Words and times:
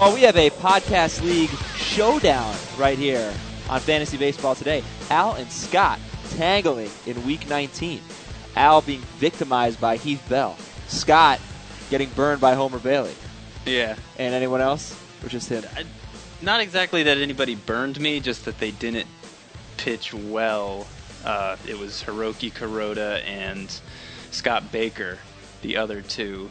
Well, 0.00 0.14
we 0.14 0.22
have 0.22 0.36
a 0.36 0.48
podcast 0.48 1.22
league 1.22 1.50
showdown 1.76 2.56
right 2.78 2.96
here 2.96 3.34
on 3.68 3.80
Fantasy 3.80 4.16
Baseball 4.16 4.54
today. 4.54 4.82
Al 5.10 5.34
and 5.34 5.52
Scott 5.52 6.00
tangling 6.30 6.88
in 7.04 7.22
Week 7.26 7.46
19. 7.50 8.00
Al 8.56 8.80
being 8.80 9.02
victimized 9.18 9.78
by 9.78 9.98
Heath 9.98 10.26
Bell. 10.26 10.56
Scott 10.88 11.38
getting 11.90 12.08
burned 12.12 12.40
by 12.40 12.54
Homer 12.54 12.78
Bailey. 12.78 13.12
Yeah. 13.66 13.94
And 14.16 14.34
anyone 14.34 14.62
else? 14.62 14.98
Or 15.22 15.28
just 15.28 15.50
him? 15.50 15.64
I, 15.76 15.84
not 16.40 16.60
exactly 16.60 17.02
that 17.02 17.18
anybody 17.18 17.54
burned 17.54 18.00
me, 18.00 18.20
just 18.20 18.46
that 18.46 18.58
they 18.58 18.70
didn't 18.70 19.06
pitch 19.76 20.14
well. 20.14 20.86
Uh, 21.26 21.56
it 21.68 21.78
was 21.78 22.02
Hiroki 22.02 22.50
Kuroda 22.50 23.22
and 23.26 23.70
Scott 24.30 24.72
Baker, 24.72 25.18
the 25.60 25.76
other 25.76 26.00
two 26.00 26.50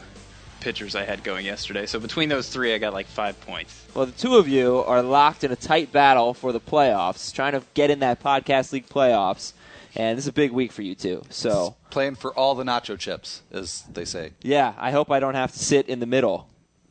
pitchers 0.60 0.94
I 0.94 1.04
had 1.04 1.24
going 1.24 1.46
yesterday. 1.46 1.86
So 1.86 1.98
between 1.98 2.28
those 2.28 2.48
three, 2.48 2.74
I 2.74 2.78
got 2.78 2.92
like 2.92 3.06
five 3.06 3.40
points. 3.42 3.86
Well, 3.94 4.06
the 4.06 4.12
two 4.12 4.36
of 4.36 4.48
you 4.48 4.78
are 4.78 5.02
locked 5.02 5.44
in 5.44 5.52
a 5.52 5.56
tight 5.56 5.92
battle 5.92 6.34
for 6.34 6.52
the 6.52 6.60
playoffs, 6.60 7.32
trying 7.32 7.52
to 7.52 7.62
get 7.74 7.90
in 7.90 8.00
that 8.00 8.22
podcast 8.22 8.72
league 8.72 8.88
playoffs. 8.88 9.52
And 9.96 10.16
this 10.16 10.24
is 10.24 10.28
a 10.28 10.32
big 10.32 10.52
week 10.52 10.70
for 10.70 10.82
you 10.82 10.94
two. 10.94 11.24
So 11.30 11.74
playing 11.90 12.14
for 12.14 12.32
all 12.34 12.54
the 12.54 12.64
nacho 12.64 12.98
chips, 12.98 13.42
as 13.50 13.82
they 13.92 14.04
say. 14.04 14.32
Yeah, 14.42 14.74
I 14.78 14.92
hope 14.92 15.10
I 15.10 15.18
don't 15.18 15.34
have 15.34 15.52
to 15.52 15.58
sit 15.58 15.88
in 15.88 15.98
the 15.98 16.06
middle 16.06 16.48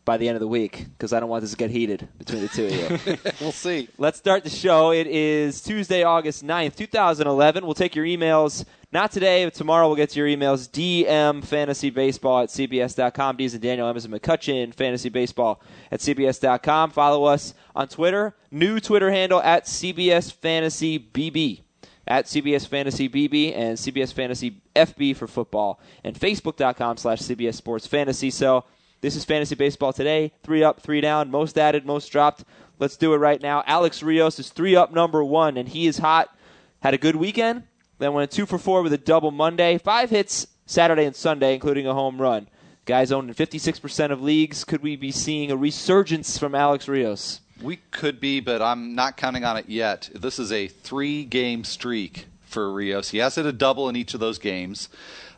by 0.10 0.18
the 0.18 0.28
end 0.28 0.36
of 0.36 0.40
the 0.40 0.48
week 0.48 0.88
because 0.98 1.14
I 1.14 1.20
don't 1.20 1.30
want 1.30 1.42
this 1.42 1.52
to 1.52 1.58
get 1.58 1.70
heated 1.70 2.08
between 2.18 2.42
the 2.42 2.48
two 2.48 2.66
of 2.66 2.74
you. 2.74 3.18
we'll 3.40 3.52
see. 3.52 3.88
Let's 3.98 4.18
start 4.18 4.44
the 4.44 4.50
show. 4.50 4.92
It 4.92 5.06
is 5.08 5.62
Tuesday, 5.62 6.04
August 6.04 6.44
9th, 6.44 6.76
2011. 6.76 7.64
We'll 7.64 7.76
take 7.76 7.96
your 7.96 8.06
emails. 8.06 8.66
Not 8.92 9.12
today, 9.12 9.46
but 9.46 9.54
tomorrow 9.54 9.86
we'll 9.86 9.96
get 9.96 10.10
to 10.12 10.20
your 10.20 10.28
emails. 10.28 10.68
DM 10.68 11.46
Fantasy 11.46 11.92
Baseball 11.92 12.42
at 12.42 12.50
CBS.com. 12.50 13.38
D's 13.38 13.54
and 13.54 13.62
Daniel 13.62 13.88
Emerson 13.88 14.12
McCutcheon, 14.12 14.74
Fantasy 14.74 15.10
Baseball 15.10 15.62
at 15.92 16.00
CBS.com. 16.00 16.90
Follow 16.90 17.26
us 17.26 17.54
on 17.76 17.88
Twitter. 17.88 18.36
New 18.50 18.80
Twitter 18.80 19.12
handle 19.12 19.44
at 19.44 19.66
CBS 19.66 20.34
Fantasy 20.34 20.98
BB. 20.98 21.62
At 22.08 22.26
CBS 22.26 22.68
Fantasy 22.68 23.08
BB 23.08 23.56
and 23.56 23.78
CBS 23.78 24.12
Fantasy 24.12 24.60
FB 24.76 25.16
for 25.16 25.28
football. 25.28 25.80
And 26.04 26.20
Facebook.com 26.20 26.98
slash 26.98 27.20
CBS 27.20 27.54
Sports 27.54 27.86
Fantasy. 27.86 28.32
So 28.32 28.64
this 29.02 29.16
is 29.16 29.24
Fantasy 29.24 29.54
Baseball 29.54 29.94
today. 29.94 30.34
Three 30.42 30.64
up, 30.64 30.82
three 30.82 31.00
down. 31.00 31.30
Most 31.30 31.60
added, 31.60 31.86
most 31.86 32.12
dropped. 32.12 32.44
Let's 32.80 32.98
do 32.98 33.14
it 33.14 33.18
right 33.18 33.40
now. 33.40 33.62
Alex 33.68 34.02
Rios 34.02 34.40
is 34.40 34.50
three 34.50 34.76
up, 34.76 34.92
number 34.92 35.24
one, 35.24 35.58
and 35.58 35.70
he 35.70 35.86
is 35.86 36.00
hot. 36.00 36.36
Had 36.80 36.96
a 36.96 36.98
good 36.98 37.18
weekend. 37.18 37.64
Then 38.00 38.14
went 38.14 38.32
two 38.32 38.46
for 38.46 38.58
four 38.58 38.82
with 38.82 38.94
a 38.94 38.98
double 38.98 39.32
Monday. 39.32 39.78
Five 39.78 40.10
hits 40.10 40.48
Saturday 40.66 41.06
and 41.06 41.16
Sunday, 41.16 41.54
including 41.54 41.86
a 41.86 41.94
home 41.94 42.20
run. 42.20 42.48
Guys 42.86 43.12
owned 43.12 43.30
in 43.30 43.36
56% 43.36 44.12
of 44.12 44.22
leagues. 44.22 44.64
Could 44.64 44.82
we 44.82 44.96
be 44.96 45.12
seeing 45.12 45.52
a 45.52 45.58
resurgence 45.58 46.38
from 46.38 46.56
Alex 46.56 46.88
Rios? 46.88 47.42
We 47.62 47.78
could 47.92 48.20
be, 48.20 48.40
but 48.40 48.62
I'm 48.62 48.96
not 48.96 49.18
counting 49.18 49.44
on 49.44 49.58
it 49.58 49.70
yet. 49.70 50.10
This 50.16 50.40
is 50.40 50.52
a 50.52 50.68
three 50.68 51.26
game 51.26 51.64
streak 51.64 52.26
for 52.42 52.72
Rios. 52.74 53.10
He 53.10 53.20
has 53.20 53.36
hit 53.36 53.46
a 53.46 53.52
double 53.52 53.90
in 53.90 53.96
each 53.96 54.14
of 54.14 54.20
those 54.20 54.40
games. 54.40 54.90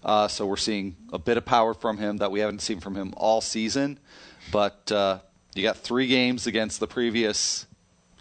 Uh, 0.04 0.28
so 0.28 0.46
we're 0.46 0.56
seeing 0.56 0.96
a 1.12 1.20
bit 1.20 1.38
of 1.38 1.46
power 1.46 1.74
from 1.74 1.98
him 1.98 2.18
that 2.18 2.32
we 2.32 2.40
haven't 2.40 2.62
seen 2.62 2.80
from 2.80 2.96
him 2.96 3.14
all 3.18 3.42
season. 3.42 4.00
But 4.52 4.92
uh, 4.92 5.20
you 5.56 5.64
got 5.64 5.78
three 5.78 6.08
games 6.08 6.48
against 6.48 6.80
the 6.80 6.88
previous, 6.88 7.66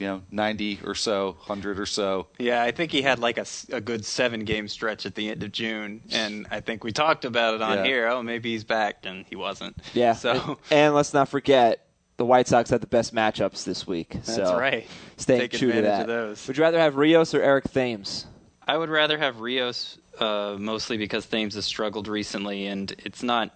you 0.01 0.07
know, 0.07 0.23
90 0.31 0.81
or 0.85 0.95
so, 0.95 1.33
100 1.47 1.79
or 1.79 1.87
so. 1.87 2.27
Yeah, 2.39 2.63
I 2.63 2.71
think 2.73 2.91
he 2.91 3.03
had 3.03 3.19
like 3.19 3.39
a, 3.39 3.47
a 3.71 3.81
good 3.81 4.05
seven 4.05 4.45
game 4.45 4.67
stretch 4.67 5.05
at 5.07 5.15
the 5.15 5.29
end 5.31 5.43
of 5.45 5.53
June. 5.53 6.01
And 6.11 6.47
I 6.51 6.61
think 6.61 6.83
we 6.83 6.91
talked 6.91 7.25
about 7.25 7.55
it 7.55 7.63
on 7.63 7.79
Yeah. 7.79 7.85
here. 7.85 8.09
Oh, 8.09 8.23
maybe 8.23 8.51
he's 8.53 8.65
back. 8.65 9.05
And 9.05 9.27
he 9.29 9.37
wasn't. 9.37 9.77
Yeah. 9.95 10.15
So 10.15 10.33
And, 10.33 10.57
and 10.71 10.95
let's 10.95 11.13
not 11.15 11.29
forget, 11.29 11.87
the 12.17 12.25
White 12.25 12.49
Sox 12.49 12.69
had 12.71 12.81
the 12.81 12.87
best 12.87 13.15
matchups 13.15 13.65
this 13.65 13.87
week. 13.87 14.11
that's 14.15 14.35
so 14.35 14.59
right. 14.59 14.87
Staying 15.19 15.41
Take 15.43 15.53
true 15.53 15.71
to 15.73 15.79
advantage 15.79 15.85
that. 15.91 16.01
of 16.03 16.07
those. 16.09 16.47
Would 16.49 16.57
you 16.57 16.63
rather 16.65 16.79
have 16.79 16.97
Rios 16.97 17.35
or 17.35 17.43
Eric 17.43 17.71
Thames? 17.71 18.27
I 18.67 18.77
would 18.77 18.89
rather 18.91 19.17
have 19.19 19.41
Rios 19.41 19.99
uh, 20.19 20.57
mostly 20.59 20.97
because 20.97 21.27
Thames 21.27 21.55
has 21.55 21.65
struggled 21.67 22.09
recently, 22.09 22.67
and 22.67 22.95
it's 23.05 23.23
not 23.23 23.55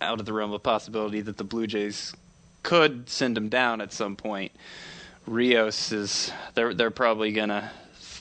out 0.00 0.20
of 0.20 0.26
the 0.26 0.32
realm 0.32 0.52
of 0.52 0.62
possibility 0.62 1.20
that 1.22 1.36
the 1.36 1.44
Blue 1.44 1.66
Jays 1.66 2.14
could 2.62 3.08
send 3.08 3.36
him 3.36 3.48
down 3.48 3.80
at 3.80 3.92
some 3.92 4.14
point. 4.16 4.52
Rios 5.26 5.92
is 5.92 6.32
they're 6.54 6.74
they're 6.74 6.90
probably 6.90 7.32
gonna 7.32 7.70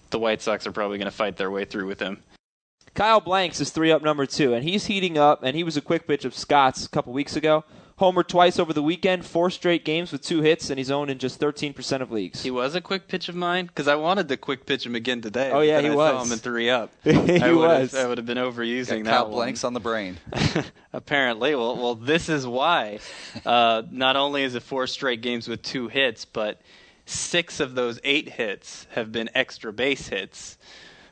the 0.09 0.19
White 0.19 0.41
Sox 0.41 0.67
are 0.67 0.71
probably 0.71 0.97
gonna 0.97 1.11
fight 1.11 1.37
their 1.37 1.51
way 1.51 1.65
through 1.65 1.87
with 1.87 1.99
him. 1.99 2.23
Kyle 2.93 3.21
Blanks 3.21 3.61
is 3.61 3.69
three 3.71 3.91
up 3.91 4.01
number 4.03 4.25
two, 4.25 4.53
and 4.53 4.63
he's 4.65 4.87
heating 4.87 5.17
up, 5.17 5.43
and 5.43 5.55
he 5.55 5.63
was 5.63 5.77
a 5.77 5.81
quick 5.81 6.07
pitch 6.07 6.25
of 6.25 6.35
Scott's 6.35 6.85
a 6.85 6.89
couple 6.89 7.13
weeks 7.13 7.35
ago. 7.35 7.63
Homer 7.97 8.23
twice 8.23 8.57
over 8.57 8.73
the 8.73 8.81
weekend, 8.81 9.23
four 9.25 9.51
straight 9.51 9.85
games 9.85 10.11
with 10.11 10.23
two 10.23 10.41
hits, 10.41 10.71
and 10.71 10.79
he's 10.79 10.89
owned 10.89 11.11
in 11.11 11.19
just 11.19 11.39
13% 11.39 12.01
of 12.01 12.11
leagues. 12.11 12.41
He 12.41 12.49
was 12.49 12.73
a 12.73 12.81
quick 12.81 13.07
pitch 13.07 13.29
of 13.29 13.35
mine 13.35 13.67
because 13.67 13.87
I 13.87 13.93
wanted 13.93 14.27
to 14.29 14.37
quick 14.37 14.65
pitch 14.65 14.87
him 14.87 14.95
again 14.95 15.21
today. 15.21 15.51
Oh, 15.53 15.59
yeah, 15.61 15.79
he 15.81 15.87
I 15.87 15.93
was. 15.95 16.11
saw 16.11 16.23
him 16.25 16.31
in 16.31 16.39
three 16.39 16.69
up. 16.71 16.91
He 17.03 17.11
I 17.39 17.51
would 17.51 17.57
was. 17.59 17.91
Have, 17.91 18.05
I 18.05 18.07
would 18.09 18.17
have 18.17 18.25
been 18.25 18.39
overusing 18.39 19.03
Got 19.03 19.05
that 19.05 19.11
Kyle 19.11 19.23
one. 19.25 19.33
blanks 19.33 19.63
on 19.63 19.73
the 19.73 19.79
brain. 19.79 20.17
Apparently, 20.93 21.53
well, 21.53 21.77
well, 21.77 21.93
this 21.95 22.27
is 22.27 22.45
why. 22.47 22.99
Uh, 23.45 23.83
not 23.91 24.15
only 24.15 24.43
is 24.43 24.55
it 24.55 24.63
four 24.63 24.87
straight 24.87 25.21
games 25.21 25.47
with 25.47 25.61
two 25.61 25.87
hits, 25.87 26.25
but 26.25 26.59
six 27.11 27.59
of 27.59 27.75
those 27.75 27.99
eight 28.03 28.29
hits 28.29 28.87
have 28.91 29.11
been 29.11 29.29
extra 29.35 29.71
base 29.73 30.07
hits. 30.07 30.57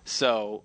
So 0.05 0.63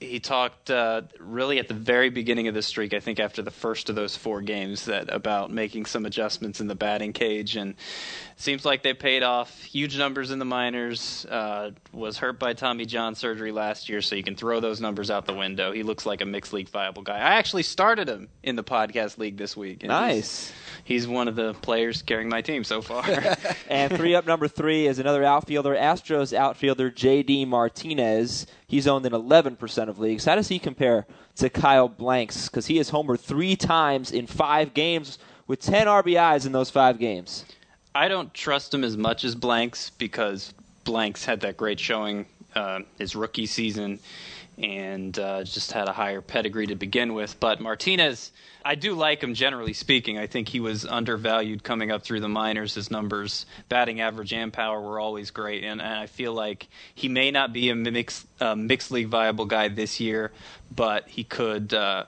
he 0.00 0.18
talked 0.18 0.70
uh, 0.70 1.02
really 1.18 1.58
at 1.58 1.68
the 1.68 1.74
very 1.74 2.08
beginning 2.08 2.48
of 2.48 2.54
the 2.54 2.62
streak. 2.62 2.94
I 2.94 3.00
think 3.00 3.20
after 3.20 3.42
the 3.42 3.50
first 3.50 3.90
of 3.90 3.96
those 3.96 4.16
four 4.16 4.40
games, 4.40 4.86
that 4.86 5.12
about 5.12 5.50
making 5.50 5.84
some 5.84 6.06
adjustments 6.06 6.60
in 6.60 6.68
the 6.68 6.74
batting 6.74 7.12
cage, 7.12 7.56
and 7.56 7.74
seems 8.40 8.64
like 8.64 8.82
they 8.82 8.94
paid 8.94 9.22
off. 9.22 9.62
Huge 9.62 9.98
numbers 9.98 10.30
in 10.30 10.38
the 10.38 10.44
minors. 10.44 11.26
Uh, 11.26 11.70
was 11.92 12.18
hurt 12.18 12.38
by 12.38 12.52
Tommy 12.54 12.86
John 12.86 13.14
surgery 13.14 13.52
last 13.52 13.88
year, 13.88 14.00
so 14.02 14.14
you 14.16 14.22
can 14.22 14.34
throw 14.36 14.60
those 14.60 14.80
numbers 14.80 15.10
out 15.10 15.26
the 15.26 15.34
window. 15.34 15.72
He 15.72 15.82
looks 15.82 16.06
like 16.06 16.20
a 16.20 16.24
mixed 16.24 16.52
league 16.52 16.68
viable 16.68 17.02
guy. 17.02 17.16
I 17.16 17.34
actually 17.34 17.62
started 17.62 18.08
him 18.08 18.28
in 18.42 18.56
the 18.56 18.64
podcast 18.64 19.18
league 19.18 19.36
this 19.36 19.56
week. 19.56 19.82
and 19.82 19.92
he's- 19.92 20.00
Nice. 20.00 20.52
He's 20.82 21.06
one 21.06 21.28
of 21.28 21.36
the 21.36 21.54
players 21.54 22.02
carrying 22.02 22.28
my 22.28 22.40
team 22.40 22.64
so 22.64 22.80
far. 22.82 23.04
And 23.68 23.94
three 23.96 24.14
up 24.16 24.26
number 24.26 24.48
three 24.48 24.86
is 24.88 24.98
another 24.98 25.22
outfielder, 25.22 25.74
Astros 25.76 26.32
outfielder 26.32 26.90
J.D. 26.90 27.44
Martinez. 27.44 28.46
He's 28.66 28.88
owned 28.88 29.06
in 29.06 29.12
11% 29.12 29.88
of 29.88 29.98
leagues. 30.00 30.24
How 30.24 30.34
does 30.34 30.48
he 30.48 30.58
compare 30.58 31.06
to 31.36 31.48
Kyle 31.50 31.88
Blanks? 31.88 32.48
Because 32.48 32.66
he 32.66 32.78
has 32.78 32.90
homered 32.90 33.20
three 33.20 33.54
times 33.54 34.10
in 34.10 34.26
five 34.26 34.74
games 34.74 35.18
with 35.46 35.60
10 35.60 35.86
RBIs 35.86 36.46
in 36.46 36.52
those 36.52 36.70
five 36.70 36.98
games. 36.98 37.44
I 37.94 38.08
don't 38.08 38.32
trust 38.32 38.72
him 38.72 38.84
as 38.84 38.96
much 38.96 39.24
as 39.24 39.34
Blanks 39.34 39.90
because 39.90 40.54
Blanks 40.84 41.24
had 41.24 41.40
that 41.40 41.56
great 41.56 41.80
showing 41.80 42.26
uh, 42.54 42.80
his 42.98 43.16
rookie 43.16 43.46
season 43.46 43.98
and 44.58 45.18
uh, 45.18 45.42
just 45.42 45.72
had 45.72 45.88
a 45.88 45.92
higher 45.92 46.20
pedigree 46.20 46.66
to 46.66 46.74
begin 46.74 47.14
with. 47.14 47.38
But 47.40 47.60
Martinez, 47.60 48.30
I 48.64 48.74
do 48.74 48.94
like 48.94 49.22
him 49.22 49.34
generally 49.34 49.72
speaking. 49.72 50.18
I 50.18 50.26
think 50.26 50.48
he 50.48 50.60
was 50.60 50.84
undervalued 50.84 51.64
coming 51.64 51.90
up 51.90 52.02
through 52.02 52.20
the 52.20 52.28
minors. 52.28 52.74
His 52.74 52.90
numbers, 52.90 53.46
batting 53.68 54.00
average 54.00 54.32
and 54.32 54.52
power, 54.52 54.80
were 54.80 55.00
always 55.00 55.30
great, 55.30 55.64
and, 55.64 55.80
and 55.80 55.94
I 55.94 56.06
feel 56.06 56.34
like 56.34 56.68
he 56.94 57.08
may 57.08 57.30
not 57.30 57.52
be 57.52 57.70
a 57.70 57.74
mixed 57.74 58.26
uh, 58.40 58.54
mixed 58.54 58.90
league 58.90 59.08
viable 59.08 59.46
guy 59.46 59.68
this 59.68 59.98
year, 59.98 60.30
but 60.74 61.08
he 61.08 61.24
could 61.24 61.72
uh, 61.72 62.04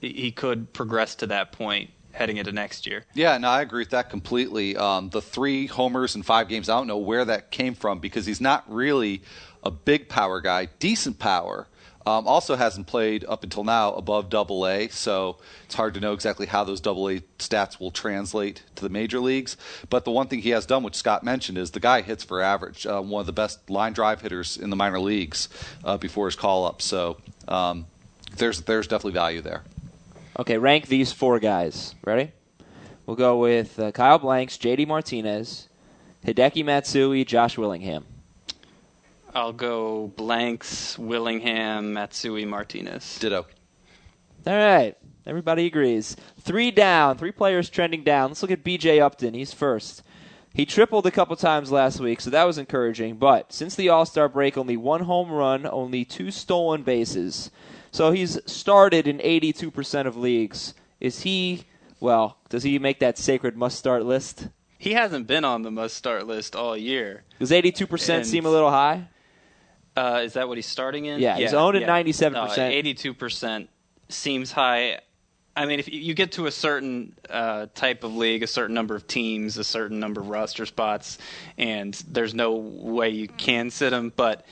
he 0.00 0.32
could 0.32 0.72
progress 0.72 1.14
to 1.16 1.28
that 1.28 1.52
point 1.52 1.90
heading 2.12 2.36
into 2.36 2.52
next 2.52 2.86
year. 2.86 3.04
Yeah, 3.14 3.36
no, 3.38 3.48
I 3.48 3.62
agree 3.62 3.82
with 3.82 3.90
that 3.90 4.10
completely. 4.10 4.76
Um, 4.76 5.10
the 5.10 5.22
three 5.22 5.66
homers 5.66 6.14
in 6.14 6.22
five 6.22 6.48
games, 6.48 6.68
I 6.68 6.76
don't 6.76 6.86
know 6.86 6.98
where 6.98 7.24
that 7.24 7.50
came 7.50 7.74
from 7.74 7.98
because 7.98 8.26
he's 8.26 8.40
not 8.40 8.64
really 8.72 9.22
a 9.62 9.70
big 9.70 10.08
power 10.08 10.40
guy. 10.40 10.68
Decent 10.78 11.18
power. 11.18 11.68
Um, 12.04 12.26
also 12.26 12.56
hasn't 12.56 12.88
played 12.88 13.24
up 13.28 13.44
until 13.44 13.62
now 13.62 13.92
above 13.92 14.28
Double 14.28 14.66
A, 14.66 14.88
so 14.88 15.38
it's 15.64 15.74
hard 15.76 15.94
to 15.94 16.00
know 16.00 16.14
exactly 16.14 16.46
how 16.46 16.64
those 16.64 16.80
Double 16.80 17.08
A 17.08 17.20
stats 17.38 17.78
will 17.78 17.92
translate 17.92 18.64
to 18.74 18.82
the 18.82 18.88
major 18.88 19.20
leagues. 19.20 19.56
But 19.88 20.04
the 20.04 20.10
one 20.10 20.26
thing 20.26 20.40
he 20.40 20.50
has 20.50 20.66
done, 20.66 20.82
which 20.82 20.96
Scott 20.96 21.22
mentioned, 21.22 21.58
is 21.58 21.70
the 21.70 21.80
guy 21.80 22.02
hits 22.02 22.24
for 22.24 22.42
average. 22.42 22.86
Uh, 22.86 23.00
one 23.00 23.20
of 23.20 23.26
the 23.26 23.32
best 23.32 23.70
line 23.70 23.92
drive 23.92 24.20
hitters 24.20 24.56
in 24.56 24.70
the 24.70 24.76
minor 24.76 24.98
leagues 24.98 25.48
uh, 25.84 25.96
before 25.96 26.26
his 26.26 26.34
call 26.34 26.66
up. 26.66 26.82
So 26.82 27.18
um, 27.46 27.86
there's 28.36 28.62
there's 28.62 28.88
definitely 28.88 29.12
value 29.12 29.40
there. 29.40 29.62
Okay, 30.38 30.56
rank 30.56 30.86
these 30.86 31.12
four 31.12 31.38
guys. 31.38 31.94
Ready? 32.04 32.32
We'll 33.04 33.16
go 33.16 33.38
with 33.38 33.78
uh, 33.78 33.92
Kyle 33.92 34.18
Blanks, 34.18 34.56
J.D. 34.56 34.86
Martinez, 34.86 35.68
Hideki 36.24 36.64
Matsui, 36.64 37.24
Josh 37.24 37.58
Willingham. 37.58 38.06
I'll 39.34 39.52
go 39.52 40.12
Blanks, 40.16 40.98
Willingham, 40.98 41.92
Matsui, 41.92 42.44
Martinez. 42.44 43.18
Ditto. 43.18 43.46
All 44.46 44.56
right. 44.56 44.96
Everybody 45.26 45.66
agrees. 45.66 46.16
Three 46.40 46.70
down, 46.70 47.16
three 47.16 47.30
players 47.30 47.70
trending 47.70 48.02
down. 48.02 48.30
Let's 48.30 48.42
look 48.42 48.50
at 48.50 48.64
BJ 48.64 49.00
Upton. 49.00 49.34
He's 49.34 49.52
first. 49.52 50.02
He 50.54 50.66
tripled 50.66 51.06
a 51.06 51.10
couple 51.10 51.36
times 51.36 51.70
last 51.70 52.00
week, 52.00 52.20
so 52.20 52.30
that 52.30 52.44
was 52.44 52.58
encouraging. 52.58 53.16
But 53.16 53.52
since 53.52 53.74
the 53.74 53.88
All 53.88 54.04
Star 54.04 54.28
break, 54.28 54.58
only 54.58 54.76
one 54.76 55.02
home 55.02 55.30
run, 55.30 55.66
only 55.66 56.04
two 56.04 56.30
stolen 56.30 56.82
bases. 56.82 57.50
So 57.92 58.10
he's 58.10 58.38
started 58.50 59.06
in 59.06 59.18
82% 59.18 60.06
of 60.06 60.16
leagues. 60.16 60.74
Is 60.98 61.20
he, 61.22 61.64
well, 62.00 62.38
does 62.48 62.62
he 62.64 62.78
make 62.80 62.98
that 63.00 63.18
sacred 63.18 63.56
must 63.56 63.78
start 63.78 64.04
list? 64.04 64.48
he 64.78 64.94
hasn't 64.94 65.28
been 65.28 65.44
on 65.44 65.62
the 65.62 65.70
must 65.70 65.96
start 65.96 66.26
list 66.26 66.56
all 66.56 66.76
year. 66.76 67.22
Does 67.38 67.52
82% 67.52 68.08
And- 68.16 68.26
seem 68.26 68.44
a 68.46 68.50
little 68.50 68.70
high? 68.70 69.06
Uh, 69.96 70.22
is 70.24 70.32
that 70.32 70.48
what 70.48 70.58
he's 70.58 70.66
starting 70.66 71.04
in? 71.04 71.20
Yeah, 71.20 71.36
he's 71.36 71.54
owned 71.54 71.76
at 71.76 71.86
97%. 71.88 72.32
No, 72.32 72.48
Eighty-two 72.66 73.12
percent 73.14 73.68
seems 74.08 74.50
high. 74.50 74.98
I 75.54 75.66
mean, 75.66 75.78
if 75.78 75.86
you- 75.86 76.00
you 76.00 76.14
get 76.14 76.32
to 76.32 76.46
a 76.46 76.50
certain 76.50 77.14
uh, 77.30 77.66
type 77.74 78.02
of 78.02 78.16
league, 78.16 78.42
a 78.42 78.46
certain 78.46 78.74
number 78.74 78.96
of 78.96 79.06
teams, 79.06 79.58
a 79.58 79.62
certain 79.64 80.00
number 80.00 80.20
of 80.22 80.28
roster 80.30 80.64
spots, 80.66 81.18
and 81.58 81.92
there's 82.08 82.32
no 82.34 82.54
way 82.54 83.10
you 83.10 83.28
can 83.28 83.68
sit 83.70 83.92
him. 83.92 84.12
But 84.16 84.44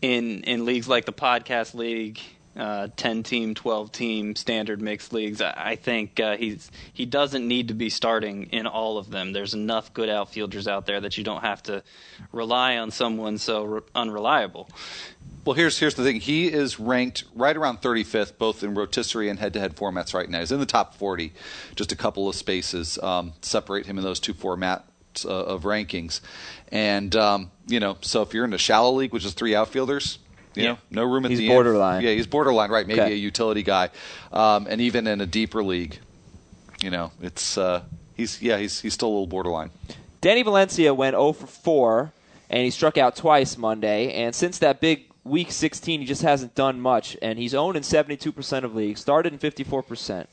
in 0.00 0.44
in 0.44 0.64
leagues 0.64 0.86
like 0.88 1.04
the 1.04 1.12
podcast 1.12 1.74
league, 1.74 2.20
uh, 2.56 2.88
ten 2.96 3.22
team, 3.22 3.54
twelve 3.54 3.92
team, 3.92 4.34
standard 4.34 4.80
mixed 4.80 5.12
leagues, 5.12 5.40
I, 5.40 5.54
I 5.56 5.76
think 5.76 6.18
uh, 6.18 6.36
he's 6.36 6.70
he 6.92 7.06
doesn't 7.06 7.46
need 7.46 7.68
to 7.68 7.74
be 7.74 7.90
starting 7.90 8.44
in 8.52 8.66
all 8.66 8.98
of 8.98 9.10
them. 9.10 9.32
There's 9.32 9.54
enough 9.54 9.92
good 9.94 10.08
outfielders 10.08 10.66
out 10.66 10.86
there 10.86 11.00
that 11.00 11.16
you 11.16 11.24
don't 11.24 11.42
have 11.42 11.62
to 11.64 11.82
rely 12.32 12.76
on 12.78 12.90
someone 12.90 13.38
so 13.38 13.64
re- 13.64 13.80
unreliable. 13.94 14.68
Well, 15.44 15.54
here's 15.54 15.78
here's 15.78 15.94
the 15.94 16.02
thing. 16.02 16.20
He 16.20 16.48
is 16.48 16.78
ranked 16.78 17.24
right 17.34 17.56
around 17.56 17.80
35th, 17.80 18.36
both 18.36 18.62
in 18.62 18.74
rotisserie 18.74 19.30
and 19.30 19.38
head-to-head 19.38 19.76
formats 19.76 20.12
right 20.12 20.28
now. 20.28 20.40
He's 20.40 20.52
in 20.52 20.60
the 20.60 20.66
top 20.66 20.94
40, 20.96 21.32
just 21.76 21.92
a 21.92 21.96
couple 21.96 22.28
of 22.28 22.34
spaces 22.34 22.98
um, 22.98 23.32
separate 23.40 23.86
him 23.86 23.96
in 23.96 24.04
those 24.04 24.20
two 24.20 24.34
formats 24.34 24.82
uh, 25.24 25.28
of 25.28 25.62
rankings. 25.62 26.20
And 26.70 27.16
um, 27.16 27.50
you 27.66 27.80
know, 27.80 27.96
so 28.00 28.22
if 28.22 28.34
you're 28.34 28.44
in 28.44 28.52
a 28.52 28.58
shallow 28.58 28.92
league, 28.92 29.12
which 29.12 29.24
is 29.24 29.32
three 29.32 29.54
outfielders, 29.54 30.18
you 30.54 30.62
Yeah. 30.64 30.68
know, 30.72 30.78
no 30.90 31.04
room 31.04 31.24
at 31.24 31.30
He's 31.30 31.38
the 31.40 31.48
borderline. 31.48 31.96
End. 31.96 32.04
Yeah, 32.06 32.12
he's 32.12 32.26
borderline, 32.26 32.70
right? 32.70 32.86
Maybe 32.86 33.00
Okay. 33.00 33.12
a 33.12 33.16
utility 33.16 33.62
guy, 33.62 33.90
um, 34.32 34.66
and 34.68 34.80
even 34.80 35.06
in 35.06 35.20
a 35.20 35.26
deeper 35.26 35.62
league, 35.62 35.98
you 36.82 36.90
know, 36.90 37.12
it's 37.22 37.56
uh, 37.58 37.82
he's 38.16 38.40
yeah, 38.42 38.58
he's 38.58 38.80
he's 38.80 38.94
still 38.94 39.08
a 39.08 39.10
little 39.10 39.26
borderline. 39.26 39.70
Danny 40.20 40.42
Valencia 40.42 40.92
went 40.92 41.14
0 41.14 41.32
for 41.32 41.46
4, 41.46 42.12
and 42.50 42.64
he 42.64 42.70
struck 42.70 42.98
out 42.98 43.16
twice 43.16 43.56
Monday. 43.56 44.12
And 44.12 44.34
since 44.34 44.58
that 44.58 44.80
big 44.80 45.04
week 45.24 45.50
16, 45.50 46.00
he 46.00 46.06
just 46.06 46.22
hasn't 46.22 46.54
done 46.54 46.78
much. 46.80 47.16
And 47.22 47.38
he's 47.38 47.54
owned 47.54 47.76
in 47.76 47.82
72% 47.82 48.64
of 48.64 48.74
leagues, 48.74 49.00
started 49.00 49.32
in 49.32 49.38
54%. 49.38 50.26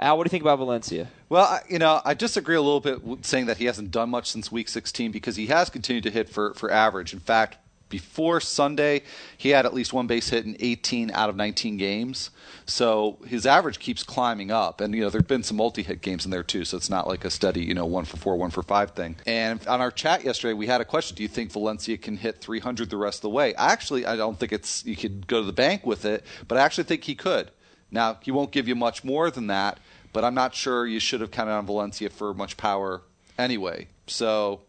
Al, 0.00 0.16
what 0.16 0.24
do 0.24 0.28
you 0.28 0.30
think 0.30 0.42
about 0.42 0.58
Valencia? 0.58 1.08
Well, 1.28 1.60
you 1.68 1.78
know, 1.78 2.00
I 2.04 2.14
disagree 2.14 2.56
a 2.56 2.62
little 2.62 2.80
bit 2.80 3.00
saying 3.24 3.46
that 3.46 3.58
he 3.58 3.66
hasn't 3.66 3.90
done 3.92 4.10
much 4.10 4.28
since 4.30 4.50
Week 4.50 4.68
16 4.68 5.12
because 5.12 5.36
he 5.36 5.46
has 5.46 5.70
continued 5.70 6.02
to 6.04 6.10
hit 6.10 6.28
for, 6.28 6.54
for 6.54 6.70
average. 6.70 7.12
In 7.12 7.20
fact, 7.20 7.58
before 7.88 8.40
Sunday, 8.40 9.02
he 9.36 9.50
had 9.50 9.66
at 9.66 9.74
least 9.74 9.92
one 9.92 10.06
base 10.06 10.28
hit 10.28 10.44
in 10.44 10.56
18 10.60 11.10
out 11.12 11.30
of 11.30 11.36
19 11.36 11.76
games. 11.76 12.30
So 12.66 13.18
his 13.26 13.46
average 13.46 13.78
keeps 13.78 14.02
climbing 14.02 14.50
up. 14.50 14.80
And, 14.80 14.94
you 14.94 15.00
know, 15.00 15.10
there 15.10 15.20
have 15.20 15.28
been 15.28 15.42
some 15.42 15.56
multi 15.56 15.82
hit 15.82 16.02
games 16.02 16.24
in 16.24 16.30
there, 16.30 16.42
too. 16.42 16.64
So 16.64 16.76
it's 16.76 16.90
not 16.90 17.08
like 17.08 17.24
a 17.24 17.30
steady, 17.30 17.62
you 17.62 17.74
know, 17.74 17.86
one 17.86 18.04
for 18.04 18.16
four, 18.16 18.36
one 18.36 18.50
for 18.50 18.62
five 18.62 18.90
thing. 18.90 19.16
And 19.26 19.66
on 19.66 19.80
our 19.80 19.90
chat 19.90 20.24
yesterday, 20.24 20.52
we 20.52 20.66
had 20.66 20.80
a 20.80 20.84
question 20.84 21.16
Do 21.16 21.22
you 21.22 21.28
think 21.28 21.52
Valencia 21.52 21.96
can 21.96 22.16
hit 22.16 22.40
300 22.40 22.90
the 22.90 22.96
rest 22.96 23.18
of 23.18 23.22
the 23.22 23.30
way? 23.30 23.54
I 23.54 23.72
actually, 23.72 24.04
I 24.06 24.16
don't 24.16 24.38
think 24.38 24.52
it's, 24.52 24.84
you 24.84 24.96
could 24.96 25.26
go 25.26 25.40
to 25.40 25.46
the 25.46 25.52
bank 25.52 25.86
with 25.86 26.04
it, 26.04 26.24
but 26.46 26.58
I 26.58 26.62
actually 26.62 26.84
think 26.84 27.04
he 27.04 27.14
could. 27.14 27.50
Now, 27.90 28.18
he 28.22 28.30
won't 28.30 28.52
give 28.52 28.68
you 28.68 28.74
much 28.74 29.02
more 29.02 29.30
than 29.30 29.46
that, 29.46 29.78
but 30.12 30.24
I'm 30.24 30.34
not 30.34 30.54
sure 30.54 30.86
you 30.86 31.00
should 31.00 31.20
have 31.20 31.30
counted 31.30 31.52
on 31.52 31.64
Valencia 31.64 32.10
for 32.10 32.34
much 32.34 32.56
power 32.56 33.02
anyway. 33.38 33.88
So, 34.06 34.60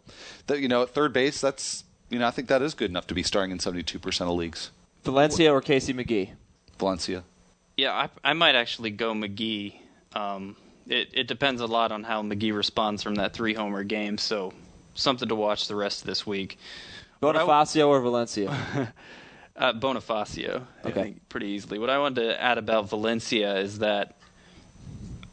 you 0.50 0.68
know, 0.68 0.83
at 0.83 0.89
third 0.89 1.12
base, 1.12 1.42
that's, 1.42 1.83
you 2.09 2.19
know, 2.19 2.27
I 2.27 2.31
think 2.31 2.47
that 2.47 2.61
is 2.61 2.73
good 2.73 2.89
enough 2.89 3.07
to 3.07 3.13
be 3.13 3.23
starting 3.23 3.51
in 3.51 3.57
72% 3.57 4.21
of 4.21 4.29
leagues. 4.29 4.71
Valencia 5.03 5.51
or 5.53 5.61
Casey 5.61 5.94
McGehee? 5.94 6.31
Valencia. 6.77 7.23
Yeah, 7.77 7.94
I, 7.94 8.09
I 8.31 8.33
might 8.33 8.56
actually 8.56 8.89
go 8.91 9.13
McGehee. 9.13 9.75
Um, 10.13 10.56
it, 10.88 11.09
it 11.13 11.27
depends 11.27 11.61
a 11.61 11.65
lot 11.67 11.91
on 11.91 12.03
how 12.03 12.21
McGehee 12.23 12.56
responds 12.56 13.03
from 13.03 13.15
that 13.15 13.33
three 13.33 13.53
homer 13.53 13.83
game, 13.83 14.17
so 14.17 14.53
something 14.95 15.29
to 15.29 15.35
watch 15.35 15.67
the 15.67 15.75
rest 15.75 16.01
of 16.01 16.07
this 16.07 16.25
week. 16.27 16.57
What 17.19 17.35
I- 17.35 17.44
Bonifacio 17.44 17.88
or 17.88 18.01
Valencia? 18.01 18.94
Uh, 19.56 19.73
Bonifacio, 19.73 20.65
Okay. 20.85 20.89
I 20.89 20.91
think, 20.91 21.27
pretty 21.27 21.47
easily. 21.47 21.79
What 21.79 21.89
I 21.89 21.97
wanted 21.97 22.21
to 22.21 22.41
add 22.41 22.57
about 22.57 22.88
Valencia 22.88 23.57
is 23.57 23.79
that 23.79 24.15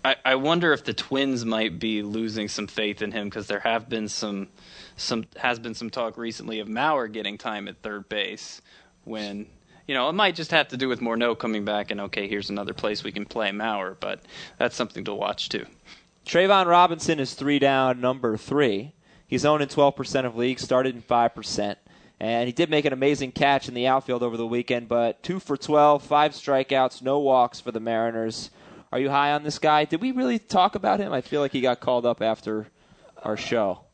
I, 0.04 0.16
I 0.24 0.34
wonder 0.34 0.72
if 0.72 0.82
the 0.82 0.94
Twins 0.94 1.44
might 1.44 1.78
be 1.78 2.02
losing 2.02 2.48
some 2.48 2.66
faith 2.66 3.02
in 3.02 3.12
him 3.12 3.28
because 3.28 3.46
there 3.46 3.60
have 3.60 3.88
been 3.88 4.08
some, 4.08 4.48
some 4.96 5.26
has 5.36 5.58
been 5.58 5.74
some 5.74 5.90
talk 5.90 6.16
recently 6.16 6.60
of 6.60 6.68
Mauer 6.68 7.10
getting 7.10 7.38
time 7.38 7.68
at 7.68 7.82
third 7.82 8.08
base 8.08 8.60
when. 9.04 9.46
You 9.88 9.94
know, 9.94 10.08
it 10.08 10.14
might 10.14 10.34
just 10.34 10.50
have 10.50 10.66
to 10.70 10.76
do 10.76 10.88
with 10.88 10.98
Morneau 10.98 11.38
coming 11.38 11.64
back 11.64 11.92
and 11.92 12.00
okay, 12.00 12.26
here's 12.26 12.50
another 12.50 12.74
place 12.74 13.04
we 13.04 13.12
can 13.12 13.24
play 13.24 13.50
Mauer, 13.50 13.94
but 14.00 14.20
that's 14.58 14.74
something 14.74 15.04
to 15.04 15.14
watch 15.14 15.48
too. 15.48 15.64
Trayvon 16.26 16.66
Robinson 16.66 17.20
is 17.20 17.34
three 17.34 17.60
down, 17.60 18.00
number 18.00 18.36
three. 18.36 18.94
He's 19.28 19.44
owned 19.44 19.62
in 19.62 19.68
12% 19.68 20.24
of 20.24 20.36
leagues, 20.36 20.62
started 20.62 20.96
in 20.96 21.02
5%. 21.02 21.76
And 22.18 22.46
he 22.48 22.52
did 22.52 22.68
make 22.68 22.84
an 22.84 22.92
amazing 22.92 23.32
catch 23.32 23.68
in 23.68 23.74
the 23.74 23.86
outfield 23.86 24.24
over 24.24 24.36
the 24.36 24.46
weekend, 24.46 24.88
but 24.88 25.22
two 25.22 25.38
for 25.38 25.56
12, 25.56 26.02
five 26.02 26.32
strikeouts, 26.32 27.02
no 27.02 27.20
walks 27.20 27.60
for 27.60 27.70
the 27.70 27.80
Mariners. 27.80 28.50
Are 28.90 28.98
you 28.98 29.10
high 29.10 29.32
on 29.32 29.44
this 29.44 29.58
guy? 29.58 29.84
Did 29.84 30.00
we 30.00 30.12
really 30.12 30.38
talk 30.38 30.74
about 30.74 30.98
him? 30.98 31.12
I 31.12 31.20
feel 31.20 31.40
like 31.40 31.52
he 31.52 31.60
got 31.60 31.80
called 31.80 32.06
up 32.06 32.22
after 32.22 32.68
our 33.22 33.36
show. 33.36 33.85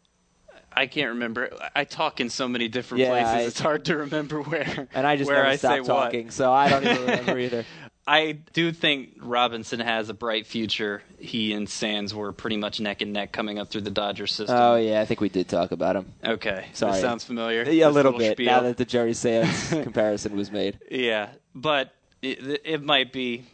I 0.74 0.86
can't 0.86 1.10
remember. 1.10 1.50
I 1.74 1.84
talk 1.84 2.20
in 2.20 2.30
so 2.30 2.48
many 2.48 2.68
different 2.68 3.02
Yeah, 3.02 3.10
places; 3.10 3.30
I- 3.34 3.40
it's 3.42 3.60
hard 3.60 3.84
to 3.86 3.96
remember 3.98 4.40
where. 4.42 4.88
And 4.94 5.06
I 5.06 5.16
just 5.16 5.28
where 5.28 5.38
never 5.38 5.48
I 5.48 5.56
say 5.56 5.58
stopped 5.82 5.88
what. 5.88 6.04
talking, 6.04 6.30
so 6.30 6.52
I 6.52 6.68
don't 6.68 6.84
even 6.84 7.00
remember 7.02 7.38
either. 7.38 7.64
I 8.04 8.32
do 8.52 8.72
think 8.72 9.10
Robinson 9.20 9.78
has 9.78 10.08
a 10.08 10.14
bright 10.14 10.44
future. 10.48 11.04
He 11.20 11.52
and 11.52 11.68
Sands 11.68 12.12
were 12.12 12.32
pretty 12.32 12.56
much 12.56 12.80
neck 12.80 13.00
and 13.00 13.12
neck 13.12 13.30
coming 13.30 13.60
up 13.60 13.70
through 13.70 13.82
the 13.82 13.92
Dodger 13.92 14.26
system. 14.26 14.56
Oh, 14.58 14.74
yeah, 14.74 15.00
I 15.00 15.04
think 15.04 15.20
we 15.20 15.28
did 15.28 15.48
talk 15.48 15.70
about 15.70 15.94
him. 15.94 16.12
Okay, 16.24 16.66
Sorry. 16.72 16.94
that 16.94 17.00
sounds 17.00 17.22
familiar. 17.22 17.62
Yeah, 17.62 17.84
a 17.84 17.88
This 17.90 17.94
little 17.94 18.18
bit, 18.18 18.32
spiel. 18.32 18.46
now 18.46 18.60
that 18.62 18.76
the 18.76 18.84
Jerry 18.84 19.14
Sands 19.14 19.68
comparison 19.70 20.36
was 20.36 20.50
made. 20.50 20.80
Yeah, 20.90 21.28
but 21.54 21.92
it, 22.22 22.62
it 22.64 22.82
might 22.82 23.12
be. 23.12 23.46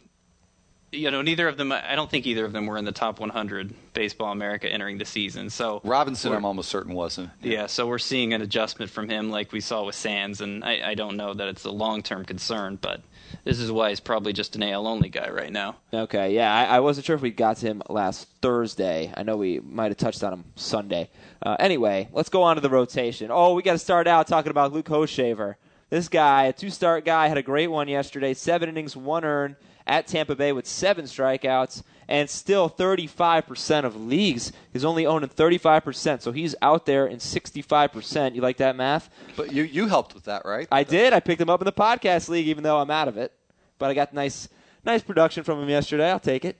You 0.91 1.11
know, 1.11 1.21
neither 1.21 1.47
of 1.47 1.57
them. 1.57 1.71
I 1.71 1.95
don't 1.95 2.09
think 2.09 2.25
either 2.25 2.45
of 2.45 2.51
them 2.51 2.65
were 2.65 2.77
in 2.77 2.85
the 2.85 2.91
top 2.91 3.19
100 3.19 3.73
Baseball 3.93 4.31
America 4.31 4.67
entering 4.71 4.97
the 4.97 5.05
season. 5.05 5.49
So 5.49 5.81
Robinson, 5.83 6.33
I'm 6.33 6.45
almost 6.45 6.69
certain 6.69 6.93
wasn't. 6.93 7.29
Yeah, 7.41 7.67
so 7.67 7.85
we're 7.85 7.99
seeing 7.99 8.33
an 8.33 8.41
adjustment 8.41 8.89
from 8.89 9.07
him 9.09 9.29
like 9.29 9.51
we 9.51 9.59
saw 9.59 9.85
with 9.85 9.95
Sands, 9.95 10.41
and 10.41 10.63
I, 10.63 10.89
I 10.91 10.93
don't 10.95 11.17
know 11.17 11.33
that 11.33 11.47
it's 11.47 11.65
a 11.65 11.71
long 11.71 12.01
term 12.01 12.25
concern, 12.25 12.77
but 12.81 13.01
this 13.43 13.59
is 13.59 13.71
why 13.71 13.89
he's 13.89 13.99
probably 13.99 14.33
just 14.33 14.55
an 14.55 14.63
AL 14.63 14.87
only 14.87 15.09
guy 15.09 15.29
right 15.29 15.51
now. 15.51 15.75
Okay, 15.93 16.33
yeah, 16.33 16.53
I, 16.53 16.77
I 16.77 16.79
wasn't 16.79 17.05
sure 17.05 17.15
if 17.15 17.21
we 17.21 17.31
got 17.31 17.57
to 17.57 17.67
him 17.67 17.83
last 17.89 18.27
Thursday. 18.41 19.13
I 19.15 19.23
know 19.23 19.37
we 19.37 19.59
might 19.59 19.91
have 19.91 19.97
touched 19.97 20.23
on 20.23 20.33
him 20.33 20.45
Sunday. 20.55 21.09
Uh, 21.41 21.55
anyway, 21.59 22.09
let's 22.11 22.29
go 22.29 22.43
on 22.43 22.55
to 22.55 22.61
the 22.61 22.69
rotation. 22.69 23.29
Oh, 23.31 23.53
we 23.53 23.61
got 23.61 23.73
to 23.73 23.79
start 23.79 24.07
out 24.07 24.27
talking 24.27 24.49
about 24.49 24.73
Luke 24.73 24.87
Hochevar. 24.87 25.55
This 25.89 26.07
guy, 26.07 26.45
a 26.45 26.53
two-start 26.53 27.03
guy, 27.03 27.27
had 27.27 27.37
a 27.37 27.43
great 27.43 27.67
one 27.67 27.87
yesterday. 27.87 28.33
Seven 28.33 28.69
innings, 28.69 28.95
one 28.95 29.23
earned 29.25 29.55
at 29.87 30.05
Tampa 30.05 30.35
Bay 30.35 30.51
with 30.51 30.67
seven 30.67 31.05
strikeouts, 31.05 31.81
and 32.07 32.29
still 32.29 32.69
35% 32.69 33.85
of 33.85 33.95
leagues 33.95 34.51
is 34.71 34.85
only 34.85 35.07
owned 35.07 35.23
in 35.23 35.29
35%. 35.31 36.21
So 36.21 36.31
he's 36.31 36.55
out 36.61 36.85
there 36.85 37.07
in 37.07 37.17
65%. 37.17 38.35
You 38.35 38.41
like 38.41 38.57
that 38.57 38.75
math? 38.75 39.09
But 39.35 39.51
you, 39.51 39.63
you 39.63 39.87
helped 39.87 40.13
with 40.13 40.25
that, 40.25 40.43
right? 40.45 40.67
I 40.71 40.83
did. 40.83 41.11
I 41.11 41.19
picked 41.19 41.41
him 41.41 41.49
up 41.49 41.61
in 41.61 41.65
the 41.65 41.71
podcast 41.71 42.29
league, 42.29 42.47
even 42.47 42.63
though 42.63 42.79
I'm 42.79 42.91
out 42.91 43.07
of 43.07 43.17
it. 43.17 43.33
But 43.79 43.89
I 43.89 43.95
got 43.95 44.13
nice, 44.13 44.47
nice 44.85 45.01
production 45.01 45.43
from 45.43 45.61
him 45.61 45.69
yesterday. 45.69 46.11
I'll 46.11 46.19
take 46.19 46.45
it. 46.45 46.57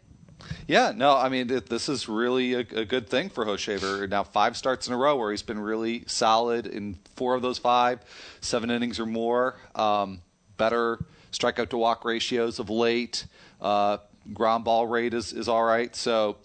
Yeah, 0.68 0.94
no, 0.96 1.16
I 1.16 1.30
mean 1.30 1.48
th- 1.48 1.66
this 1.66 1.90
is 1.90 2.08
really 2.08 2.54
a, 2.54 2.60
a 2.60 2.86
good 2.86 3.10
thing 3.10 3.30
for 3.30 3.46
Hochevar. 3.46 4.10
Now 4.10 4.24
five 4.24 4.56
starts 4.56 4.88
in 4.88 4.94
a 4.94 4.98
row 4.98 5.16
where 5.16 5.32
he's 5.32 5.42
been 5.42 5.60
really 5.60 6.04
solid 6.08 6.68
in 6.68 6.98
four 7.16 7.36
of 7.36 7.42
those 7.42 7.58
five, 7.58 8.00
seven 8.42 8.70
innings 8.70 9.00
or 9.00 9.06
more. 9.06 9.56
Um, 9.76 10.22
better 10.58 11.00
strikeout 11.32 11.70
to 11.70 11.78
walk 11.78 12.06
ratios 12.06 12.60
of 12.60 12.70
late. 12.70 13.26
Uh, 13.62 13.98
ground 14.34 14.64
ball 14.64 14.88
rate 14.88 15.14
is, 15.14 15.34
is 15.34 15.48
all 15.48 15.64
right. 15.64 15.96
So 15.96 16.38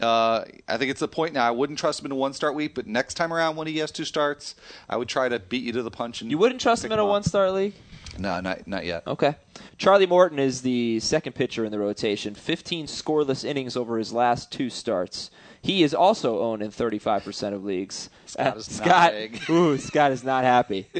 uh, 0.00 0.44
I 0.68 0.76
think 0.76 0.90
it's 0.90 1.02
a 1.02 1.08
point 1.08 1.32
now. 1.34 1.46
I 1.46 1.50
wouldn't 1.50 1.78
trust 1.78 2.00
him 2.00 2.06
in 2.06 2.12
a 2.12 2.16
one 2.16 2.32
start 2.32 2.54
week, 2.54 2.74
but 2.74 2.86
next 2.86 3.14
time 3.14 3.32
around 3.32 3.56
when 3.56 3.66
he 3.66 3.78
has 3.78 3.90
two 3.90 4.04
starts, 4.04 4.54
I 4.88 4.96
would 4.96 5.08
try 5.08 5.28
to 5.28 5.38
beat 5.38 5.62
you 5.62 5.72
to 5.72 5.82
the 5.82 5.90
punch. 5.90 6.20
And 6.20 6.30
You 6.30 6.38
wouldn't 6.38 6.60
trust 6.60 6.84
him 6.84 6.92
in 6.92 6.98
a 6.98 7.06
one 7.06 7.22
start 7.22 7.52
league? 7.52 7.74
No, 8.18 8.40
not 8.40 8.66
not 8.66 8.84
yet. 8.84 9.06
Okay. 9.06 9.36
Charlie 9.78 10.06
Morton 10.06 10.38
is 10.38 10.62
the 10.62 11.00
second 11.00 11.34
pitcher 11.34 11.64
in 11.64 11.72
the 11.72 11.78
rotation. 11.78 12.34
15 12.34 12.86
scoreless 12.86 13.44
innings 13.44 13.76
over 13.76 13.98
his 13.98 14.12
last 14.12 14.50
two 14.52 14.70
starts. 14.70 15.30
He 15.62 15.82
is 15.82 15.92
also 15.94 16.38
owned 16.40 16.62
in 16.62 16.70
35% 16.70 17.52
of 17.52 17.64
leagues. 17.64 18.08
Scott 18.26 18.56
is 18.56 18.78
not 18.78 18.86
Scott, 18.86 19.12
big. 19.12 19.50
ooh, 19.50 19.78
Scott 19.78 20.12
is 20.12 20.22
not 20.24 20.44
happy. 20.44 20.86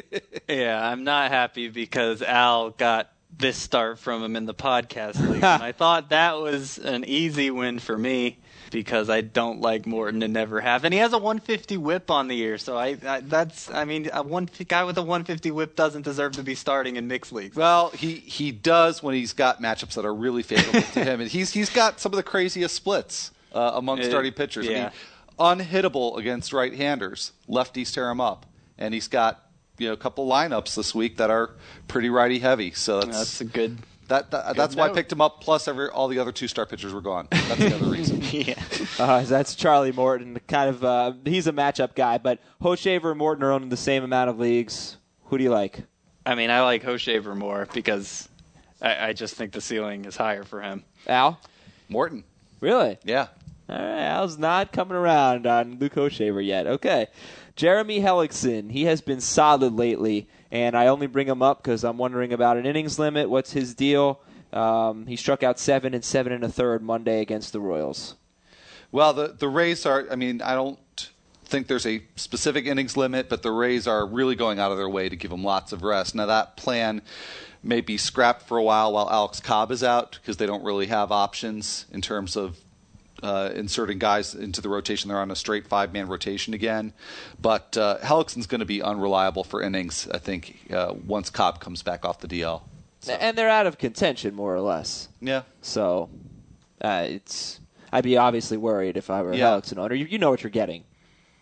Yeah, 0.49 0.81
I'm 0.81 1.03
not 1.03 1.33
happy 1.33 1.69
because 1.69 2.23
Al 2.23 2.71
got 2.71 3.11
this 3.39 3.57
start 3.57 3.99
from 3.99 4.23
him 4.23 4.37
in 4.37 4.47
the 4.47 4.55
podcast 4.55 5.21
league. 5.29 5.43
and 5.45 5.63
I 5.63 5.73
thought 5.73 6.11
that 6.11 6.39
was 6.39 6.79
an 6.79 7.05
easy 7.05 7.51
win 7.51 7.79
for 7.79 7.97
me 7.97 8.39
because 8.71 9.09
I 9.09 9.21
don't 9.21 9.61
like 9.61 9.87
Morton 9.87 10.21
to 10.21 10.29
never 10.29 10.61
have. 10.61 10.85
And 10.85 10.93
he 10.93 11.01
has 11.01 11.13
a 11.13 11.19
150 11.19 11.77
whip 11.77 12.11
on 12.11 12.29
the 12.29 12.35
year, 12.35 12.59
so 12.59 12.77
I, 12.77 12.97
I 13.07 13.21
that's 13.21 13.71
I 13.71 13.85
mean 13.85 14.09
a 14.13 14.23
one 14.23 14.49
guy 14.69 14.85
with 14.85 14.99
a 14.99 15.03
150 15.03 15.51
whip 15.51 15.77
doesn't 15.77 16.03
deserve 16.03 16.33
to 16.33 16.43
be 16.43 16.55
starting 16.55 16.97
in 16.97 17.07
mixed 17.07 17.33
leagues. 17.33 17.57
Well, 17.57 17.91
he, 17.91 18.15
he 18.15 18.53
does 18.53 19.03
when 19.03 19.15
he's 19.15 19.33
got 19.33 19.63
matchups 19.63 19.95
that 19.95 20.05
are 20.05 20.15
really 20.15 20.43
favorable 20.43 20.83
to 20.83 21.05
him, 21.05 21.21
and 21.21 21.31
he's 21.31 21.53
he's 21.53 21.71
got 21.71 22.01
some 22.01 22.13
of 22.13 22.17
the 22.17 22.23
craziest 22.23 22.75
splits 22.75 23.31
uh, 23.55 23.73
among 23.75 24.03
starting 24.03 24.33
pitchers. 24.33 24.69
I 24.69 24.73
mean, 24.73 24.91
unhittable 25.39 26.19
against 26.19 26.53
right-handers. 26.53 27.33
Lefties 27.49 27.93
tear 27.93 28.11
him 28.11 28.21
up, 28.21 28.47
and 28.79 28.95
he's 28.95 29.09
got 29.09 29.46
you 29.79 29.89
know 29.89 29.93
a 29.93 29.97
couple 29.97 30.27
lineups 30.29 30.75
this 30.75 30.95
week 30.95 31.17
that 31.19 31.31
are 31.31 31.51
pretty 31.89 32.09
righty 32.11 32.39
heavy. 32.39 32.73
So 32.73 33.01
that's, 33.01 33.17
That's 33.17 33.41
a 33.41 33.45
good. 33.45 33.79
that, 34.09 34.31
that 34.31 34.57
that's 34.57 34.75
why 34.77 34.87
I 34.89 34.93
picked 34.93 35.11
him 35.13 35.21
up. 35.21 35.41
Plus, 35.41 35.67
every 35.69 35.89
all 35.89 36.09
the 36.09 36.19
other 36.19 36.33
two-star 36.33 36.67
pitchers 36.67 36.93
were 36.95 37.01
gone. 37.01 37.29
That's 37.31 37.57
the 37.59 37.75
other 37.77 37.87
reason. 37.91 38.23
Yeah. 38.31 38.63
Uh, 38.99 39.23
that's 39.23 39.55
Charlie 39.55 39.93
Morton. 39.93 40.39
Kind 40.49 40.71
of, 40.71 40.85
uh, 40.85 41.13
he's 41.25 41.47
a 41.47 41.53
matchup 41.53 41.95
guy, 41.95 42.19
but 42.19 42.39
Hochevar 42.63 43.11
and 43.11 43.19
Morton 43.19 43.45
are 43.45 43.53
owned 43.53 43.65
in 43.65 43.69
the 43.71 43.77
same 43.77 44.03
amount 44.05 44.31
of 44.31 44.39
leagues. 44.39 44.97
Who 45.27 45.39
do 45.39 45.45
you 45.45 45.51
like? 45.51 45.81
I 46.25 46.35
mean, 46.35 46.51
I 46.51 46.63
like 46.63 46.83
Hochevar 46.83 47.37
more 47.37 47.67
because 47.73 48.29
I, 48.83 49.09
I 49.09 49.13
just 49.13 49.35
think 49.35 49.53
the 49.53 49.61
ceiling 49.61 50.05
is 50.07 50.17
higher 50.17 50.45
for 50.45 50.61
him. 50.63 50.85
Al? 51.07 51.39
Morton, 51.89 52.25
Really? 52.61 52.99
yeah. 53.05 53.29
All 53.69 53.77
right, 53.79 54.07
Al's 54.07 54.39
not 54.39 54.73
coming 54.73 54.97
around 54.97 55.47
on 55.47 55.79
Luke 55.79 55.95
Hochevar 55.95 56.45
yet. 56.45 56.67
Okay. 56.67 57.07
Jeremy 57.57 58.01
Hellickson, 58.01 58.71
he 58.71 58.85
has 58.85 59.01
been 59.01 59.23
solid 59.23 59.73
lately, 59.73 60.29
and 60.51 60.77
I 60.77 60.89
only 60.89 61.07
bring 61.07 61.27
him 61.27 61.41
up 61.41 61.63
because 61.63 61.85
I'm 61.85 61.97
wondering 61.97 62.35
about 62.35 62.59
an 62.59 62.67
innings 62.67 62.99
limit. 62.99 63.31
What's 63.31 63.53
his 63.53 63.75
deal? 63.75 64.21
Um, 64.53 65.07
he 65.07 65.17
struck 65.17 65.43
out 65.43 65.59
seven 65.59 65.95
and 65.95 66.05
seven 66.05 66.33
and 66.33 66.45
a 66.45 66.51
third 66.51 66.83
Monday 66.83 67.23
against 67.23 67.55
the 67.55 67.61
Royals. 67.61 68.15
Well, 68.93 69.15
the 69.15 69.29
the 69.29 69.49
Rays 69.49 69.87
are. 69.87 70.07
I 70.11 70.17
mean, 70.17 70.43
I 70.43 70.55
don't 70.55 70.79
think 71.45 71.67
there's 71.67 71.87
a 71.87 72.03
specific 72.15 72.67
innings 72.67 72.97
limit, 72.97 73.29
but 73.29 73.43
the 73.43 73.51
Rays 73.51 73.87
are 73.87 74.07
really 74.07 74.37
going 74.37 74.59
out 74.59 74.71
of 74.71 74.77
their 74.77 74.89
way 74.89 75.09
to 75.09 75.17
give 75.17 75.33
him 75.33 75.43
lots 75.43 75.73
of 75.73 75.83
rest. 75.83 76.15
Now 76.15 76.27
that 76.27 76.57
plan 76.57 77.01
may 77.63 77.81
be 77.81 77.97
scrapped 77.97 78.43
for 78.43 78.59
a 78.59 78.63
while 78.63 78.93
while 78.93 79.11
Alex 79.11 79.41
Cobb 79.41 79.71
is 79.71 79.83
out 79.83 80.19
because 80.21 80.37
they 80.37 80.47
don't 80.47 80.63
really 80.63 80.87
have 80.87 81.11
options 81.11 81.87
in 81.91 82.03
terms 82.03 82.37
of 82.37 82.59
uh, 83.23 83.51
inserting 83.55 83.99
guys 83.99 84.35
into 84.35 84.61
the 84.61 84.69
rotation. 84.69 85.09
They're 85.09 85.19
on 85.21 85.31
a 85.31 85.37
straight 85.37 85.67
five 85.67 85.93
man 85.93 86.07
rotation 86.09 86.55
again. 86.55 86.93
But 87.41 87.77
uh, 87.77 87.99
Hellickson's 87.99 88.47
going 88.47 88.61
to 88.61 88.65
be 88.67 88.83
unreliable 88.83 89.45
for 89.45 89.63
innings. 89.63 90.09
I 90.13 90.19
think 90.19 90.59
uh, 90.73 90.95
once 91.07 91.31
Cobb 91.31 91.61
comes 91.61 91.83
back 91.83 92.05
off 92.05 92.21
the 92.21 92.29
DL. 92.29 92.63
So, 93.01 93.13
And 93.15 93.37
they're 93.39 93.49
out 93.49 93.67
of 93.67 93.79
contention, 93.79 94.35
more 94.35 94.55
or 94.55 94.61
less. 94.61 95.09
yeah. 95.21 95.43
So 95.63 96.11
uh, 96.83 97.05
it's 97.09 97.61
I'd 97.93 98.05
be 98.05 98.17
obviously 98.17 98.57
worried 98.57 98.97
if 98.97 99.11
I 99.11 99.23
were 99.23 99.33
a 99.33 99.37
Yeah. 99.37 99.47
Hellickson 99.51 99.79
owner. 99.79 99.95
You, 99.95 100.07
you 100.07 100.19
know 100.19 100.31
what 100.31 100.43
you're 100.43 100.51
getting. 100.51 100.85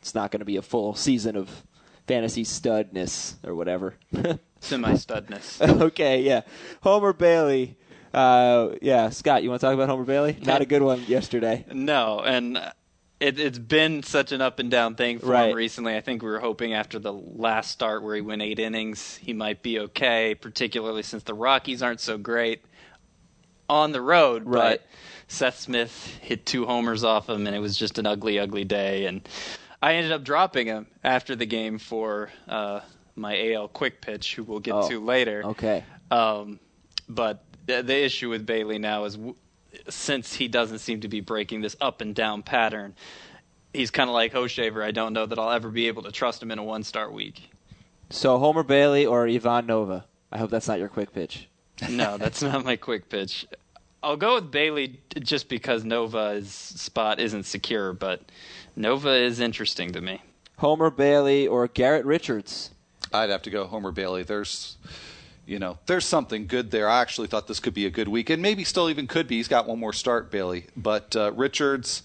It's 0.01 0.15
not 0.15 0.31
going 0.31 0.41
to 0.41 0.45
be 0.45 0.57
a 0.57 0.63
full 0.63 0.95
season 0.95 1.35
of 1.37 1.49
fantasy 2.07 2.45
studness 2.45 3.35
or 3.47 3.55
whatever. 3.55 3.95
Semi 4.61 4.93
studness. 4.93 5.61
okay, 5.81 6.21
yeah. 6.23 6.43
Homer 6.83 7.13
Bailey. 7.15 7.77
Uh, 8.15 8.77
yeah, 8.81 9.11
Scott, 9.11 9.43
you 9.43 9.49
want 9.51 9.61
to 9.61 9.67
talk 9.67 9.75
about 9.75 9.89
Homer 9.89 10.05
Bailey? 10.05 10.37
Not 10.43 10.61
a 10.63 10.67
good 10.67 10.83
one 10.83 11.03
yesterday. 11.07 11.65
No, 11.73 12.21
and 12.21 12.57
it, 13.21 13.39
it's 13.41 13.59
been 13.59 14.03
such 14.03 14.33
an 14.33 14.41
up 14.41 14.59
and 14.59 14.71
down 14.71 14.95
thing 14.95 15.19
for 15.19 15.27
Right. 15.27 15.51
him 15.51 15.57
recently. 15.57 15.97
I 15.97 16.01
think 16.01 16.23
we 16.23 16.29
were 16.29 16.39
hoping 16.41 16.75
after 16.75 16.99
the 16.99 17.13
last 17.13 17.71
start 17.71 18.03
where 18.03 18.15
he 18.15 18.21
went 18.21 18.43
eight 18.43 18.59
innings, 18.59 19.17
he 19.17 19.33
might 19.33 19.63
be 19.63 19.81
okay, 19.81 20.35
particularly 20.35 21.03
since 21.03 21.23
the 21.25 21.35
Rockies 21.35 21.83
aren't 21.83 22.01
so 22.01 22.17
great 22.17 22.63
on 23.69 23.93
the 23.93 24.01
road. 24.01 24.45
Right. 24.47 24.79
But 24.81 24.87
Seth 25.27 25.59
Smith 25.59 26.19
hit 26.21 26.47
two 26.47 26.67
homers 26.67 27.03
off 27.03 27.29
him, 27.29 27.47
and 27.47 27.57
it 27.57 27.61
was 27.61 27.77
just 27.77 27.99
an 27.99 28.07
ugly, 28.07 28.39
ugly 28.39 28.65
day. 28.65 29.07
And 29.07 29.27
I 29.83 29.95
ended 29.95 30.13
up 30.13 30.23
dropping 30.23 30.67
him 30.67 30.87
after 31.03 31.35
the 31.35 31.47
game 31.47 31.79
for 31.79 32.31
uh, 32.47 32.81
my 33.17 33.53
AL 33.55 33.69
quick 33.69 34.01
pitch, 34.01 34.35
who 34.35 34.45
we'll 34.45 34.61
get 34.61 34.75
Oh, 34.75 34.89
to 34.89 35.01
later. 35.01 35.43
Okay. 35.47 35.83
Um, 36.11 36.61
but 37.09 37.43
the, 37.67 37.83
the 37.83 38.05
issue 38.05 38.31
with 38.31 38.47
Bailey 38.47 38.79
now 38.79 39.05
is 39.05 39.17
w- 39.17 39.35
since 39.89 40.35
he 40.35 40.49
doesn't 40.49 40.79
seem 40.79 41.01
to 41.01 41.09
be 41.09 41.21
breaking 41.21 41.61
this 41.61 41.77
up 41.81 42.01
and 42.01 42.15
down 42.15 42.43
pattern, 42.43 42.95
he's 43.73 43.91
kind 43.91 44.09
of 44.09 44.15
like 44.15 44.35
oh, 44.35 44.45
Hochevar. 44.45 44.83
I 44.85 44.91
don't 44.91 45.13
know 45.13 45.27
that 45.27 45.39
I'll 45.39 45.51
ever 45.51 45.71
be 45.71 45.89
able 45.89 46.03
to 46.05 46.13
trust 46.13 46.43
him 46.43 46.51
in 46.51 46.59
a 46.59 46.65
one 46.65 46.83
star 46.83 47.11
week. 47.11 47.51
So 48.11 48.39
Homer 48.39 48.63
Bailey 48.63 49.07
or 49.07 49.27
Ivan 49.27 49.67
Nova? 49.67 50.05
I 50.31 50.39
hope 50.39 50.51
that's 50.51 50.69
not 50.69 50.79
your 50.79 50.89
quick 50.89 51.13
pitch. 51.13 51.49
No, 51.91 52.17
that's 52.19 52.41
not 52.41 52.65
my 52.65 52.77
quick 52.77 53.09
pitch. 53.09 53.47
I'll 54.01 54.17
go 54.17 54.37
with 54.37 54.51
Bailey 54.53 55.01
just 55.19 55.49
because 55.49 55.85
Nova's 55.85 56.49
spot 56.51 57.19
isn't 57.19 57.45
secure, 57.45 57.93
but 57.93 58.21
Nova 58.77 59.11
is 59.13 59.41
interesting 59.41 59.93
to 59.93 60.01
me. 60.01 60.23
Homer 60.59 60.91
Bailey 60.91 61.49
or 61.49 61.67
Garrett 61.67 62.05
Richards? 62.05 62.71
I'd 63.13 63.31
have 63.31 63.43
to 63.43 63.51
go 63.51 63.67
Homer 63.67 63.91
Bailey. 63.91 64.23
There's, 64.23 64.77
you 65.47 65.59
know, 65.59 65.79
there's 65.87 66.05
something 66.05 66.47
good 66.47 66.71
there. 66.71 66.89
I 66.89 67.01
actually 67.01 67.29
thought 67.29 67.47
this 67.47 67.61
could 67.61 67.75
be 67.75 67.87
a 67.87 67.91
good 67.91 68.09
week, 68.09 68.31
and 68.31 68.41
maybe 68.41 68.65
still 68.65 68.89
even 68.89 69.07
could 69.07 69.29
be. 69.29 69.37
He's 69.37 69.49
got 69.49 69.67
one 69.67 69.79
more 69.79 69.93
start, 69.93 70.31
Bailey. 70.31 70.67
But 70.77 71.15
uh, 71.15 71.33
Richards, 71.33 72.03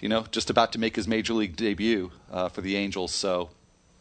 you 0.00 0.08
know, 0.08 0.24
just 0.30 0.50
about 0.50 0.72
to 0.72 0.78
make 0.78 0.96
his 0.96 1.06
major 1.06 1.34
league 1.34 1.56
debut 1.56 2.10
uh, 2.30 2.48
for 2.48 2.60
the 2.60 2.76
Angels, 2.76 3.12
so 3.12 3.50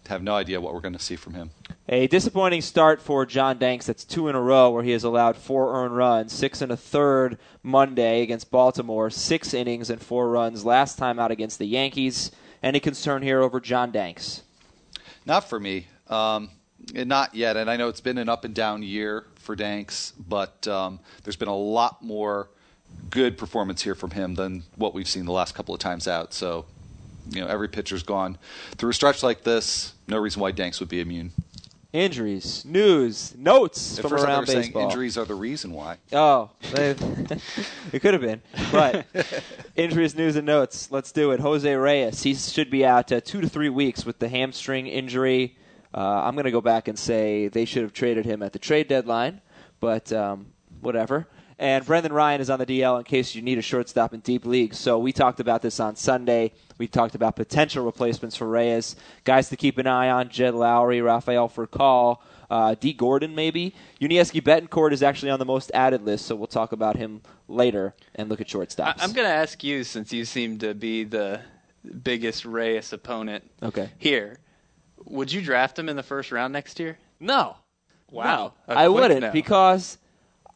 have 0.07 0.23
no 0.23 0.35
idea 0.35 0.59
what 0.59 0.73
we're 0.73 0.81
going 0.81 0.93
to 0.93 0.99
see 0.99 1.15
from 1.15 1.33
him. 1.33 1.51
A 1.87 2.07
disappointing 2.07 2.61
start 2.61 3.01
for 3.01 3.25
John 3.25 3.57
Danks. 3.57 3.85
That's 3.85 4.03
two 4.03 4.27
in 4.27 4.35
a 4.35 4.41
row 4.41 4.69
where 4.69 4.83
he 4.83 4.91
has 4.91 5.03
allowed 5.03 5.37
four 5.37 5.75
earned 5.75 5.95
runs. 5.95 6.33
Six 6.33 6.61
and 6.61 6.71
a 6.71 6.77
third 6.77 7.37
Monday 7.61 8.21
against 8.21 8.51
Baltimore. 8.51 9.09
Six 9.09 9.53
innings 9.53 9.89
and 9.89 10.01
four 10.01 10.29
runs 10.29 10.65
last 10.65 10.97
time 10.97 11.19
out 11.19 11.31
against 11.31 11.59
the 11.59 11.65
Yankees. 11.65 12.31
Any 12.61 12.79
concern 12.79 13.21
here 13.21 13.41
over 13.41 13.59
John 13.59 13.91
Danks? 13.91 14.43
Not 15.25 15.47
for 15.49 15.59
me. 15.59 15.87
Um, 16.07 16.49
not 16.93 17.33
yet. 17.35 17.57
And 17.57 17.69
I 17.69 17.77
know 17.77 17.87
it's 17.87 18.01
been 18.01 18.17
an 18.17 18.29
up 18.29 18.45
and 18.45 18.53
down 18.53 18.83
year 18.83 19.25
for 19.35 19.55
Danks, 19.55 20.13
but 20.27 20.67
um, 20.67 20.99
there's 21.23 21.35
been 21.35 21.47
a 21.47 21.55
lot 21.55 22.01
more 22.01 22.49
good 23.09 23.37
performance 23.37 23.81
here 23.81 23.95
from 23.95 24.11
him 24.11 24.35
than 24.35 24.63
what 24.75 24.93
we've 24.93 25.07
seen 25.07 25.25
the 25.25 25.31
last 25.31 25.55
couple 25.55 25.73
of 25.73 25.79
times 25.79 26.07
out. 26.07 26.33
So, 26.33 26.65
you 27.29 27.41
know, 27.41 27.47
every 27.47 27.67
pitcher's 27.67 28.03
gone 28.03 28.37
through 28.75 28.91
a 28.91 28.93
stretch 28.93 29.23
like 29.23 29.43
this. 29.43 29.93
No 30.07 30.17
reason 30.17 30.41
why 30.41 30.51
Danks 30.51 30.79
would 30.79 30.89
be 30.89 30.99
immune. 30.99 31.31
Injuries, 31.93 32.65
news, 32.65 33.35
notes 33.37 33.99
At 33.99 34.01
from 34.01 34.09
first, 34.09 34.25
around 34.25 34.47
baseball. 34.47 34.85
injuries 34.85 35.15
are 35.15 35.25
the 35.25 35.35
reason 35.35 35.73
why. 35.73 35.97
Oh, 36.11 36.49
it 36.73 36.97
could 38.01 38.15
have 38.15 38.21
been. 38.21 38.41
But 38.71 39.05
injuries, 39.75 40.15
news, 40.15 40.35
and 40.35 40.47
notes. 40.47 40.89
Let's 40.91 41.11
do 41.11 41.29
it. 41.31 41.39
Jose 41.39 41.71
Reyes. 41.71 42.23
He 42.23 42.33
should 42.33 42.71
be 42.71 42.83
out 42.83 43.11
uh, 43.11 43.21
two 43.21 43.41
to 43.41 43.47
three 43.47 43.69
weeks 43.69 44.07
with 44.07 44.17
the 44.17 44.27
hamstring 44.27 44.87
injury. 44.87 45.55
Uh, 45.93 45.99
I'm 46.23 46.33
going 46.35 46.45
to 46.45 46.51
go 46.51 46.61
back 46.61 46.87
and 46.87 46.97
say 46.97 47.47
they 47.47 47.65
should 47.65 47.83
have 47.83 47.93
traded 47.93 48.25
him 48.25 48.41
at 48.41 48.53
the 48.53 48.59
trade 48.59 48.87
deadline, 48.87 49.41
but 49.79 50.11
um, 50.11 50.47
whatever. 50.81 51.27
And 51.59 51.85
Brendan 51.85 52.11
Ryan 52.11 52.41
is 52.41 52.49
on 52.49 52.57
the 52.59 52.65
DL 52.65 52.97
in 52.97 53.03
case 53.03 53.35
you 53.35 53.41
need 53.41 53.59
a 53.59 53.61
shortstop 53.61 54.13
in 54.13 54.21
deep 54.21 54.45
leagues. 54.45 54.77
So 54.79 54.97
we 54.97 55.13
talked 55.13 55.39
about 55.39 55.61
this 55.61 55.79
on 55.79 55.95
Sunday. 55.95 56.51
We 56.79 56.87
talked 56.87 57.13
about 57.15 57.35
potential 57.35 57.85
replacements 57.85 58.35
for 58.35 58.47
Reyes. 58.47 58.95
Guys 59.23 59.49
to 59.49 59.55
keep 59.55 59.77
an 59.77 59.85
eye 59.85 60.09
on: 60.09 60.29
Jed 60.29 60.55
Lowrie, 60.55 61.01
Rafael 61.05 61.47
Furcal, 61.47 62.17
uh, 62.49 62.75
Dee 62.79 62.91
Gordon, 62.91 63.35
maybe. 63.35 63.75
Yuniesky 64.01 64.41
Betancourt 64.41 64.93
is 64.93 65.03
actually 65.03 65.29
on 65.29 65.37
the 65.39 65.45
most 65.45 65.69
added 65.75 66.03
list, 66.03 66.25
so 66.25 66.35
we'll 66.35 66.47
talk 66.47 66.71
about 66.71 66.97
him 66.97 67.21
later 67.47 67.93
and 68.15 68.29
look 68.29 68.41
at 68.41 68.47
shortstops. 68.47 68.99
I, 68.99 69.03
I'm 69.03 69.13
going 69.13 69.27
to 69.27 69.33
ask 69.33 69.63
you, 69.63 69.83
since 69.83 70.11
you 70.11 70.25
seem 70.25 70.57
to 70.57 70.73
be 70.73 71.03
the 71.03 71.39
biggest 72.03 72.45
Reyes 72.45 72.91
opponent 72.93 73.49
Okay. 73.61 73.91
here, 73.99 74.39
would 75.05 75.31
you 75.31 75.41
draft 75.41 75.77
him 75.77 75.89
in 75.89 75.95
the 75.95 76.03
first 76.03 76.31
round 76.31 76.53
next 76.53 76.79
year? 76.79 76.97
No. 77.19 77.57
Wow. 78.11 78.53
No. 78.67 78.73
A 78.73 78.77
I 78.77 78.85
quick 78.87 79.01
wouldn't 79.01 79.21
no. 79.21 79.31
because 79.31 79.97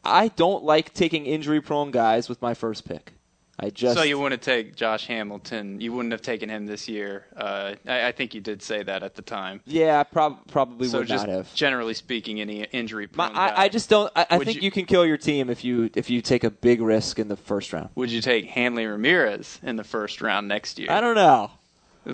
I 0.04 0.28
don't 0.28 0.64
like 0.64 0.94
taking 0.94 1.26
injury 1.26 1.60
prone 1.60 1.90
guys 1.90 2.28
with 2.28 2.40
my 2.40 2.54
first 2.54 2.86
pick. 2.86 3.14
I 3.60 3.70
just 3.70 3.96
So 3.96 4.04
you 4.04 4.20
wouldn't 4.20 4.40
take 4.40 4.76
Josh 4.76 5.08
Hamilton. 5.08 5.80
You 5.80 5.92
wouldn't 5.92 6.12
have 6.12 6.22
taken 6.22 6.48
him 6.48 6.66
this 6.66 6.88
year. 6.88 7.26
Uh, 7.36 7.74
I, 7.88 8.06
I 8.06 8.12
think 8.12 8.32
you 8.32 8.40
did 8.40 8.62
say 8.62 8.84
that 8.84 9.02
at 9.02 9.16
the 9.16 9.22
time. 9.22 9.60
Yeah, 9.66 9.98
I 9.98 10.04
prob- 10.04 10.46
probably 10.46 10.86
so 10.86 10.98
would 10.98 11.08
just 11.08 11.26
not 11.26 11.34
have. 11.34 11.52
generally 11.54 11.94
speaking, 11.94 12.40
any 12.40 12.62
injury 12.64 13.08
My, 13.14 13.26
prone 13.26 13.36
I, 13.36 13.62
I 13.62 13.68
just 13.68 13.90
don't. 13.90 14.12
I, 14.14 14.26
I 14.30 14.38
think 14.38 14.56
you- 14.56 14.62
you, 14.62 14.70
can 14.70 14.84
kill 14.86 15.04
your 15.04 15.16
team 15.16 15.50
if 15.50 15.64
you 15.64 15.90
if 15.96 16.08
you 16.08 16.22
take 16.22 16.44
a 16.44 16.50
big 16.50 16.80
risk 16.80 17.18
in 17.18 17.26
the 17.26 17.36
first 17.36 17.72
round. 17.72 17.88
Would 17.96 18.12
you 18.12 18.20
take 18.20 18.46
Hanley 18.46 18.86
Ramirez 18.86 19.58
in 19.64 19.74
the 19.74 19.84
first 19.84 20.20
round 20.22 20.46
next 20.46 20.78
year? 20.78 20.92
I 20.92 21.00
don't 21.00 21.16
know. 21.16 21.50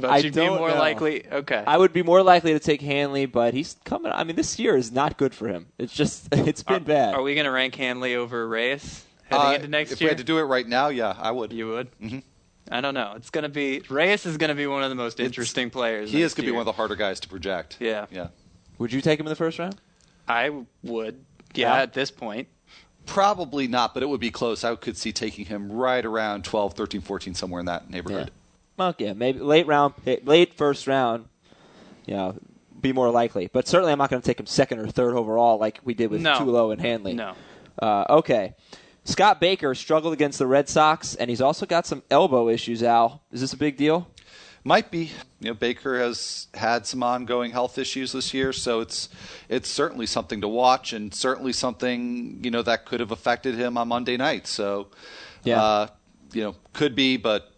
But 0.00 0.10
I 0.10 0.16
you'd 0.18 0.34
be 0.34 0.40
don't 0.40 0.58
more 0.58 0.70
know. 0.70 0.78
likely. 0.78 1.24
Okay. 1.30 1.62
I 1.64 1.78
would 1.78 1.92
be 1.92 2.02
more 2.02 2.22
likely 2.22 2.52
to 2.52 2.58
take 2.58 2.80
Hanley, 2.82 3.26
but 3.26 3.54
he's 3.54 3.76
coming. 3.84 4.10
I 4.12 4.24
mean, 4.24 4.34
this 4.34 4.58
year 4.58 4.76
is 4.76 4.90
not 4.90 5.16
good 5.16 5.32
for 5.34 5.46
him. 5.46 5.66
It's 5.78 5.92
just 5.94 6.28
it's 6.32 6.62
been 6.64 6.76
are, 6.76 6.80
bad. 6.80 7.14
Are 7.14 7.22
we 7.22 7.34
going 7.34 7.44
to 7.44 7.50
rank 7.52 7.76
Hanley 7.76 8.16
over 8.16 8.48
Reyes 8.48 9.04
heading 9.30 9.46
Uh, 9.46 9.50
into 9.52 9.68
next 9.68 9.92
if 9.92 10.00
year? 10.00 10.08
If 10.08 10.10
we 10.10 10.16
had 10.16 10.18
to 10.18 10.24
do 10.24 10.38
it 10.38 10.42
right 10.42 10.66
now, 10.66 10.88
yeah, 10.88 11.14
I 11.16 11.30
would. 11.30 11.52
you 11.52 11.68
would. 11.68 11.90
Mm-hmm. 12.00 12.18
I 12.70 12.80
don't 12.80 12.94
know. 12.94 13.12
It's 13.16 13.30
going 13.30 13.42
to 13.42 13.48
be 13.48 13.82
Reyes 13.88 14.26
is 14.26 14.36
going 14.36 14.48
to 14.48 14.54
be 14.54 14.66
one 14.66 14.82
of 14.82 14.88
the 14.88 14.96
most 14.96 15.20
interesting 15.20 15.70
players. 15.70 16.10
He 16.10 16.22
is 16.22 16.34
going 16.34 16.46
to 16.46 16.50
be 16.50 16.54
one 16.56 16.62
of 16.62 16.66
the 16.66 16.72
harder 16.72 16.96
guys 16.96 17.20
to 17.20 17.28
project. 17.28 17.76
Yeah. 17.78 18.06
Yeah. 18.10 18.28
Would 18.78 18.92
you 18.92 19.00
take 19.00 19.20
him 19.20 19.26
in 19.26 19.30
the 19.30 19.36
first 19.36 19.58
round? 19.58 19.76
I 20.26 20.50
would. 20.82 21.24
Yeah, 21.54 21.74
Yeah. 21.76 21.82
at 21.82 21.92
this 21.92 22.10
point. 22.10 22.48
Probably 23.06 23.68
not, 23.68 23.92
but 23.92 24.02
it 24.02 24.06
would 24.06 24.20
be 24.20 24.30
close. 24.30 24.64
I 24.64 24.74
could 24.76 24.96
see 24.96 25.12
taking 25.12 25.44
him 25.44 25.70
right 25.70 26.04
around 26.04 26.44
12, 26.44 26.72
13, 26.72 27.02
14, 27.02 27.34
somewhere 27.34 27.60
in 27.60 27.66
that 27.66 27.90
neighborhood. 27.90 28.30
Well, 28.76 28.94
yeah, 28.98 29.12
maybe 29.12 29.38
late 29.40 29.66
round, 29.66 29.94
late 30.24 30.54
first 30.54 30.86
round. 30.86 31.26
You 32.06 32.14
know, 32.14 32.38
be 32.80 32.92
more 32.92 33.10
likely. 33.10 33.48
But 33.52 33.66
certainly, 33.68 33.92
I'm 33.92 33.98
not 33.98 34.10
going 34.10 34.20
to 34.20 34.26
take 34.26 34.38
him 34.40 34.46
second 34.46 34.78
or 34.80 34.88
third 34.88 35.14
overall 35.16 35.58
like 35.58 35.80
we 35.84 35.94
did 35.94 36.10
with 36.10 36.20
No. 36.20 36.38
Tulo 36.38 36.72
and 36.72 36.80
Hanley. 36.80 37.14
No. 37.14 37.34
Uh, 37.80 38.04
okay. 38.10 38.54
Scott 39.04 39.40
Baker 39.40 39.74
struggled 39.74 40.12
against 40.12 40.38
the 40.38 40.46
Red 40.46 40.68
Sox, 40.68 41.14
and 41.14 41.28
he's 41.28 41.40
also 41.40 41.66
got 41.66 41.86
some 41.86 42.02
elbow 42.10 42.48
issues. 42.48 42.82
Al, 42.82 43.22
is 43.32 43.40
this 43.42 43.52
a 43.52 43.56
big 43.56 43.76
deal? 43.76 44.08
Might 44.66 44.90
be. 44.90 45.10
You 45.40 45.48
know, 45.48 45.54
Baker 45.54 45.98
has 45.98 46.46
had 46.54 46.86
some 46.86 47.02
ongoing 47.02 47.50
health 47.50 47.76
issues 47.76 48.12
this 48.12 48.32
year, 48.32 48.50
so 48.52 48.80
it's 48.80 49.10
it's 49.50 49.68
certainly 49.68 50.06
something 50.06 50.40
to 50.40 50.48
watch, 50.48 50.94
and 50.94 51.14
certainly 51.14 51.52
something 51.52 52.40
you 52.42 52.50
know 52.50 52.62
that 52.62 52.86
could 52.86 53.00
have 53.00 53.10
affected 53.10 53.56
him 53.56 53.76
on 53.76 53.88
Monday 53.88 54.16
night. 54.16 54.46
So, 54.46 54.88
Yeah. 55.42 55.62
uh, 55.62 55.86
you 56.32 56.42
know, 56.42 56.56
could 56.72 56.94
be, 56.94 57.18
but 57.18 57.52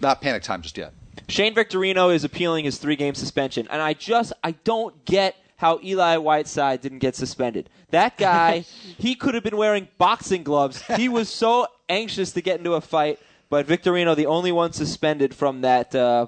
not 0.00 0.20
panic 0.20 0.42
time 0.42 0.62
just 0.62 0.76
yet. 0.76 0.92
Shane 1.28 1.54
Victorino 1.54 2.14
is 2.14 2.24
appealing 2.24 2.64
his 2.64 2.78
three 2.78 2.96
game 2.96 3.14
suspension, 3.14 3.66
and 3.70 3.80
I 3.82 3.94
just 3.94 4.32
I 4.44 4.52
don't 4.52 5.04
get 5.04 5.34
how 5.56 5.80
Eli 5.82 6.18
Whiteside 6.18 6.80
didn't 6.82 6.98
get 6.98 7.16
suspended. 7.16 7.70
That 7.90 8.16
guy, 8.18 8.60
he 8.98 9.14
could 9.14 9.34
have 9.34 9.42
been 9.42 9.56
wearing 9.56 9.88
boxing 9.98 10.42
gloves. 10.42 10.82
He 10.82 11.08
was 11.08 11.28
so 11.28 11.66
anxious 11.88 12.32
to 12.32 12.42
get 12.42 12.58
into 12.58 12.74
a 12.74 12.80
fight, 12.80 13.18
but 13.48 13.66
Victorino, 13.66 14.14
the 14.14 14.26
only 14.26 14.52
one 14.52 14.72
suspended 14.72 15.34
from 15.34 15.62
that. 15.62 15.94
Uh, 15.94 16.26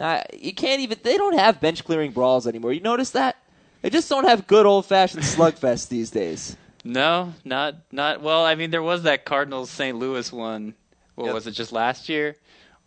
uh, 0.00 0.22
you 0.38 0.54
can't 0.54 0.80
even. 0.80 0.98
They 1.02 1.16
don't 1.16 1.36
have 1.36 1.60
bench 1.60 1.84
clearing 1.84 2.12
brawls 2.12 2.46
anymore. 2.46 2.72
You 2.72 2.80
notice 2.80 3.10
that? 3.10 3.36
They 3.82 3.90
just 3.90 4.08
don't 4.08 4.26
have 4.28 4.46
good 4.46 4.64
old 4.66 4.86
fashioned 4.86 5.22
slugfest 5.24 5.88
these 5.88 6.10
days. 6.10 6.56
No, 6.84 7.34
not 7.44 7.74
not. 7.90 8.22
Well, 8.22 8.44
I 8.44 8.54
mean, 8.54 8.70
there 8.70 8.82
was 8.82 9.02
that 9.02 9.24
Cardinals 9.24 9.70
St. 9.70 9.98
Louis 9.98 10.32
one. 10.32 10.74
What 11.16 11.26
Yeah. 11.26 11.32
was 11.32 11.46
it? 11.48 11.50
Just 11.52 11.72
last 11.72 12.08
year, 12.08 12.36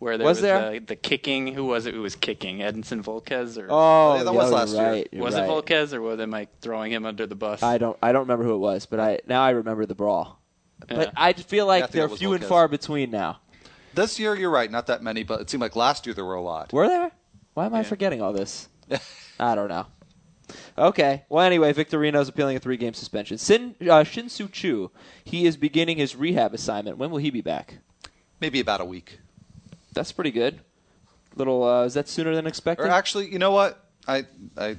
where 0.02 0.18
there 0.18 0.26
Was 0.26 0.38
was, 0.38 0.42
there? 0.42 0.72
The, 0.72 0.78
the 0.80 0.96
kicking. 0.96 1.54
Who 1.54 1.64
was 1.64 1.86
it? 1.86 1.94
Who 1.94 2.02
was 2.02 2.16
kicking? 2.16 2.58
Edinson 2.58 3.04
Volquez 3.04 3.56
or 3.56 3.68
Oh, 3.70 4.16
yeah, 4.16 4.24
that 4.24 4.34
was 4.34 4.50
you're 4.50 4.58
last 4.58 4.72
year. 4.74 4.82
right, 4.82 5.08
was 5.14 5.34
right. 5.34 5.44
it 5.44 5.48
Volquez 5.48 5.94
or 5.94 6.02
was 6.02 6.18
it 6.18 6.28
Mike 6.28 6.48
throwing 6.60 6.92
him 6.92 7.06
under 7.06 7.24
the 7.26 7.36
bus? 7.36 7.62
I 7.62 7.78
don't. 7.78 7.96
I 8.02 8.10
don't 8.10 8.22
remember 8.22 8.44
who 8.44 8.54
it 8.54 8.58
was, 8.58 8.84
but 8.84 8.98
I 8.98 9.20
now 9.28 9.42
I 9.42 9.50
remember 9.50 9.86
the 9.86 9.94
brawl. 9.94 10.40
Yeah. 10.90 10.96
But 10.96 11.12
I 11.16 11.32
feel 11.34 11.66
Yeah, 11.66 11.72
I 11.72 11.80
like 11.80 11.90
they're 11.92 12.06
that 12.06 12.10
was 12.10 12.18
few 12.18 12.32
and 12.32 12.44
far 12.44 12.66
between 12.66 13.12
now. 13.12 13.38
This 13.94 14.18
year, 14.18 14.34
you're 14.34 14.50
right, 14.50 14.70
not 14.70 14.88
that 14.88 15.02
many, 15.02 15.22
but 15.22 15.40
it 15.40 15.50
seemed 15.50 15.60
like 15.60 15.76
last 15.76 16.04
year 16.04 16.14
there 16.14 16.24
were 16.24 16.34
a 16.34 16.42
lot. 16.42 16.72
Were 16.72 16.88
there? 16.88 17.12
Why 17.54 17.66
am 17.66 17.74
I 17.74 17.84
forgetting 17.84 18.20
all 18.20 18.32
this? 18.32 18.68
I 19.38 19.54
don't 19.54 19.68
know. 19.68 19.86
Okay. 20.76 21.24
Well, 21.28 21.44
anyway, 21.44 21.72
Victorino's 21.72 22.28
appealing 22.28 22.56
a 22.56 22.60
three-game 22.60 22.94
suspension. 22.94 23.38
Sin, 23.38 23.74
uh, 23.88 24.02
Shin-Soo 24.02 24.48
Choo, 24.48 24.90
he 25.22 25.46
is 25.46 25.56
beginning 25.56 25.98
his 25.98 26.16
rehab 26.16 26.54
assignment. 26.54 26.98
When 26.98 27.10
will 27.10 27.18
he 27.18 27.30
be 27.30 27.42
back? 27.42 27.78
Maybe 28.40 28.58
about 28.60 28.80
a 28.80 28.84
week. 28.84 29.20
That's 29.92 30.12
pretty 30.12 30.30
good. 30.30 30.60
Little. 31.36 31.64
Uh, 31.64 31.84
is 31.84 31.94
that 31.94 32.08
sooner 32.08 32.34
than 32.34 32.46
expected? 32.46 32.86
Or 32.86 32.90
actually, 32.90 33.30
you 33.30 33.38
know 33.38 33.52
what? 33.52 33.78
I 34.06 34.24
I 34.56 34.76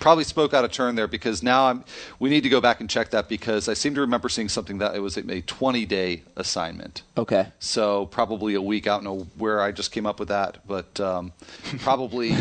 probably 0.00 0.24
spoke 0.24 0.54
out 0.54 0.64
of 0.64 0.72
turn 0.72 0.96
there 0.96 1.06
because 1.06 1.42
now 1.42 1.68
I'm. 1.68 1.84
We 2.18 2.30
need 2.30 2.42
to 2.42 2.48
go 2.48 2.60
back 2.60 2.80
and 2.80 2.90
check 2.90 3.10
that 3.10 3.28
because 3.28 3.68
I 3.68 3.74
seem 3.74 3.94
to 3.94 4.00
remember 4.00 4.28
seeing 4.28 4.48
something 4.48 4.78
that 4.78 4.94
it 4.94 5.00
was 5.00 5.16
a 5.16 5.42
20 5.42 5.86
day 5.86 6.22
assignment. 6.36 7.02
okay. 7.16 7.48
So 7.58 8.06
probably 8.06 8.54
a 8.54 8.62
week. 8.62 8.86
I 8.86 8.90
don't 8.90 9.04
know 9.04 9.26
where 9.36 9.60
I 9.60 9.72
just 9.72 9.92
came 9.92 10.06
up 10.06 10.18
with 10.18 10.28
that, 10.28 10.66
but 10.66 10.98
um, 11.00 11.32
probably. 11.78 12.34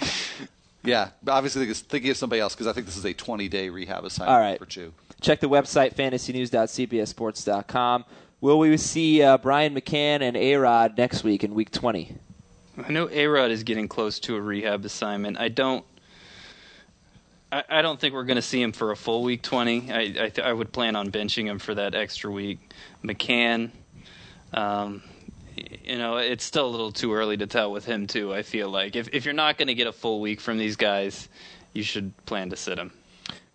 yeah, 0.84 1.10
obviously 1.28 1.72
thinking 1.72 2.10
of 2.10 2.16
somebody 2.16 2.40
else 2.40 2.54
because 2.54 2.66
I 2.66 2.72
think 2.72 2.86
this 2.86 2.96
is 2.96 3.04
a 3.04 3.12
20 3.12 3.48
day 3.48 3.68
rehab 3.68 4.04
assignment 4.04 4.34
All 4.34 4.40
right. 4.40 4.58
for 4.58 4.66
Choo. 4.66 4.92
Check 5.20 5.40
the 5.40 5.48
website 5.48 5.94
fantasynews.cbsports.com. 5.94 8.04
Will 8.46 8.60
we 8.60 8.76
see 8.76 9.24
uh, 9.24 9.38
Brian 9.38 9.74
McCann 9.74 10.22
and 10.22 10.36
A 10.36 10.54
Rod 10.54 10.96
next 10.96 11.24
week 11.24 11.42
in 11.42 11.52
Week 11.52 11.68
20? 11.68 12.16
I 12.78 12.92
know 12.92 13.08
Arod 13.08 13.50
is 13.50 13.64
getting 13.64 13.88
close 13.88 14.20
to 14.20 14.36
a 14.36 14.40
rehab 14.40 14.84
assignment. 14.84 15.36
I 15.36 15.48
don't. 15.48 15.84
I, 17.50 17.64
I 17.68 17.82
don't 17.82 17.98
think 17.98 18.14
we're 18.14 18.22
going 18.22 18.36
to 18.36 18.42
see 18.42 18.62
him 18.62 18.70
for 18.70 18.92
a 18.92 18.96
full 18.96 19.24
week 19.24 19.42
twenty. 19.42 19.90
I 19.90 19.98
I, 19.98 20.28
th- 20.28 20.38
I 20.38 20.52
would 20.52 20.70
plan 20.70 20.94
on 20.94 21.10
benching 21.10 21.46
him 21.46 21.58
for 21.58 21.74
that 21.74 21.96
extra 21.96 22.30
week. 22.30 22.60
McCann, 23.02 23.72
um, 24.54 25.02
you 25.56 25.98
know, 25.98 26.18
it's 26.18 26.44
still 26.44 26.68
a 26.68 26.70
little 26.70 26.92
too 26.92 27.14
early 27.14 27.36
to 27.38 27.48
tell 27.48 27.72
with 27.72 27.84
him 27.84 28.06
too. 28.06 28.32
I 28.32 28.42
feel 28.42 28.70
like 28.70 28.94
if 28.94 29.08
if 29.12 29.24
you're 29.24 29.34
not 29.34 29.58
going 29.58 29.66
to 29.66 29.74
get 29.74 29.88
a 29.88 29.92
full 29.92 30.20
week 30.20 30.40
from 30.40 30.56
these 30.56 30.76
guys, 30.76 31.28
you 31.72 31.82
should 31.82 32.12
plan 32.26 32.50
to 32.50 32.56
sit 32.56 32.78
him. 32.78 32.92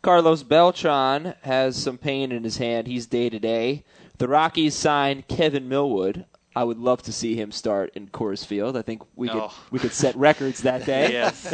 Carlos 0.02 0.44
Beltran 0.44 1.36
has 1.44 1.82
some 1.82 1.98
pain 1.98 2.34
in 2.34 2.44
his 2.44 2.58
hand. 2.58 2.88
He's 2.88 3.06
day 3.06 3.30
to 3.30 3.40
day. 3.40 3.86
The 4.22 4.28
Rockies 4.28 4.76
signed 4.76 5.28
Kevin 5.28 5.68
Millwood. 5.68 6.26
I 6.56 6.64
would 6.64 6.78
love 6.78 7.02
to 7.04 7.12
see 7.12 7.36
him 7.36 7.52
start 7.52 7.92
in 7.96 8.08
Coors 8.10 8.46
Field. 8.46 8.78
I 8.78 8.84
think 8.84 9.02
we 9.16 9.28
could 9.28 9.38
Oh. 9.42 9.54
we 9.72 9.80
could 9.80 9.94
set 9.94 10.16
records 10.16 10.62
that 10.62 10.86
day. 10.94 11.12
Yes. 11.12 11.52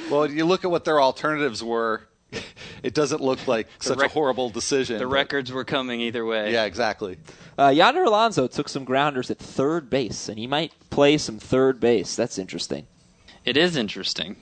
Well, 0.10 0.30
you 0.30 0.44
look 0.44 0.64
at 0.64 0.70
what 0.70 0.84
their 0.84 1.00
alternatives 1.02 1.64
were. 1.64 2.02
It 2.84 2.94
doesn't 2.94 3.20
look 3.20 3.48
like 3.48 3.66
such 3.80 3.98
rec- 3.98 4.10
a 4.10 4.12
horrible 4.14 4.50
decision. 4.50 4.98
The 4.98 5.04
but- 5.06 5.10
records 5.10 5.50
were 5.50 5.64
coming 5.64 6.00
either 6.00 6.24
way. 6.24 6.52
Yeah, 6.52 6.64
exactly. 6.66 7.18
Uh, 7.58 7.68
Yonder 7.74 8.04
Alonso 8.04 8.46
took 8.46 8.68
some 8.68 8.84
grounders 8.84 9.28
at 9.32 9.38
third 9.38 9.90
base, 9.90 10.28
and 10.28 10.38
he 10.38 10.46
might 10.46 10.72
play 10.90 11.18
some 11.18 11.38
third 11.40 11.80
base. 11.80 12.14
That's 12.14 12.38
interesting. 12.38 12.86
It 13.44 13.56
is 13.56 13.74
interesting. 13.74 14.36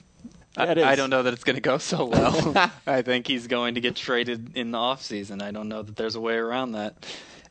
Yeah, 0.59 0.65
I, 0.65 0.67
it 0.73 0.79
is. 0.79 0.85
I 0.85 0.97
don't 0.97 1.09
know 1.09 1.23
that 1.23 1.33
it's 1.33 1.45
going 1.45 1.57
to 1.57 1.63
go 1.63 1.79
so 1.79 2.05
well. 2.05 2.71
I 2.87 3.01
think 3.01 3.27
he's 3.27 3.47
going 3.47 3.77
to 3.77 3.81
get 3.81 3.97
traded 3.97 4.55
in 4.55 4.71
the 4.71 4.79
offseason. 4.79 5.41
I 5.41 5.51
don't 5.51 5.71
know 5.71 5.81
that 5.83 5.97
there's 5.97 6.15
a 6.15 6.21
way 6.21 6.35
around 6.35 6.73
that. 6.73 6.95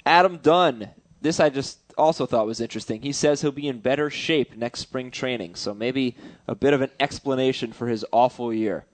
Adam 0.05 0.37
Dunn. 0.37 0.89
This 1.21 1.39
I 1.39 1.49
just 1.49 1.79
also 1.97 2.25
thought 2.25 2.45
was 2.45 2.59
interesting. 2.59 3.01
He 3.01 3.11
says 3.13 3.41
he'll 3.41 3.51
be 3.51 3.67
in 3.67 3.79
better 3.79 4.09
shape 4.09 4.57
next 4.57 4.81
spring 4.81 5.11
training, 5.11 5.55
so 5.55 5.73
maybe 5.73 6.15
a 6.47 6.55
bit 6.55 6.73
of 6.73 6.81
an 6.81 6.89
explanation 6.99 7.71
for 7.71 7.87
his 7.87 8.05
awful 8.11 8.53
year. 8.53 8.85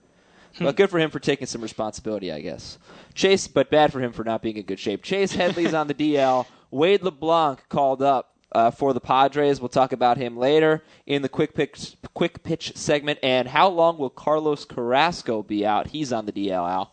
But 0.59 0.75
good 0.75 0.89
for 0.89 0.99
him 0.99 1.09
for 1.09 1.19
taking 1.19 1.47
some 1.47 1.61
responsibility, 1.61 2.31
I 2.31 2.41
guess. 2.41 2.77
Chase, 3.13 3.47
but 3.47 3.69
bad 3.69 3.93
for 3.93 4.01
him 4.01 4.11
for 4.11 4.23
not 4.23 4.41
being 4.41 4.57
in 4.57 4.63
good 4.63 4.79
shape. 4.79 5.03
Chase 5.03 5.33
Headley's 5.33 5.73
on 5.73 5.87
the 5.87 5.93
DL. 5.95 6.45
Wade 6.71 7.03
LeBlanc 7.03 7.67
called 7.69 8.01
up 8.01 8.35
uh, 8.51 8.71
for 8.71 8.93
the 8.93 8.99
Padres. 8.99 9.61
We'll 9.61 9.69
talk 9.69 9.93
about 9.93 10.17
him 10.17 10.37
later 10.37 10.83
in 11.05 11.21
the 11.21 11.29
quick 11.29 11.53
pitch, 11.53 11.95
quick 12.13 12.43
pitch 12.43 12.75
segment. 12.75 13.19
And 13.23 13.47
how 13.47 13.69
long 13.69 13.97
will 13.97 14.09
Carlos 14.09 14.65
Carrasco 14.65 15.43
be 15.43 15.65
out? 15.65 15.87
He's 15.87 16.11
on 16.11 16.25
the 16.25 16.31
DL, 16.31 16.69
Al. 16.69 16.91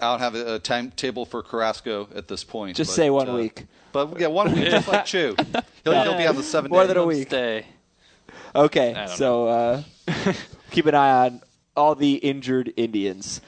I 0.00 0.10
don't 0.10 0.20
have 0.20 0.34
a, 0.34 0.54
a 0.54 0.58
timetable 0.58 1.24
for 1.24 1.42
Carrasco 1.42 2.08
at 2.14 2.28
this 2.28 2.44
point. 2.44 2.76
Just 2.76 2.90
but, 2.90 2.94
say 2.94 3.10
one 3.10 3.28
uh, 3.28 3.34
week. 3.34 3.66
But 3.92 4.18
yeah, 4.20 4.28
one 4.28 4.52
week, 4.52 4.70
just 4.70 4.88
like 4.88 5.04
Choo. 5.06 5.36
He'll, 5.84 6.02
he'll 6.02 6.16
be 6.16 6.26
on 6.26 6.36
the 6.36 6.42
seven 6.42 6.70
More 6.70 6.82
day. 6.82 6.88
than 6.88 6.96
a 6.96 7.06
week. 7.06 7.28
Stay. 7.28 7.66
Okay, 8.54 9.06
so 9.14 9.48
uh, 9.48 9.82
keep 10.70 10.86
an 10.86 10.94
eye 10.94 11.26
on 11.26 11.40
all 11.76 11.94
the 11.94 12.14
injured 12.14 12.72
Indians. 12.76 13.40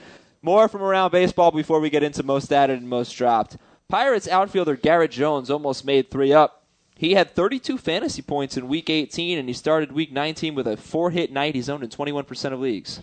More 0.43 0.69
from 0.69 0.83
around 0.83 1.11
baseball 1.11 1.51
before 1.51 1.81
we 1.81 1.91
get 1.91 2.03
into 2.03 2.23
most 2.23 2.53
added 2.53 2.79
and 2.79 2.88
most 2.88 3.12
dropped. 3.12 3.57
Pirates 3.88 4.27
outfielder 4.29 4.77
Garrett 4.77 5.11
Jones 5.11 5.51
almost 5.51 5.85
made 5.85 6.11
three 6.11 6.33
up. 6.33 6.65
He 6.97 7.15
had 7.15 7.35
32 7.35 7.79
fantasy 7.79 8.23
points 8.23 8.57
in 8.57 8.69
Week 8.69 8.88
18, 8.88 9.38
and 9.38 9.49
he 9.49 9.55
started 9.55 9.93
Week 9.93 10.12
19 10.12 10.55
with 10.55 10.67
a 10.67 10.77
four-hit 10.77 11.33
night. 11.33 11.55
He's 11.55 11.69
owned 11.69 11.83
in 11.83 11.91
21% 11.91 12.53
of 12.53 12.61
leagues. 12.61 13.01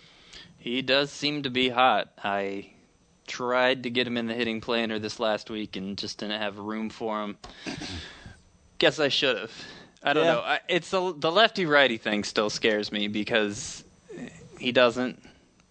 He 0.58 0.82
does 0.82 1.10
seem 1.10 1.42
to 1.42 1.50
be 1.50 1.68
hot. 1.70 2.08
I 2.22 2.70
tried 3.30 3.84
to 3.84 3.90
get 3.90 4.06
him 4.06 4.16
in 4.16 4.26
the 4.26 4.34
hitting 4.34 4.60
planner 4.60 4.98
this 4.98 5.20
last 5.20 5.48
week 5.50 5.76
and 5.76 5.96
just 5.96 6.18
didn't 6.18 6.40
have 6.40 6.58
room 6.58 6.90
for 6.90 7.22
him. 7.22 7.38
Guess 8.78 8.98
I 8.98 9.08
should 9.08 9.38
have. 9.38 9.52
I 10.02 10.12
don't 10.12 10.24
Yeah. 10.24 10.32
know. 10.32 10.40
I, 10.40 10.60
it's 10.68 10.90
the, 10.90 11.14
the 11.16 11.30
lefty 11.30 11.64
righty 11.66 11.96
thing 11.96 12.24
still 12.24 12.50
scares 12.50 12.90
me 12.90 13.06
because 13.08 13.84
he 14.58 14.72
doesn't 14.72 15.22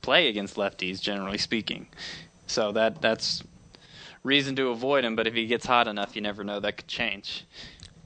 play 0.02 0.28
against 0.30 0.56
lefties 0.56 1.02
generally 1.02 1.38
speaking. 1.38 1.88
So 2.48 2.72
that 2.72 3.02
that's 3.02 3.44
reason 4.24 4.56
to 4.56 4.70
avoid 4.70 5.04
him. 5.04 5.16
But 5.16 5.28
if 5.28 5.34
he 5.34 5.46
gets 5.46 5.66
hot 5.66 5.88
enough, 5.88 6.16
you 6.16 6.22
never 6.22 6.44
know 6.44 6.60
that 6.60 6.78
could 6.78 6.88
change. 6.88 7.46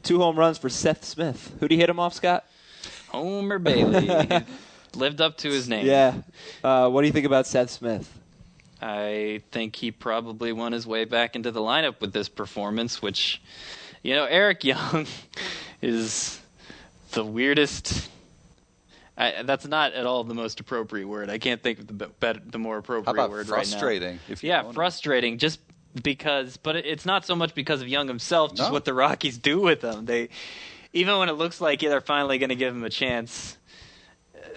Two 0.01 0.17
home 0.19 0.37
runs 0.37 0.57
for 0.57 0.69
Seth 0.69 1.05
Smith. 1.05 1.51
Who 1.55 1.65
would 1.65 1.71
he 1.71 1.77
hit 1.77 1.89
him 1.89 1.99
off, 1.99 2.13
Scott? 2.13 2.45
Homer 3.09 3.59
Bailey 3.59 4.09
lived 4.95 5.21
up 5.21 5.37
to 5.37 5.49
his 5.49 5.69
name. 5.69 5.85
Yeah. 5.85 6.15
Uh, 6.63 6.89
what 6.89 7.01
do 7.01 7.07
you 7.07 7.13
think 7.13 7.25
about 7.25 7.45
Seth 7.47 7.69
Smith? 7.69 8.11
I 8.83 9.41
think 9.51 9.77
he 9.77 9.91
probably 9.91 10.51
won 10.51 10.73
his 10.73 10.85
way 10.85 11.05
back 11.05 11.37
into 11.37 11.51
the 11.51 11.61
lineup 11.61 12.01
with 12.01 12.11
this 12.11 12.27
performance, 12.27 13.01
which, 13.01 13.41
you 14.01 14.13
know, 14.13 14.25
Eric 14.25 14.65
Young 14.65 15.07
is 15.81 16.41
the 17.11 17.23
weirdest. 17.23 18.09
I, 19.17 19.43
that's 19.43 19.65
not 19.65 19.93
at 19.93 20.05
all 20.05 20.25
the 20.25 20.33
most 20.33 20.59
appropriate 20.59 21.07
word. 21.07 21.29
I 21.29 21.37
can't 21.37 21.63
think 21.63 21.79
of 21.79 21.87
the 21.87 22.41
the 22.45 22.57
more 22.57 22.77
appropriate 22.77 23.29
word 23.29 23.47
frustrating? 23.47 24.17
right 24.17 24.19
now. 24.27 24.35
You 24.43 24.49
Yeah, 24.49 24.71
frustrating. 24.73 25.37
Just 25.37 25.61
because, 26.01 26.57
but 26.57 26.75
it's 26.75 27.05
not 27.05 27.25
so 27.25 27.35
much 27.35 27.55
because 27.55 27.81
of 27.81 27.87
Young 27.87 28.09
himself. 28.09 28.53
Just 28.53 28.69
No. 28.69 28.73
what 28.73 28.83
the 28.83 28.93
Rockies 28.93 29.37
do 29.37 29.61
with 29.61 29.81
him. 29.81 30.05
They, 30.05 30.27
even 30.91 31.17
when 31.19 31.29
it 31.29 31.33
looks 31.33 31.61
like 31.61 31.79
they're 31.79 32.01
finally 32.01 32.37
going 32.37 32.49
to 32.49 32.55
give 32.55 32.75
him 32.75 32.83
a 32.83 32.89
chance, 32.89 33.57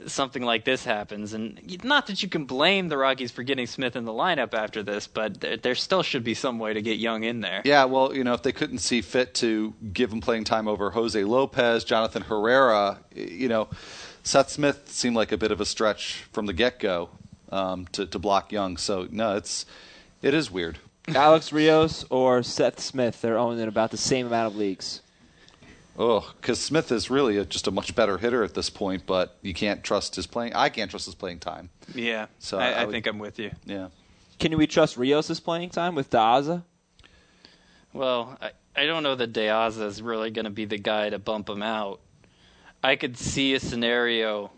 something 0.06 0.42
like 0.42 0.64
this 0.64 0.84
happens. 0.84 1.32
And 1.32 1.60
not 1.84 2.06
that 2.06 2.22
you 2.22 2.28
can 2.28 2.44
blame 2.44 2.88
the 2.88 2.96
Rockies 2.96 3.30
for 3.30 3.42
getting 3.42 3.66
Smith 3.66 3.96
in 3.96 4.04
the 4.04 4.12
lineup 4.12 4.54
after 4.54 4.82
this, 4.82 5.06
but 5.06 5.40
there, 5.40 5.56
there 5.56 5.74
still 5.74 6.02
should 6.02 6.24
be 6.24 6.34
some 6.34 6.58
way 6.58 6.74
to 6.74 6.82
get 6.82 6.98
Young 6.98 7.24
in 7.24 7.40
there. 7.40 7.62
Yeah, 7.64 7.84
well, 7.84 8.14
you 8.14 8.24
know, 8.24 8.34
if 8.34 8.42
they 8.42 8.52
couldn't 8.52 8.78
see 8.78 9.00
fit 9.00 9.34
to 9.34 9.74
give 9.92 10.12
him 10.12 10.20
playing 10.20 10.44
time 10.44 10.68
over 10.68 10.90
Jose 10.90 11.22
Lopez, 11.22 11.84
Jonathan 11.84 12.22
Herrera, 12.22 12.98
you 13.14 13.48
know, 13.48 13.68
Seth 14.22 14.50
Smith 14.50 14.90
seemed 14.90 15.16
like 15.16 15.32
a 15.32 15.36
bit 15.36 15.52
of 15.52 15.60
a 15.60 15.66
stretch 15.66 16.24
from 16.32 16.46
the 16.46 16.52
get 16.52 16.80
go 16.80 17.10
um, 17.50 17.86
to, 17.92 18.06
to 18.06 18.18
block 18.18 18.52
Young. 18.52 18.76
So 18.76 19.06
no, 19.10 19.36
it's 19.36 19.66
it 20.22 20.34
is 20.34 20.50
weird. 20.50 20.78
Alex 21.08 21.52
Rios 21.52 22.04
or 22.10 22.42
Seth 22.42 22.80
Smith? 22.80 23.20
They're 23.20 23.38
owned 23.38 23.60
in 23.60 23.68
about 23.68 23.92
the 23.92 23.96
same 23.96 24.26
amount 24.26 24.52
of 24.52 24.56
leagues. 24.56 25.00
Oh, 25.98 26.30
because 26.40 26.60
Smith 26.60 26.92
is 26.92 27.08
really 27.10 27.38
a, 27.38 27.44
just 27.46 27.66
a 27.66 27.70
much 27.70 27.94
better 27.94 28.18
hitter 28.18 28.42
at 28.44 28.52
this 28.54 28.68
point, 28.68 29.04
but 29.06 29.38
you 29.40 29.54
can't 29.54 29.82
trust 29.82 30.14
his 30.16 30.26
playing. 30.26 30.52
I 30.54 30.68
can't 30.68 30.90
trust 30.90 31.06
his 31.06 31.14
playing 31.14 31.38
time. 31.38 31.70
Yeah, 31.94 32.26
So 32.38 32.58
I, 32.58 32.66
I 32.66 32.70
I, 32.72 32.84
would- 32.84 32.92
think 32.92 33.06
I'm 33.06 33.18
with 33.18 33.38
you. 33.38 33.50
Yeah. 33.64 33.88
Can 34.38 34.54
we 34.58 34.66
trust 34.66 34.98
Rios' 34.98 35.40
playing 35.40 35.70
time 35.70 35.94
with 35.94 36.10
De 36.10 36.18
Aza? 36.18 36.62
Well, 37.94 38.36
I, 38.42 38.50
I 38.76 38.84
don't 38.86 39.02
know 39.02 39.14
that 39.14 39.32
De 39.32 39.46
Aza 39.46 39.86
is 39.86 40.02
really 40.02 40.30
going 40.30 40.44
to 40.44 40.50
be 40.50 40.66
the 40.66 40.76
guy 40.78 41.08
to 41.10 41.18
bump 41.18 41.48
him 41.48 41.62
out. 41.62 42.00
I 42.84 42.96
could 42.96 43.16
see 43.16 43.54
a 43.54 43.60
scenario 43.60 44.50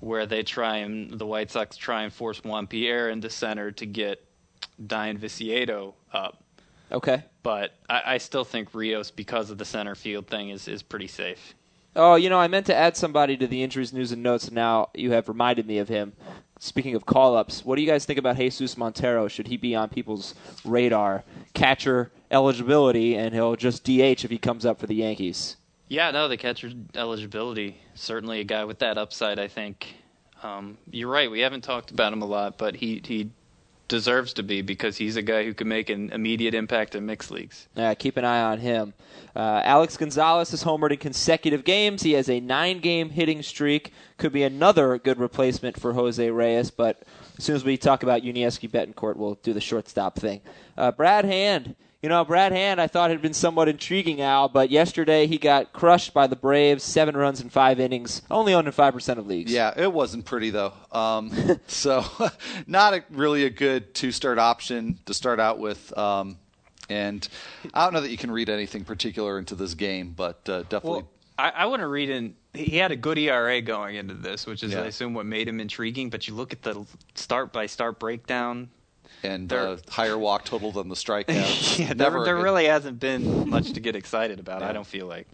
where 0.00 0.26
they 0.26 0.42
try 0.42 0.78
and 0.78 1.16
the 1.18 1.26
White 1.26 1.50
Sox 1.52 1.76
try 1.76 2.02
and 2.02 2.12
force 2.12 2.42
Juan 2.42 2.66
Pierre 2.66 3.08
into 3.10 3.30
center 3.30 3.70
to 3.72 3.86
get 3.86 4.24
Dayan 4.84 5.18
Viciedo 5.18 5.94
up. 6.12 6.42
Okay. 6.90 7.22
But 7.42 7.74
I, 7.88 8.02
I 8.14 8.18
still 8.18 8.44
think 8.44 8.74
Rios, 8.74 9.10
because 9.10 9.50
of 9.50 9.58
the 9.58 9.64
center 9.64 9.94
field 9.94 10.26
thing, 10.26 10.50
is, 10.50 10.68
is 10.68 10.82
pretty 10.82 11.06
safe. 11.06 11.54
Oh, 11.96 12.14
you 12.14 12.30
know, 12.30 12.38
I 12.38 12.48
meant 12.48 12.66
to 12.66 12.74
add 12.74 12.96
somebody 12.96 13.36
to 13.36 13.46
the 13.46 13.62
injuries 13.62 13.92
news 13.92 14.12
and 14.12 14.22
notes, 14.22 14.46
and 14.46 14.54
now 14.54 14.90
you 14.94 15.12
have 15.12 15.28
reminded 15.28 15.66
me 15.66 15.78
of 15.78 15.88
him. 15.88 16.12
Speaking 16.60 16.94
of 16.94 17.06
call 17.06 17.36
ups, 17.36 17.64
what 17.64 17.76
do 17.76 17.82
you 17.82 17.88
guys 17.88 18.04
think 18.04 18.18
about 18.18 18.36
Jesus 18.36 18.76
Montero? 18.76 19.28
Should 19.28 19.48
he 19.48 19.56
be 19.56 19.74
on 19.74 19.88
people's 19.88 20.34
radar? 20.64 21.24
Catcher 21.54 22.10
eligibility, 22.30 23.16
and 23.16 23.34
he'll 23.34 23.56
just 23.56 23.84
DH 23.84 24.24
if 24.24 24.30
he 24.30 24.38
comes 24.38 24.66
up 24.66 24.78
for 24.78 24.86
the 24.86 24.94
Yankees. 24.94 25.56
Yeah, 25.88 26.10
no, 26.10 26.28
the 26.28 26.36
catcher 26.36 26.70
eligibility 26.94 27.80
certainly 27.94 28.40
a 28.40 28.44
guy 28.44 28.64
with 28.64 28.78
that 28.80 28.98
upside. 28.98 29.38
I 29.38 29.48
think 29.48 29.94
um, 30.42 30.78
you're 30.90 31.10
right. 31.10 31.30
We 31.30 31.40
haven't 31.40 31.62
talked 31.62 31.90
about 31.90 32.12
him 32.12 32.22
a 32.22 32.26
lot, 32.26 32.58
but 32.58 32.76
he 32.76 33.00
he 33.04 33.30
deserves 33.88 34.34
to 34.34 34.42
be 34.42 34.62
because 34.62 34.96
he's 34.96 35.16
a 35.16 35.22
guy 35.22 35.44
who 35.44 35.54
can 35.54 35.66
make 35.66 35.90
an 35.90 36.10
immediate 36.12 36.54
impact 36.54 36.94
in 36.94 37.06
mixed 37.06 37.30
leagues. 37.30 37.68
Uh, 37.76 37.94
keep 37.98 38.16
an 38.16 38.24
eye 38.24 38.42
on 38.42 38.58
him. 38.58 38.94
Uh, 39.34 39.62
Alex 39.64 39.96
Gonzalez 39.96 40.50
has 40.50 40.62
homered 40.62 40.92
in 40.92 40.98
consecutive 40.98 41.64
games. 41.64 42.02
He 42.02 42.12
has 42.12 42.28
a 42.28 42.40
nine 42.40 42.80
game 42.80 43.10
hitting 43.10 43.42
streak. 43.42 43.92
Could 44.18 44.32
be 44.32 44.42
another 44.42 44.98
good 44.98 45.18
replacement 45.18 45.80
for 45.80 45.92
Jose 45.94 46.30
Reyes, 46.30 46.70
but 46.70 47.02
as 47.36 47.44
soon 47.44 47.56
as 47.56 47.64
we 47.64 47.76
talk 47.76 48.02
about 48.02 48.22
Yuniesky 48.22 48.70
Betancourt, 48.70 49.16
we'll 49.16 49.34
do 49.36 49.52
the 49.52 49.60
shortstop 49.60 50.18
thing. 50.18 50.40
Uh, 50.76 50.92
Brad 50.92 51.24
Hand. 51.24 51.74
You 52.02 52.08
know, 52.08 52.24
Brad 52.24 52.52
Hand, 52.52 52.80
I 52.80 52.86
thought 52.86 53.10
had 53.10 53.20
been 53.20 53.34
somewhat 53.34 53.68
intriguing, 53.68 54.20
Al, 54.20 54.48
but 54.48 54.70
yesterday 54.70 55.26
he 55.26 55.36
got 55.36 55.72
crushed 55.72 56.14
by 56.14 56.28
the 56.28 56.36
Braves, 56.36 56.84
seven 56.84 57.16
runs 57.16 57.40
in 57.40 57.48
five 57.48 57.80
innings, 57.80 58.22
only 58.30 58.54
owned 58.54 58.68
in 58.68 58.72
5% 58.72 59.18
of 59.18 59.26
leagues. 59.26 59.50
Yeah, 59.52 59.74
it 59.76 59.92
wasn't 59.92 60.24
pretty 60.24 60.50
though. 60.50 60.72
Um, 60.92 61.32
so, 61.66 62.04
not 62.68 62.94
a, 62.94 63.04
really 63.10 63.44
a 63.44 63.50
good 63.50 63.94
two-start 63.94 64.38
option 64.38 65.00
to 65.06 65.14
start 65.14 65.40
out 65.40 65.58
with. 65.58 65.96
Um, 65.98 66.38
and 66.88 67.26
I 67.74 67.84
don't 67.84 67.94
know 67.94 68.00
that 68.00 68.10
you 68.10 68.16
can 68.16 68.30
read 68.30 68.48
anything 68.48 68.84
particular 68.84 69.36
into 69.36 69.56
this 69.56 69.74
game, 69.74 70.14
but 70.16 70.48
uh, 70.48 70.62
definitely. 70.62 70.90
Well, 71.00 71.10
I, 71.36 71.50
I 71.50 71.66
want 71.66 71.80
to 71.80 71.88
read 71.88 72.10
in. 72.10 72.36
He 72.54 72.76
had 72.76 72.92
a 72.92 72.96
good 72.96 73.18
ERA 73.18 73.60
going 73.60 73.96
into 73.96 74.14
this, 74.14 74.46
which 74.46 74.62
is, 74.62 74.72
Yeah. 74.72 74.82
I 74.82 74.86
assume, 74.86 75.14
what 75.14 75.26
made 75.26 75.48
him 75.48 75.60
intriguing. 75.60 76.10
But 76.10 76.28
you 76.28 76.34
look 76.34 76.52
at 76.52 76.62
the 76.62 76.86
start 77.14 77.52
by 77.52 77.66
start 77.66 77.98
breakdown. 77.98 78.70
And 79.22 79.48
they're- 79.48 79.66
uh, 79.66 79.76
higher 79.90 80.16
walk 80.18 80.44
total 80.44 80.72
than 80.72 80.88
the 80.88 80.94
strikeout. 80.94 81.78
Yeah, 81.78 81.92
Never 81.92 82.18
there, 82.24 82.34
there 82.34 82.42
really 82.42 82.66
hasn't 82.66 82.98
been 83.00 83.48
much 83.48 83.72
to 83.72 83.80
get 83.80 83.94
excited 83.96 84.38
about. 84.40 84.60
Yeah. 84.62 84.68
I 84.70 84.72
don't 84.72 84.86
feel 84.86 85.06
like. 85.06 85.26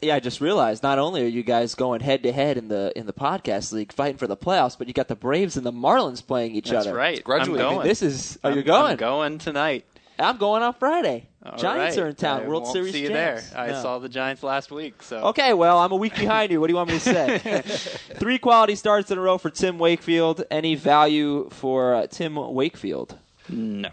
Yeah, 0.00 0.14
I 0.14 0.20
just 0.20 0.40
realized 0.40 0.82
not 0.84 0.98
only 1.00 1.22
are 1.24 1.28
you 1.28 1.42
guys 1.42 1.74
going 1.74 2.00
head 2.00 2.22
to 2.22 2.30
head 2.32 2.56
in 2.56 2.68
the 2.68 2.92
in 2.96 3.06
the 3.06 3.12
podcast 3.12 3.72
league 3.72 3.92
fighting 3.92 4.16
for 4.16 4.28
the 4.28 4.36
playoffs, 4.36 4.78
but 4.78 4.86
you 4.86 4.92
got 4.94 5.08
the 5.08 5.16
Braves 5.16 5.56
and 5.56 5.66
the 5.66 5.72
Marlins 5.72 6.24
playing 6.24 6.54
each 6.54 6.70
That's 6.70 6.86
other. 6.86 6.90
That's 6.96 6.96
right. 6.96 7.24
graduating. 7.24 7.66
I'm 7.66 7.74
going. 7.76 7.88
This 7.88 8.02
is. 8.02 8.38
Are 8.44 8.50
I'm- 8.50 8.58
you 8.58 8.62
going? 8.62 8.92
I'm 8.92 8.96
going 8.96 9.38
tonight. 9.38 9.84
I'm 10.20 10.36
going 10.36 10.62
on 10.62 10.74
Friday. 10.74 11.26
All 11.44 11.56
Giants 11.56 11.96
right. 11.96 12.04
are 12.04 12.08
in 12.08 12.14
town. 12.16 12.42
I 12.42 12.48
World 12.48 12.64
won't 12.64 12.72
Series 12.74 12.92
See 12.92 13.02
you 13.02 13.08
champs. 13.10 13.50
there. 13.50 13.58
I 13.60 13.68
Yeah. 13.68 13.82
saw 13.82 13.98
the 14.00 14.08
Giants 14.08 14.42
last 14.42 14.70
week. 14.72 15.02
So 15.02 15.18
Okay, 15.28 15.54
well, 15.54 15.78
I'm 15.78 15.92
a 15.92 15.96
week 15.96 16.16
behind 16.16 16.50
you. 16.50 16.60
What 16.60 16.66
do 16.66 16.72
you 16.72 16.76
want 16.76 16.88
me 16.90 16.98
to 16.98 17.00
say? 17.00 17.38
Three 18.18 18.38
quality 18.38 18.74
starts 18.74 19.10
in 19.12 19.18
a 19.18 19.20
row 19.20 19.38
for 19.38 19.48
Tim 19.50 19.78
Wakefield. 19.78 20.42
Any 20.50 20.74
value 20.74 21.48
for 21.50 21.94
uh, 21.94 22.06
Tim 22.08 22.34
Wakefield? 22.34 23.16
no. 23.48 23.90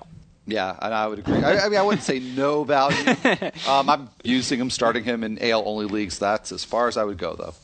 Yeah, 0.47 0.75
and 0.79 0.93
I 0.93 1.07
would 1.07 1.17
agree. 1.17 1.37
I, 1.43 1.65
I 1.65 1.69
mean, 1.69 1.79
I 1.79 1.81
wouldn't 1.81 2.03
say 2.03 2.19
no 2.19 2.63
value. 2.63 2.97
um, 3.67 3.89
I'm 3.89 4.09
using 4.23 4.59
him, 4.59 4.69
starting 4.69 5.03
him 5.03 5.23
in 5.23 5.39
AL 5.41 5.63
only 5.67 5.87
leagues. 5.87 6.19
That's 6.19 6.51
as 6.51 6.63
far 6.63 6.87
as 6.87 6.97
I 6.97 7.03
would 7.03 7.17
go, 7.17 7.33
though. 7.35 7.55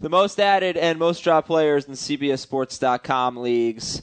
The 0.00 0.08
most 0.08 0.40
added 0.40 0.78
and 0.78 0.98
most 0.98 1.22
dropped 1.22 1.46
players 1.46 1.84
in 1.84 1.92
CBSSports.com 1.92 3.36
leagues. 3.36 4.00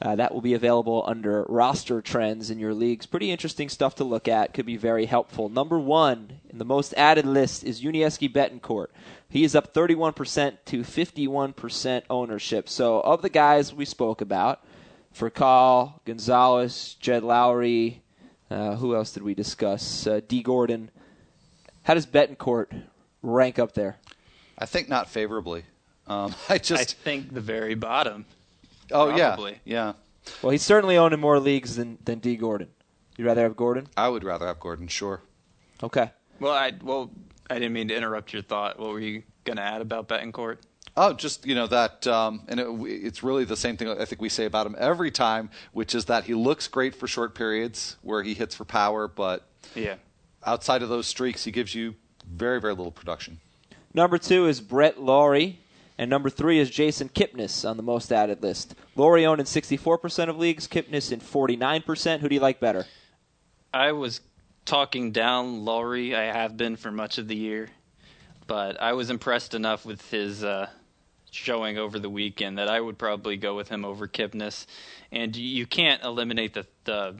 Uh, 0.00 0.14
that 0.14 0.34
will 0.34 0.42
be 0.42 0.52
available 0.52 1.02
under 1.06 1.44
roster 1.48 2.02
trends 2.02 2.50
in 2.50 2.58
your 2.58 2.74
leagues. 2.74 3.06
Pretty 3.06 3.30
interesting 3.30 3.68
stuff 3.70 3.94
to 3.94 4.04
look 4.04 4.28
at. 4.28 4.52
Could 4.52 4.66
be 4.66 4.76
very 4.76 5.06
helpful. 5.06 5.48
Number 5.48 5.78
one 5.78 6.40
in 6.50 6.58
the 6.58 6.66
most 6.66 6.92
added 6.98 7.24
list 7.24 7.64
is 7.64 7.80
Yuniesky 7.80 8.30
Betancourt. 8.30 8.88
He 9.28 9.42
is 9.42 9.54
up 9.54 9.72
31% 9.72 10.58
to 10.66 10.80
51% 10.82 12.02
ownership. 12.10 12.68
So, 12.68 13.00
of 13.00 13.22
the 13.22 13.30
guys 13.30 13.72
we 13.72 13.86
spoke 13.86 14.20
about, 14.20 14.62
Furcal, 15.14 15.94
Gonzalez, 16.04 16.96
Jed 17.00 17.22
Lowrie, 17.22 18.00
uh, 18.50 18.76
who 18.76 18.94
else 18.94 19.12
did 19.12 19.22
we 19.22 19.34
discuss? 19.34 20.06
Uh, 20.06 20.20
Dee 20.28 20.42
Gordon. 20.42 20.90
How 21.84 21.94
does 21.94 22.06
Betancourt 22.06 22.82
rank 23.22 23.58
up 23.58 23.72
there? 23.72 23.96
I 24.58 24.66
think 24.66 24.88
not 24.88 25.08
favorably. 25.08 25.64
Um, 26.06 26.34
I 26.48 26.54
I 26.54 26.58
think 26.84 27.32
the 27.32 27.40
very 27.40 27.74
bottom. 27.74 28.26
Oh 28.92 29.12
probably. 29.12 29.60
yeah, 29.64 29.86
yeah. 29.86 29.92
Well, 30.42 30.50
he's 30.50 30.62
certainly 30.62 30.96
owned 30.96 31.14
in 31.14 31.20
more 31.20 31.38
leagues 31.38 31.76
than, 31.76 31.98
than 32.04 32.18
Dee 32.18 32.36
Gordon. 32.36 32.68
You'd 33.16 33.26
rather 33.26 33.42
have 33.42 33.56
Gordon? 33.56 33.86
I 33.96 34.08
would 34.08 34.24
rather 34.24 34.46
have 34.46 34.58
Gordon. 34.60 34.88
Sure. 34.88 35.20
Okay. 35.82 36.10
Well, 36.40 36.52
I 36.52 36.72
well, 36.82 37.10
I 37.48 37.54
didn't 37.54 37.72
mean 37.72 37.88
to 37.88 37.96
interrupt 37.96 38.32
your 38.32 38.42
thought. 38.42 38.78
What 38.78 38.90
were 38.90 39.00
you 39.00 39.22
going 39.44 39.56
to 39.56 39.62
add 39.62 39.80
about 39.80 40.08
Betancourt? 40.08 40.58
Oh, 40.98 41.12
just 41.12 41.46
you 41.46 41.54
know 41.54 41.66
that, 41.66 42.06
um, 42.06 42.42
and 42.48 42.58
it, 42.58 42.66
it's 42.86 43.22
really 43.22 43.44
the 43.44 43.56
same 43.56 43.76
thing 43.76 43.88
I 43.88 44.04
think 44.06 44.20
we 44.22 44.28
say 44.30 44.46
about 44.46 44.66
him 44.66 44.74
every 44.78 45.10
time, 45.10 45.50
which 45.72 45.94
is 45.94 46.06
that 46.06 46.24
he 46.24 46.34
looks 46.34 46.68
great 46.68 46.94
for 46.94 47.06
short 47.06 47.34
periods 47.34 47.96
where 48.02 48.22
he 48.22 48.32
hits 48.34 48.54
for 48.54 48.64
power, 48.64 49.06
but 49.06 49.46
Yeah. 49.74 49.96
outside 50.44 50.82
of 50.82 50.88
those 50.88 51.06
streaks, 51.06 51.44
he 51.44 51.50
gives 51.50 51.74
you 51.74 51.94
very, 52.26 52.60
very 52.62 52.74
little 52.74 52.92
production. 52.92 53.38
Number 53.92 54.16
two 54.18 54.46
is 54.46 54.60
Brett 54.62 54.98
Lawrie. 55.00 55.58
And 55.98 56.10
number 56.10 56.28
three 56.28 56.58
is 56.58 56.68
Jason 56.70 57.08
Kipnis 57.08 57.68
on 57.68 57.76
the 57.76 57.82
most 57.82 58.12
added 58.12 58.42
list. 58.42 58.74
Owned 58.96 59.40
in 59.40 59.46
64% 59.46 60.28
of 60.28 60.38
leagues, 60.38 60.68
Kipnis 60.68 61.10
in 61.10 61.20
49%. 61.20 62.20
Who 62.20 62.28
do 62.28 62.34
you 62.34 62.40
like 62.40 62.60
better? 62.60 62.84
I 63.72 63.92
was 63.92 64.20
talking 64.66 65.12
down 65.12 65.64
Lawrie. 65.64 66.14
I 66.14 66.24
have 66.24 66.56
been 66.56 66.76
for 66.76 66.90
much 66.90 67.18
of 67.18 67.28
the 67.28 67.36
year, 67.36 67.68
but 68.46 68.80
I 68.80 68.92
was 68.92 69.08
impressed 69.08 69.54
enough 69.54 69.86
with 69.86 70.10
his 70.10 70.44
uh, 70.44 70.68
showing 71.30 71.78
over 71.78 71.98
the 71.98 72.10
weekend 72.10 72.58
that 72.58 72.68
I 72.68 72.80
would 72.80 72.98
probably 72.98 73.36
go 73.36 73.56
with 73.56 73.68
him 73.68 73.84
over 73.84 74.06
Kipnis. 74.06 74.66
And 75.10 75.34
you- 75.34 75.66
can't 75.66 76.02
eliminate 76.02 76.54
the, 76.54 76.66
the 76.84 77.16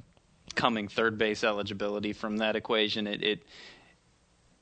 coming 0.54 0.88
third 0.88 1.18
base 1.18 1.44
eligibility 1.44 2.12
from 2.12 2.38
that 2.38 2.56
equation. 2.56 3.06
It, 3.06 3.22
it 3.22 3.42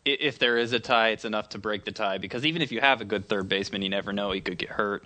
if 0.05 0.39
there 0.39 0.59
is 0.59 0.73
a 0.73 0.81
tie, 0.81 1.11
it's 1.11 1.25
enough 1.25 1.51
to 1.51 1.59
break 1.59 1.85
the 1.85 1.93
tie 1.93 2.19
because 2.19 2.45
even 2.45 2.63
if 2.63 2.71
you 2.71 2.81
have 2.81 3.01
a 3.01 3.05
good 3.05 3.29
third 3.29 3.49
baseman, 3.49 3.83
you 3.83 3.89
never 3.89 4.13
know 4.13 4.33
he 4.33 4.41
could 4.41 4.59
get 4.59 4.71
hurt. 4.71 5.05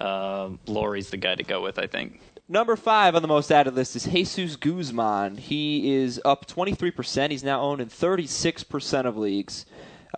Uh, 0.00 0.50
Lawrie's 0.66 1.10
the 1.10 1.16
guy 1.16 1.34
to 1.34 1.44
go 1.44 1.62
with, 1.62 1.78
I 1.78 1.86
think. 1.86 2.20
Number 2.48 2.76
five 2.76 3.14
on 3.14 3.22
the 3.22 3.28
most 3.28 3.52
added 3.52 3.74
list 3.74 3.94
is 3.96 4.04
Jesus 4.04 4.56
Guzman. 4.56 5.36
He 5.36 5.94
is 5.94 6.20
up 6.24 6.46
23%. 6.46 7.30
He's 7.30 7.44
now 7.44 7.60
owned 7.60 7.80
in 7.80 7.88
36% 7.88 9.06
of 9.06 9.16
leagues. 9.16 9.64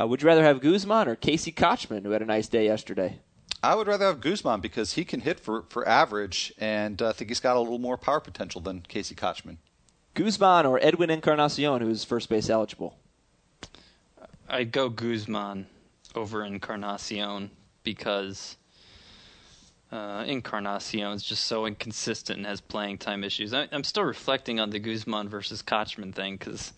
Uh, 0.00 0.06
would 0.06 0.22
you 0.22 0.26
rather 0.28 0.42
have 0.42 0.60
Guzman 0.60 1.06
or 1.06 1.16
Casey 1.16 1.52
Kotchman, 1.52 2.02
who 2.02 2.10
had 2.10 2.22
a 2.22 2.26
nice 2.26 2.48
day 2.48 2.64
yesterday? 2.64 3.20
I 3.62 3.74
would 3.74 3.86
rather 3.86 4.06
have 4.06 4.20
Guzman 4.20 4.60
because 4.60 4.94
he 4.94 5.04
can 5.04 5.20
hit 5.20 5.38
for, 5.38 5.64
for 5.68 5.86
average, 5.86 6.52
and 6.58 7.00
uh, 7.00 7.10
I 7.10 7.12
think 7.12 7.30
he's 7.30 7.40
got 7.40 7.56
a 7.56 7.60
little 7.60 7.78
more 7.78 7.96
power 7.96 8.20
potential 8.20 8.60
than 8.60 8.80
Casey 8.80 9.14
Kotchman. 9.14 9.58
Guzman 10.14 10.66
or 10.66 10.78
Edwin 10.82 11.10
Encarnacion, 11.10 11.80
who 11.80 11.88
is 11.88 12.04
first 12.04 12.28
base 12.28 12.50
eligible? 12.50 12.98
I'd 14.54 14.70
go 14.70 14.88
Guzman 14.88 15.66
over 16.14 16.44
Encarnacion 16.44 17.50
because 17.82 18.56
uh, 19.90 20.22
Encarnacion 20.28 21.10
is 21.10 21.24
just 21.24 21.42
so 21.46 21.66
inconsistent 21.66 22.36
and 22.36 22.46
has 22.46 22.60
playing 22.60 22.98
time 22.98 23.24
issues. 23.24 23.52
I, 23.52 23.66
I'm 23.72 23.82
still 23.82 24.04
reflecting 24.04 24.60
on 24.60 24.70
the 24.70 24.78
Guzman 24.78 25.28
versus 25.28 25.60
Kotchman 25.60 26.14
thing 26.14 26.36
because, 26.36 26.72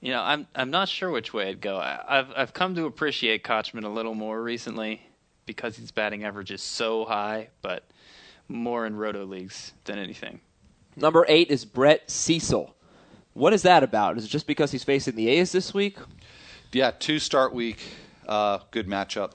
you 0.00 0.12
know, 0.12 0.22
I'm 0.22 0.46
I'm 0.54 0.70
not 0.70 0.88
sure 0.88 1.10
which 1.10 1.34
way 1.34 1.48
I'd 1.48 1.60
go. 1.60 1.76
I, 1.78 1.98
I've 2.06 2.32
I've 2.36 2.52
come 2.54 2.76
to 2.76 2.86
appreciate 2.86 3.42
Kotchman 3.42 3.82
a 3.82 3.88
little 3.88 4.14
more 4.14 4.40
recently 4.40 5.02
because 5.44 5.76
his 5.76 5.90
batting 5.90 6.22
average 6.22 6.52
is 6.52 6.62
so 6.62 7.04
high, 7.04 7.48
but 7.62 7.82
more 8.46 8.86
in 8.86 8.94
roto 8.94 9.24
leagues 9.24 9.72
than 9.86 9.98
anything. 9.98 10.38
Number 10.94 11.26
eight 11.26 11.50
is 11.50 11.64
Brett 11.64 12.08
Cecil. 12.08 12.76
What 13.34 13.52
is 13.52 13.62
that 13.62 13.82
about? 13.82 14.18
Is 14.18 14.26
it 14.26 14.28
just 14.28 14.46
because 14.46 14.70
he's 14.70 14.84
facing 14.84 15.16
the 15.16 15.28
A's 15.28 15.50
this 15.50 15.74
week? 15.74 15.96
Yeah, 16.72 16.90
two 16.90 17.18
start 17.18 17.52
week, 17.52 17.78
uh, 18.26 18.58
good 18.70 18.86
matchup. 18.86 19.32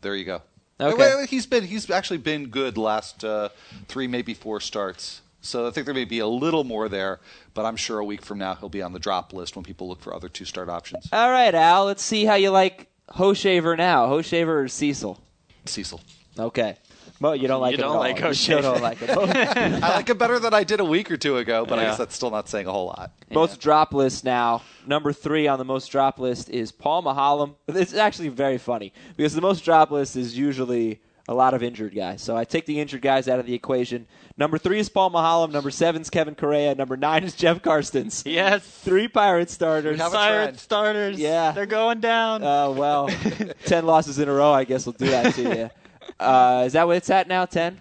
There 0.00 0.14
you 0.14 0.24
go. 0.24 0.42
Okay. 0.80 1.26
He's 1.26 1.46
been 1.46 1.64
he's 1.64 1.90
actually 1.90 2.18
been 2.18 2.48
good 2.48 2.76
last 2.76 3.24
uh, 3.24 3.50
three 3.88 4.06
maybe 4.06 4.34
four 4.34 4.60
starts. 4.60 5.20
So 5.40 5.66
I 5.66 5.70
think 5.70 5.86
there 5.86 5.94
may 5.94 6.04
be 6.04 6.20
a 6.20 6.26
little 6.26 6.62
more 6.62 6.88
there, 6.88 7.18
but 7.52 7.64
I'm 7.64 7.76
sure 7.76 7.98
a 7.98 8.04
week 8.04 8.22
from 8.22 8.38
now 8.38 8.54
he'll 8.54 8.68
be 8.68 8.82
on 8.82 8.92
the 8.92 9.00
drop 9.00 9.32
list 9.32 9.56
when 9.56 9.64
people 9.64 9.88
look 9.88 10.00
for 10.00 10.14
other 10.14 10.28
two 10.28 10.44
start 10.44 10.68
options. 10.68 11.08
All 11.12 11.30
right, 11.30 11.54
Al. 11.54 11.86
Let's 11.86 12.02
see 12.02 12.24
how 12.24 12.34
you 12.34 12.50
like 12.50 12.86
Hochevar 13.10 13.76
now. 13.76 14.06
Hochevar 14.06 14.64
or 14.64 14.68
Cecil? 14.68 15.20
Cecil. 15.64 16.00
Okay. 16.38 16.76
Well, 17.20 17.36
you 17.36 17.46
don't 17.46 17.60
like 17.60 17.72
You 17.72 17.76
him 17.76 17.82
don't 17.82 17.90
at 17.90 17.94
all. 17.94 18.00
like 18.00 18.20
You 18.20 18.34
still 18.34 18.58
Hochevar. 18.58 18.62
don't 18.62 18.82
like 18.82 18.98
him. 18.98 19.10
I 19.84 19.94
like 19.96 20.08
it 20.10 20.18
better 20.18 20.38
than 20.38 20.52
I 20.54 20.64
did 20.64 20.80
a 20.80 20.84
week 20.84 21.10
or 21.10 21.16
two 21.16 21.36
ago, 21.36 21.64
but 21.64 21.78
I 21.78 21.84
guess 21.84 21.98
that's 21.98 22.14
still 22.16 22.30
not 22.30 22.48
saying 22.48 22.66
a 22.66 22.72
whole 22.72 22.86
lot. 22.86 23.12
Most 23.30 23.60
drop 23.60 23.92
list 23.94 24.24
now. 24.24 24.62
Number 24.86 25.12
three 25.12 25.46
on 25.46 25.58
the 25.58 25.64
most 25.64 25.88
drop 25.88 26.18
list 26.18 26.48
is 26.50 26.72
Paul 26.72 27.02
Maholm. 27.02 27.54
It's 27.68 27.94
actually 27.94 28.28
very 28.28 28.58
funny 28.58 28.92
because 29.16 29.34
the 29.34 29.40
most 29.40 29.64
drop 29.64 29.90
list 29.90 30.16
is 30.16 30.36
usually 30.36 31.00
a 31.28 31.34
lot 31.34 31.54
of 31.54 31.62
injured 31.62 31.94
guys. 31.94 32.20
So 32.22 32.36
I 32.36 32.44
take 32.44 32.66
the 32.66 32.80
injured 32.80 33.02
guys 33.02 33.28
out 33.28 33.38
of 33.38 33.46
the 33.46 33.54
equation. 33.54 34.06
Number 34.36 34.58
three 34.58 34.80
is 34.80 34.88
Paul 34.88 35.10
Maholm. 35.12 35.52
Number 35.52 35.70
seven 35.70 36.02
is 36.02 36.10
Kevin 36.10 36.34
Correia. 36.34 36.74
Number 36.74 36.96
nine 36.96 37.22
is 37.22 37.36
Jeff 37.36 37.62
Karstens. 37.62 38.22
Yes. 38.26 38.66
Three 38.66 39.06
Pirate 39.06 39.48
starters. 39.50 40.00
have 40.00 40.12
a 40.12 40.16
Pirate 40.16 40.58
starters. 40.58 41.18
Yeah. 41.20 41.52
They're 41.52 41.66
going 41.66 42.00
down. 42.00 42.42
Uh, 42.42 42.70
well, 42.70 43.08
ten 43.66 43.86
losses 43.86 44.18
in 44.18 44.28
a 44.28 44.32
row. 44.32 44.52
I 44.52 44.64
guess 44.64 44.86
will 44.86 44.94
do 44.94 45.06
that 45.06 45.34
to 45.34 45.42
you. 45.42 45.70
Uh, 46.22 46.62
is 46.66 46.72
that 46.74 46.86
what 46.86 46.96
it's 46.96 47.10
at 47.10 47.28
now? 47.28 47.44
Ten. 47.44 47.80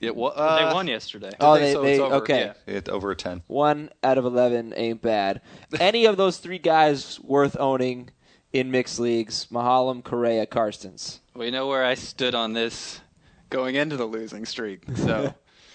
It 0.00 0.14
wa- 0.14 0.28
uh, 0.28 0.58
they 0.68 0.74
won 0.74 0.86
yesterday. 0.88 1.32
Oh, 1.40 1.54
did 1.56 1.64
they- 1.64 1.72
so 1.72 1.82
they- 1.82 1.92
it's 1.92 2.00
over, 2.00 2.14
okay. 2.16 2.52
yeah, 2.68 2.74
it, 2.74 2.88
over 2.90 3.10
a 3.10 3.16
10. 3.16 3.42
One 3.46 3.90
out 4.02 4.18
of 4.18 4.24
eleven 4.26 4.74
ain't 4.76 5.00
bad. 5.00 5.40
Any 5.80 6.04
of 6.04 6.16
those 6.18 6.36
three 6.36 6.58
guys 6.58 7.18
worth 7.20 7.56
owning 7.58 8.10
in 8.52 8.70
mixed 8.70 9.00
leagues? 9.00 9.46
Maholm, 9.50 10.04
Correia, 10.04 10.46
Karstens. 10.46 11.20
We 11.34 11.50
know 11.50 11.66
where 11.66 11.82
I 11.84 11.94
stood 11.94 12.34
on 12.34 12.52
this 12.52 13.00
going 13.48 13.74
into 13.74 13.96
the 13.96 14.04
losing 14.06 14.44
streak, 14.44 14.82
so 14.96 15.32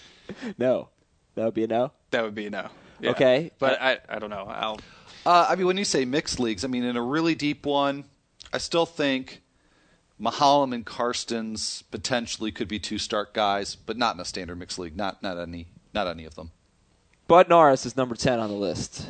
No, 0.58 0.90
that 1.36 1.46
would 1.46 1.54
be 1.56 1.64
a 1.64 1.68
no. 1.68 1.92
that 2.12 2.24
would 2.24 2.36
be 2.36 2.46
a 2.46 2.50
no. 2.52 2.70
Yeah. 3.00 3.12
Okay. 3.12 3.52
but 3.58 3.82
I 3.82 3.98
I 4.08 4.20
don't 4.20 4.30
know. 4.30 4.46
I'll 4.48 4.80
Uh, 5.26 5.48
I 5.50 5.56
mean, 5.56 5.66
when 5.66 5.78
you 5.78 5.86
say 5.86 6.06
mixed 6.06 6.40
leagues, 6.40 6.64
I 6.64 6.68
mean, 6.68 6.84
in 6.84 6.96
a 6.96 7.02
really 7.02 7.34
deep 7.36 7.66
one, 7.66 8.06
I 8.54 8.60
still 8.60 8.86
think 8.86 9.41
Maholm 10.22 10.74
and 10.74 10.86
Karstens 10.86 11.84
potentially 11.90 12.52
could 12.52 12.68
be 12.68 12.78
two 12.80 12.98
start 13.00 13.34
guys, 13.34 13.76
but 13.76 13.98
not 13.98 14.14
in 14.16 14.22
a 14.22 14.26
standard 14.26 14.58
mixed 14.60 14.78
league. 14.78 14.96
Not 14.96 15.24
not 15.24 15.38
any 15.40 15.68
not 15.94 16.08
any 16.08 16.26
of 16.26 16.36
them. 16.36 16.52
Bud 17.28 17.50
Norris 17.50 17.86
is 17.86 17.98
number 17.98 18.16
ten 18.16 18.40
on 18.40 18.50
the 18.50 18.56
list. 18.56 19.08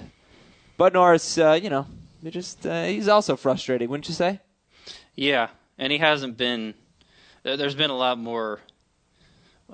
Bud 0.78 0.94
Norris, 0.94 1.38
uh, 1.38 1.60
you 1.62 1.70
know, 1.70 1.86
just 2.30 2.66
uh, 2.66 2.86
he's 2.86 3.08
also 3.08 3.36
frustrating, 3.36 3.90
wouldn't 3.90 4.08
you 4.08 4.14
say? 4.16 4.40
Yeah, 5.16 5.50
and 5.78 5.92
he 5.92 5.98
hasn't 6.00 6.38
been. 6.38 6.74
there- 7.44 7.58
There's 7.58 7.76
been 7.76 7.90
a 7.90 7.98
lot 7.98 8.18
more. 8.18 8.60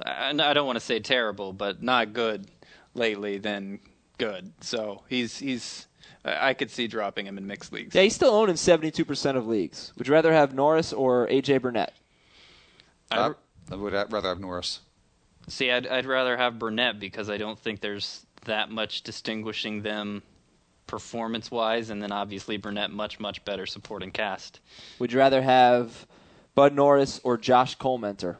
I 0.03 0.29
I 0.29 0.53
don't 0.53 0.65
want 0.65 0.77
to 0.77 0.85
say 0.85 0.99
terrible, 0.99 1.53
but 1.53 1.81
not 1.83 2.13
good 2.13 2.47
lately 2.93 3.37
than 3.37 3.79
good. 4.17 4.53
So 4.61 5.03
he's 5.09 5.37
he's. 5.39 5.86
I 6.25 6.49
I 6.49 6.53
could 6.53 6.69
see 6.71 6.87
dropping 6.87 7.25
him 7.27 7.37
in 7.37 7.47
mixed 7.47 7.71
leagues. 7.71 7.95
Yeah, 7.95 8.03
he's 8.03 8.15
still 8.15 8.31
owned 8.33 8.49
in 8.49 8.57
seventy-two 8.57 9.05
percent 9.05 9.37
of 9.37 9.47
leagues. 9.47 9.93
Would 9.97 10.07
you 10.07 10.13
rather 10.13 10.33
have 10.33 10.53
Norris 10.53 10.93
or 10.93 11.27
AJ 11.27 11.61
Burnett? 11.61 11.93
I, 13.11 13.27
I, 13.27 13.31
I 13.71 13.75
would 13.75 13.93
rather 13.93 14.29
have 14.29 14.39
Norris. 14.39 14.79
see, 15.47 15.71
I'd 15.71 15.87
I'd 15.87 16.05
rather 16.05 16.37
have 16.37 16.59
Burnett 16.59 16.99
because 16.99 17.29
I 17.29 17.37
don't 17.37 17.57
think 17.59 17.79
there's 17.81 18.25
that 18.45 18.69
much 18.69 19.01
distinguishing 19.03 19.81
them 19.81 20.23
performance 20.87 21.51
wise, 21.51 21.89
and 21.89 22.01
then 22.01 22.11
obviously 22.11 22.57
Burnett 22.57 22.91
much 22.91 23.19
much 23.19 23.43
better 23.45 23.65
supporting 23.65 24.11
cast. 24.11 24.59
Would 24.99 25.11
you 25.11 25.19
rather 25.19 25.41
have 25.41 26.05
Bud 26.55 26.73
Norris 26.73 27.19
or 27.23 27.37
Josh 27.37 27.77
Collmenter? 27.77 28.37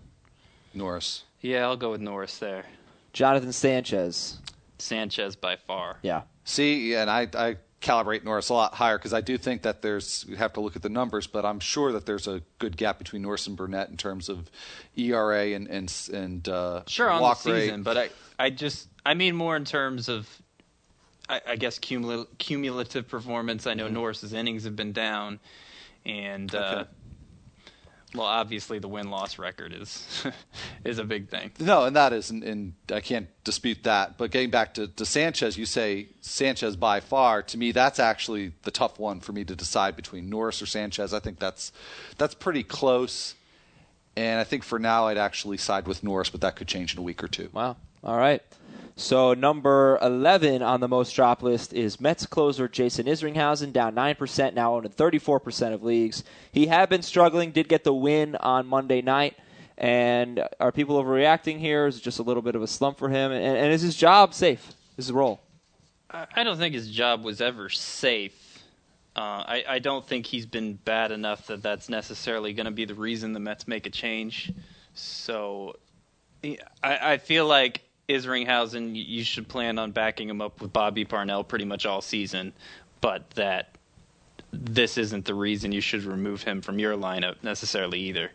Norris. 0.73 1.23
Yeah, 1.41 1.63
I'll 1.65 1.77
go 1.77 1.91
with 1.91 2.01
Norris 2.01 2.37
there. 2.39 2.65
Jonathan 3.13 3.51
Sanchez. 3.53 4.39
Sanchez 4.79 5.35
by 5.35 5.55
far. 5.55 5.97
Yeah. 6.01 6.21
See, 6.47 6.95
and 6.95 7.09
I, 7.09 7.27
I 7.33 7.57
calibrate 7.81 8.23
Norris 8.23 8.47
a 8.47 8.53
lot 8.53 8.73
higher 8.75 8.97
because 8.97 9.13
I 9.13 9.19
do 9.19 9.37
think 9.37 9.63
that 9.63 9.81
there's 9.81 10.25
you 10.29 10.37
have 10.37 10.53
to 10.53 10.61
look 10.61 10.77
at 10.77 10.81
the 10.81 10.87
numbers, 10.89 11.27
but 11.27 11.45
I'm 11.45 11.59
sure 11.59 11.91
that 11.91 12.05
there's 12.05 12.25
a 12.25 12.41
good 12.57 12.77
gap 12.77 12.97
between 12.97 13.21
Norris 13.21 13.47
and 13.47 13.57
Burnett 13.57 13.89
in 13.89 13.97
terms 13.97 14.29
of 14.29 14.49
ERA 14.95 15.47
and 15.47 15.67
and 15.67 15.93
and 16.13 16.47
uh, 16.47 16.83
Sure 16.87 17.09
on 17.11 17.21
the 17.21 17.51
rate. 17.51 17.63
season, 17.63 17.83
but 17.83 17.97
I, 17.97 18.09
I 18.39 18.49
just 18.49 18.87
I 19.05 19.13
mean 19.13 19.35
more 19.35 19.57
in 19.57 19.65
terms 19.65 20.07
of 20.07 20.41
I, 21.27 21.41
I 21.45 21.55
guess 21.57 21.79
cumul- 21.79 22.27
cumulative 22.37 23.09
performance. 23.09 23.67
I 23.67 23.73
know 23.73 23.89
Norris's 23.89 24.31
innings 24.31 24.63
have 24.63 24.77
been 24.77 24.93
down, 24.93 25.41
and 26.05 26.55
uh, 26.55 26.57
Okay. 26.79 26.89
Well, 28.15 28.25
obviously 28.25 28.79
the 28.79 28.87
win 28.87 29.09
loss 29.09 29.37
record 29.37 29.73
is 29.73 30.25
is 30.85 30.97
a 30.97 31.03
big 31.03 31.29
thing. 31.29 31.51
No, 31.59 31.85
and 31.85 31.95
that 31.95 32.13
is, 32.13 32.29
and, 32.29 32.43
and 32.43 32.73
I 32.91 33.01
can't 33.01 33.27
dispute 33.43 33.83
that. 33.83 34.17
But 34.17 34.31
getting 34.31 34.49
back 34.49 34.73
to, 34.75 34.87
to 34.87 35.05
Sanchez, 35.05 35.57
you 35.57 35.65
say 35.65 36.07
Sanchez 36.21 36.75
by 36.75 36.99
far. 37.01 37.41
To 37.43 37.57
me, 37.57 37.71
that's 37.71 37.99
actually 37.99 38.53
the 38.63 38.71
tough 38.71 38.97
one 38.97 39.19
for 39.19 39.33
me 39.33 39.43
to 39.43 39.55
decide 39.55 39.95
between 39.95 40.29
Norris 40.29 40.61
or 40.61 40.65
Sanchez. 40.65 41.13
I 41.13 41.19
think 41.19 41.39
that's 41.39 41.71
that's 42.17 42.33
pretty 42.33 42.63
close. 42.63 43.35
And 44.15 44.39
I 44.39 44.43
think 44.43 44.63
for 44.63 44.79
now, 44.79 45.07
I'd 45.07 45.17
actually 45.17 45.57
side 45.57 45.87
with 45.87 46.03
Norris, 46.03 46.29
but 46.29 46.41
that 46.41 46.55
could 46.55 46.67
change 46.67 46.93
in 46.93 46.99
a 46.99 47.03
week 47.03 47.23
or 47.23 47.27
two. 47.27 47.49
Wow. 47.53 47.77
All 48.03 48.17
right. 48.17 48.41
So 48.99 49.35
number 49.35 49.99
11 50.01 50.63
on 50.63 50.79
the 50.79 50.87
most 50.87 51.15
drop 51.15 51.43
list 51.43 51.71
is 51.71 52.01
Mets 52.01 52.25
closer 52.25 52.67
Jason 52.67 53.05
Isringhausen, 53.05 53.71
down 53.71 53.93
9%, 53.93 54.55
now 54.55 54.73
owned 54.73 54.87
in 54.87 54.91
34% 54.91 55.71
of 55.71 55.83
leagues. 55.83 56.23
He 56.51 56.65
had 56.65 56.89
been 56.89 57.03
struggling, 57.03 57.51
did 57.51 57.69
get 57.69 57.83
the 57.83 57.93
win 57.93 58.35
on 58.37 58.65
Monday 58.65 59.03
night. 59.03 59.37
And 59.77 60.43
are 60.59 60.71
people 60.71 61.01
overreacting 61.01 61.59
here? 61.59 61.85
Is 61.85 61.97
it 61.97 62.03
just 62.03 62.17
a 62.17 62.23
little 62.23 62.41
bit 62.41 62.55
of 62.55 62.63
a 62.63 62.67
slump 62.67 62.97
for 62.97 63.07
him? 63.07 63.31
And, 63.31 63.45
and 63.45 63.71
is 63.71 63.83
his 63.83 63.95
job 63.95 64.33
safe? 64.33 64.67
Is 64.97 65.05
his 65.05 65.11
role? 65.11 65.41
I 66.09 66.25
I 66.35 66.43
don't 66.43 66.57
think 66.57 66.73
his 66.73 66.89
job 66.89 67.23
was 67.23 67.39
ever 67.39 67.69
safe. 67.69 68.63
Uh, 69.15 69.19
I, 69.19 69.63
I 69.67 69.79
don't 69.79 70.05
think 70.05 70.25
he's 70.25 70.47
been 70.47 70.73
bad 70.73 71.11
enough 71.11 71.45
that 71.47 71.61
that's 71.61 71.87
necessarily 71.89 72.53
going 72.53 72.65
to 72.65 72.71
be 72.71 72.85
the 72.85 72.95
reason 72.95 73.33
the 73.33 73.39
Mets 73.39 73.67
make 73.67 73.85
a 73.85 73.91
change. 73.91 74.51
So 74.95 75.75
I, 76.43 76.57
I 76.83 77.17
feel 77.17 77.45
like 77.45 77.81
Isringhausen, 78.09 78.91
you 78.95 79.23
should 79.23 79.47
plan 79.47 79.77
on 79.77 79.91
backing 79.91 80.29
him 80.29 80.41
up 80.41 80.61
with 80.61 80.71
Bobby 80.71 81.03
Parnell 81.03 81.43
pretty 81.43 81.65
much 81.65 81.85
all 81.85 82.01
season, 82.01 82.53
but 83.01 83.29
that 83.31 83.77
this 84.51 84.97
isn't 84.97 85.25
the 85.25 85.33
reason 85.33 85.71
you 85.71 85.81
should 85.81 86.03
remove 86.03 86.43
him 86.43 86.61
from 86.61 86.79
your 86.79 86.95
lineup 86.95 87.35
necessarily 87.43 87.99
either. 87.99 88.31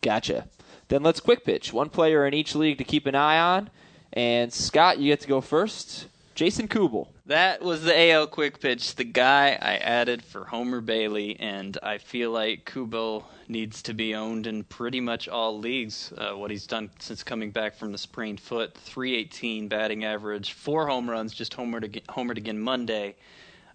Gotcha. 0.00 0.48
Then 0.88 1.02
let's 1.02 1.20
quick 1.20 1.44
pitch. 1.44 1.72
One 1.72 1.90
player 1.90 2.26
in 2.26 2.34
each 2.34 2.54
league 2.54 2.78
to 2.78 2.84
keep 2.84 3.06
an 3.06 3.14
eye 3.14 3.38
on. 3.38 3.70
And 4.12 4.52
Scott, 4.52 4.98
you 4.98 5.10
get 5.12 5.20
to 5.20 5.28
go 5.28 5.40
first. 5.40 6.06
Jason 6.34 6.66
Kubel. 6.66 7.08
That 7.26 7.62
was 7.62 7.84
the 7.84 8.10
AL 8.10 8.26
quick 8.26 8.60
pitch, 8.60 8.96
the 8.96 9.04
guy 9.04 9.56
I 9.60 9.76
added 9.76 10.24
for 10.24 10.44
Homer 10.44 10.80
Bailey, 10.80 11.38
and 11.38 11.78
I 11.80 11.98
feel 11.98 12.32
like 12.32 12.64
Kubel 12.64 13.24
needs 13.46 13.82
to 13.82 13.94
be 13.94 14.16
owned 14.16 14.48
in 14.48 14.64
pretty 14.64 15.00
much 15.00 15.28
all 15.28 15.58
leagues. 15.58 16.12
Uh, 16.18 16.32
what 16.32 16.50
he's 16.50 16.66
done 16.66 16.90
since 16.98 17.22
coming 17.22 17.52
back 17.52 17.76
from 17.76 17.92
the 17.92 17.98
sprained 17.98 18.40
foot, 18.40 18.74
318 18.74 19.68
batting 19.68 20.04
average, 20.04 20.54
four 20.54 20.88
home 20.88 21.08
runs, 21.08 21.32
just 21.32 21.56
homered 21.56 21.84
again, 21.84 22.02
homered 22.08 22.36
again 22.36 22.58
Monday 22.58 23.14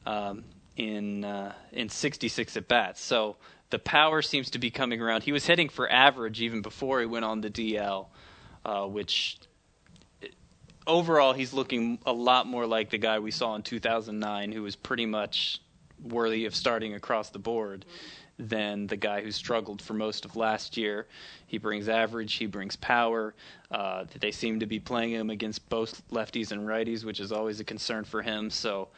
um, 0.05 0.43
in 0.75 1.23
uh, 1.23 1.53
in 1.71 1.87
66 1.87 2.57
at 2.57 2.67
bats. 2.67 3.01
So 3.01 3.37
the 3.69 3.79
power 3.79 4.21
seems 4.21 4.49
to 4.49 4.59
be 4.59 4.69
coming 4.69 5.01
around. 5.01 5.23
He 5.23 5.31
was 5.31 5.45
hitting 5.45 5.69
for 5.69 5.89
average 5.89 6.41
even 6.41 6.61
before 6.61 6.99
he 6.99 7.05
went 7.05 7.23
on 7.23 7.39
the 7.39 7.49
DL, 7.49 8.07
uh, 8.65 8.85
which 8.85 9.39
overall, 10.89 11.33
he's 11.33 11.53
looking 11.53 11.99
a 12.05 12.11
lot 12.11 12.47
more 12.47 12.65
like 12.65 12.89
the 12.89 12.97
guy 12.97 13.19
we 13.19 13.31
saw 13.31 13.55
in 13.55 13.61
2009, 13.61 14.51
who 14.51 14.63
was 14.63 14.75
pretty 14.75 15.05
much 15.05 15.61
worthy 16.03 16.45
of 16.45 16.55
starting 16.55 16.95
across 16.95 17.29
the 17.29 17.39
board, 17.39 17.85
than 18.37 18.87
the 18.87 18.95
guy 18.95 19.21
who 19.21 19.31
struggled 19.31 19.81
for 19.81 19.93
most 19.93 20.25
of 20.25 20.35
last 20.35 20.77
year. 20.77 21.07
He 21.45 21.57
brings 21.57 21.87
average, 21.89 22.33
he 22.35 22.45
brings 22.45 22.75
power. 22.77 23.35
Uh, 23.69 24.05
they 24.19 24.31
seem 24.31 24.61
to 24.61 24.65
be 24.65 24.79
playing 24.79 25.11
him 25.11 25.29
against 25.29 25.67
both 25.69 26.01
lefties 26.09 26.51
and 26.51 26.61
righties, 26.67 27.03
which 27.03 27.19
is 27.19 27.31
always 27.31 27.59
a 27.59 27.63
concern 27.63 28.03
for 28.03 28.21
him. 28.21 28.49
So, 28.49 28.89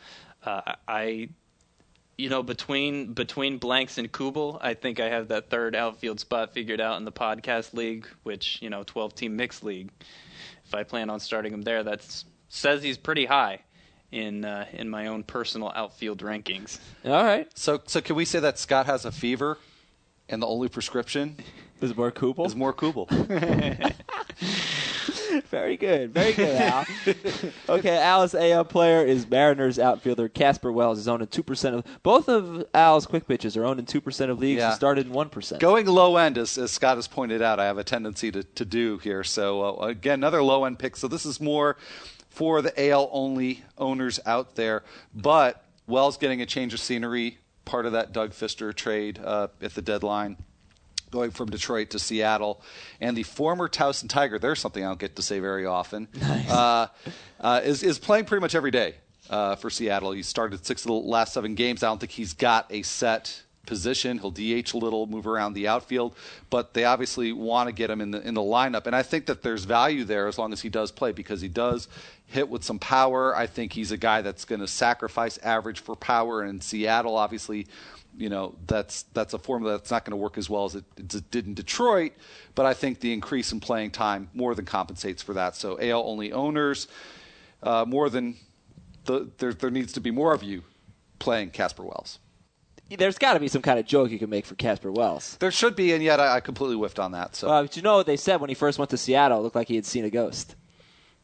uh, 0.46 0.74
I. 0.88 1.30
You 2.18 2.30
know, 2.30 2.44
between 2.44 3.14
between 3.14 3.58
Blanks 3.58 3.98
and 3.98 4.12
Kubel, 4.12 4.60
I 4.62 4.76
think 4.76 5.00
I 5.00 5.10
have 5.10 5.30
that 5.30 5.50
third 5.50 5.76
outfield 5.76 6.20
spot 6.20 6.54
figured 6.54 6.80
out 6.80 6.98
in 6.98 7.06
the 7.06 7.12
podcast 7.12 7.74
league, 7.74 8.06
which 8.22 8.62
you 8.62 8.70
know, 8.70 8.84
twelve 8.84 9.16
team 9.16 9.36
mixed 9.36 9.64
league 9.64 9.90
if 10.72 10.76
I 10.76 10.84
plan 10.84 11.10
on 11.10 11.20
starting 11.20 11.54
him 11.54 11.64
there, 11.64 11.84
that 11.84 12.00
says 12.48 12.82
he's 12.82 12.98
pretty 12.98 13.26
high 13.26 13.60
in 14.10 14.46
uh, 14.46 14.66
in 14.72 14.90
my 14.90 15.08
own 15.08 15.24
personal 15.24 15.70
outfield 15.76 16.20
rankings. 16.20 16.80
All 17.04 17.12
right. 17.26 17.46
So, 17.58 17.82
so 17.88 18.00
can 18.00 18.16
we 18.16 18.24
say 18.24 18.40
that 18.40 18.58
Scott 18.58 18.86
has 18.86 19.04
a 19.04 19.12
fever, 19.12 19.58
and 20.30 20.42
the 20.42 20.48
only 20.48 20.70
prescription 20.70 21.36
Is 21.82 21.94
more 21.96 22.10
Kubel? 22.10 22.46
is 22.46 22.56
more 22.56 22.72
Kubel? 22.72 23.10
Very 25.50 25.78
good. 25.78 26.14
Very 26.14 26.34
good, 26.34 26.56
Al. 26.56 26.86
okay, 27.70 27.98
Al's 27.98 28.36
AL 28.36 28.66
player 28.66 29.06
is 29.06 29.30
Mariners 29.30 29.80
outfielder 29.80 30.30
Casper 30.30 30.72
Wells 30.72 31.00
is 31.00 31.08
owned 31.08 31.22
in 31.22 31.28
2% 31.28 31.74
of 31.74 31.86
both 32.04 32.28
of 32.30 32.66
Al's 32.74 33.06
quick 33.06 33.28
pitches 33.28 33.56
are 33.58 33.66
owned 33.66 33.80
in 33.80 33.86
2% 33.86 34.30
of 34.30 34.40
leagues 34.40 34.60
Yeah. 34.60 34.68
and 34.70 34.76
started 34.76 35.08
in 35.08 35.14
1%. 35.14 35.60
Going 35.60 35.86
low 35.86 36.18
end, 36.18 36.38
as, 36.38 36.58
as 36.58 36.72
Scott 36.72 36.98
has 36.98 37.08
pointed 37.08 37.42
out, 37.42 37.60
I 37.60 37.66
have 37.66 37.78
a 37.78 37.84
tendency 37.84 38.32
to, 38.32 38.44
to 38.44 38.66
do 38.66 38.98
here. 38.98 39.24
So, 39.24 39.80
uh, 39.82 39.86
again, 39.88 40.20
another 40.20 40.44
low 40.44 40.66
end 40.66 40.80
pick. 40.80 40.96
So, 40.96 41.08
this 41.08 41.26
is 41.26 41.40
more 41.40 41.78
for 42.30 42.62
the 42.62 42.90
AL 42.90 43.10
only 43.12 43.64
owners 43.78 44.20
out 44.26 44.56
there. 44.56 44.84
But 45.14 45.64
Wells 45.88 46.18
getting 46.18 46.42
a 46.42 46.46
change 46.46 46.74
of 46.74 46.80
scenery, 46.80 47.38
part 47.66 47.86
of 47.86 47.92
that 47.92 48.14
Doug 48.14 48.32
Fister 48.32 48.74
trade 48.74 49.20
uh, 49.24 49.48
at 49.62 49.76
the 49.76 49.82
deadline. 49.82 50.38
Going 51.12 51.32
from 51.32 51.50
Detroit 51.50 51.90
to 51.92 52.00
Seattle, 52.00 52.62
and 53.02 53.18
the 53.18 53.24
former 53.24 53.68
Towson 53.68 54.10
Tiger, 54.10 54.40
there's 54.40 54.60
something 54.60 54.84
I 54.84 54.88
don't 54.88 55.00
get 55.00 55.18
to 55.18 55.22
say 55.22 55.40
very 55.40 55.66
often, 55.66 56.08
uh, 56.50 56.88
uh, 57.40 57.62
is, 57.64 57.84
is 57.84 58.00
playing 58.00 58.26
pretty 58.26 58.42
much 58.42 58.56
every 58.56 58.72
day 58.72 58.96
uh, 59.30 59.56
for 59.56 59.70
Seattle. 59.70 60.12
He 60.14 60.24
started 60.24 60.66
six 60.66 60.84
of 60.84 60.88
the 60.88 60.94
last 60.94 61.34
seven 61.34 61.54
games. 61.54 61.84
I 61.84 61.88
don't 61.88 62.00
think 62.00 62.12
he's 62.14 62.34
got 62.34 62.66
a 62.70 62.82
set 62.82 63.44
position. 63.66 64.18
He'll 64.20 64.32
DH 64.32 64.74
a 64.74 64.78
little, 64.78 65.08
move 65.08 65.28
around 65.28 65.54
the 65.54 65.68
outfield, 65.68 66.16
but 66.50 66.74
they 66.74 66.86
obviously 66.86 67.32
want 67.32 67.68
to 67.68 67.74
get 67.74 67.90
him 67.90 68.02
in 68.02 68.12
the 68.12 68.26
in 68.28 68.34
the 68.34 68.42
lineup. 68.42 68.88
And 68.88 68.96
I 68.96 69.04
think 69.04 69.28
that 69.28 69.44
there's 69.44 69.66
value 69.66 70.04
there 70.04 70.28
as 70.28 70.38
long 70.38 70.54
as 70.54 70.62
he 70.62 70.70
does 70.70 70.92
play 70.92 71.12
because 71.12 71.42
he 71.42 71.48
does 71.48 71.88
hit 72.28 72.50
with 72.50 72.64
some 72.64 72.80
power. 72.80 73.36
I 73.36 73.48
think 73.48 73.74
he's 73.74 73.92
a 73.92 73.98
guy 73.98 74.22
that's 74.22 74.46
going 74.46 74.62
to 74.62 74.68
sacrifice 74.68 75.38
average 75.40 75.80
for 75.80 75.96
power. 75.96 76.42
And 76.42 76.50
in 76.50 76.62
Seattle, 76.62 77.16
obviously, 77.16 77.68
you 78.22 78.30
know 78.30 78.56
that's 78.68 79.04
that's 79.14 79.34
a 79.34 79.40
formula 79.40 79.78
that's 79.78 79.92
not 79.92 80.06
going 80.06 80.12
to 80.12 80.18
work 80.18 80.38
as 80.38 80.50
well 80.50 80.66
as 80.66 80.76
it, 80.76 80.86
it 80.98 81.32
did 81.32 81.48
in 81.48 81.54
Detroit. 81.54 82.14
But 82.56 82.66
I 82.66 82.74
think 82.74 83.00
the 83.00 83.12
increase 83.12 83.52
in 83.52 83.60
playing 83.60 83.92
time 83.92 84.30
more 84.34 84.54
than 84.56 84.66
compensates 84.66 85.24
for 85.24 85.34
that. 85.34 85.56
So 85.56 85.80
AL 85.82 86.04
only 86.08 86.32
owners, 86.32 86.88
uh, 87.64 87.86
more 87.88 88.10
than 88.10 88.38
the, 89.06 89.30
there 89.40 89.54
there 89.54 89.72
needs 89.72 89.92
to 89.94 90.00
be 90.00 90.12
more 90.12 90.34
of 90.34 90.44
you 90.44 90.64
playing 91.20 91.50
Casper 91.50 91.84
Wells. 91.84 92.20
There's 92.90 93.18
got 93.18 93.34
to 93.36 93.40
be 93.40 93.48
some 93.48 93.62
kind 93.62 93.80
of 93.80 93.86
joke 93.86 94.12
you 94.12 94.20
can 94.20 94.30
make 94.30 94.46
for 94.46 94.56
Casper 94.56 94.92
Wells. 94.92 95.38
There 95.40 95.50
should 95.52 95.78
be, 95.78 95.94
and 95.94 96.04
yet 96.04 96.20
I, 96.20 96.36
I 96.36 96.40
completely 96.42 96.76
whiffed 96.76 97.00
on 97.00 97.14
that. 97.14 97.36
So 97.38 97.50
Uh, 97.50 97.68
you 97.74 97.82
know 97.82 97.96
what 97.96 98.06
they 98.06 98.18
said 98.18 98.42
when 98.42 98.50
he 98.50 98.54
first 98.54 98.78
went 98.80 98.92
to 98.92 98.98
Seattle? 98.98 99.40
It 99.40 99.44
looked 99.44 99.56
like 99.56 99.70
he 99.70 99.76
had 99.76 99.86
seen 99.86 100.04
a 100.04 100.10
ghost. 100.10 100.56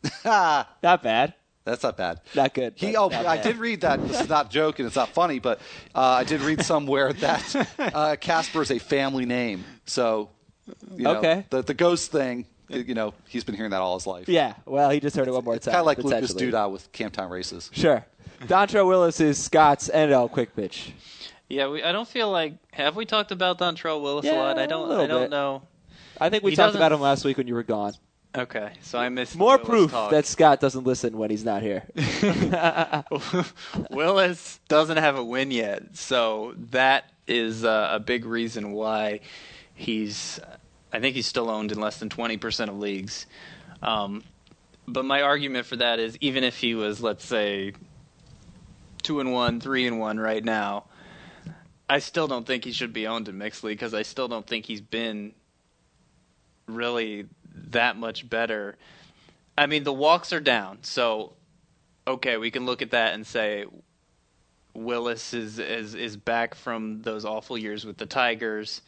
Not 0.25 1.03
bad. 1.03 1.33
That's 1.67 1.83
not 1.83 1.97
bad. 1.97 2.21
Not 2.33 2.53
good. 2.53 2.73
He, 2.77 2.95
oh, 2.95 3.09
not 3.09 3.25
I 3.25 3.35
bad. 3.35 3.43
did 3.43 3.57
read 3.57 3.81
that. 3.81 4.01
This 4.07 4.21
is 4.21 4.29
not 4.29 4.45
a 4.45 4.49
joke 4.49 4.79
and 4.79 4.87
it's 4.87 4.95
not 4.95 5.09
funny, 5.09 5.39
but 5.39 5.59
uh, 5.93 5.99
I 6.01 6.23
did 6.23 6.41
read 6.41 6.63
somewhere 6.63 7.11
that 7.13 7.69
uh, 7.77 8.15
Casper 8.19 8.61
is 8.61 8.71
a 8.71 8.79
family 8.79 9.25
name. 9.25 9.65
So, 9.85 10.29
you 10.95 11.03
know, 11.03 11.17
Okay. 11.17 11.45
the 11.49 11.61
the 11.63 11.73
ghost 11.73 12.11
thing, 12.11 12.45
you 12.69 12.93
know, 12.93 13.13
he's 13.27 13.43
been 13.43 13.55
hearing 13.55 13.71
that 13.71 13.81
all 13.81 13.97
his 13.97 14.07
life. 14.07 14.29
Yeah, 14.29 14.53
well, 14.65 14.89
he 14.89 14.99
just 14.99 15.15
heard 15.15 15.27
it 15.27 15.31
one 15.33 15.43
more 15.43 15.57
time. 15.59 15.73
kind 15.73 15.79
of 15.81 15.85
like 15.85 15.97
Lucas 15.97 16.31
potentially. 16.31 16.51
Duda 16.51 16.71
with 16.71 16.91
Camptown 16.93 17.29
Races. 17.29 17.69
Sure. 17.73 18.05
Dontrelle 18.43 18.87
Willis 18.87 19.19
is 19.19 19.37
Scott's 19.37 19.89
NL 19.93 20.31
quick 20.31 20.55
pitch. 20.55 20.93
Yeah, 21.49 21.67
we, 21.69 21.83
I 21.83 21.91
don't 21.91 22.07
feel 22.07 22.29
like 22.31 22.53
have 22.71 22.95
we 22.95 23.05
talked 23.05 23.31
about 23.31 23.57
Dontrelle 23.59 24.01
Willis 24.01 24.25
Yeah, 24.25 24.33
a 24.33 24.37
lot? 24.37 24.57
I 24.59 24.63
a 24.63 24.67
don't. 24.67 24.87
little 24.87 25.03
I 25.03 25.07
don't 25.07 25.21
bit. 25.23 25.31
know. 25.31 25.63
I 26.19 26.29
think 26.29 26.43
we 26.43 26.51
He 26.51 26.55
talked 26.55 26.75
about 26.75 26.91
him 26.91 26.99
last 27.01 27.25
week 27.25 27.37
when 27.37 27.47
you 27.47 27.53
were 27.55 27.63
gone. 27.63 27.93
Okay, 28.35 28.73
so 28.81 28.99
I 28.99 29.09
missed 29.09 29.35
More 29.35 29.57
proof 29.57 29.91
talk. 29.91 30.11
that 30.11 30.25
Scott 30.25 30.59
doesn't 30.59 30.83
listen 30.83 31.17
when 31.17 31.29
he's 31.29 31.45
not 31.45 31.61
here. 31.63 31.83
Willis 33.91 34.59
doesn't 34.67 34.97
have 34.97 35.17
a 35.17 35.23
win 35.23 35.49
yet, 35.49 35.95
so 35.95 36.53
that 36.71 37.11
is 37.27 37.63
uh, 37.65 37.89
a 37.91 37.99
big 37.99 38.25
reason 38.25 38.71
why 38.71 39.21
he's. 39.73 40.39
I 40.93 40.99
think 40.99 41.15
he's 41.15 41.25
still 41.25 41.49
owned 41.49 41.71
in 41.71 41.79
less 41.79 41.97
than 41.97 42.09
twenty 42.09 42.37
percent 42.37 42.69
of 42.69 42.77
leagues. 42.77 43.25
Um, 43.81 44.23
but 44.87 45.03
my 45.03 45.21
argument 45.21 45.65
for 45.65 45.77
that 45.77 45.99
is, 45.99 46.17
even 46.21 46.43
if 46.43 46.57
he 46.57 46.75
was, 46.75 47.01
let's 47.01 47.25
say, 47.25 47.73
two 49.03 49.19
and 49.19 49.31
one, 49.33 49.59
three 49.59 49.87
and 49.87 49.99
one 49.99 50.19
right 50.19 50.43
now, 50.43 50.85
I 51.89 51.99
still 51.99 52.27
don't 52.27 52.45
think 52.45 52.65
he 52.65 52.71
should 52.71 52.93
be 52.93 53.07
owned 53.07 53.27
in 53.27 53.37
mixed 53.37 53.63
league 53.63 53.77
because 53.77 53.93
I 53.93 54.03
still 54.03 54.27
don't 54.27 54.45
think 54.45 54.65
he's 54.65 54.81
been 54.81 55.33
really 56.67 57.25
that 57.71 57.97
much 57.97 58.29
better. 58.29 58.77
I 59.57 59.65
mean, 59.65 59.83
the 59.83 59.93
walks 59.93 60.33
are 60.33 60.39
down, 60.39 60.79
so 60.83 61.33
okay, 62.07 62.37
we 62.37 62.51
can 62.51 62.65
look 62.65 62.81
at 62.81 62.91
that 62.91 63.13
and 63.13 63.25
say 63.25 63.65
Willis 64.73 65.33
is 65.33 65.59
is 65.59 65.95
is 65.95 66.15
back 66.17 66.55
from 66.55 67.01
those 67.01 67.25
awful 67.25 67.57
years 67.57 67.85
with 67.85 67.97
the 67.97 68.05
Tigers. 68.05 68.81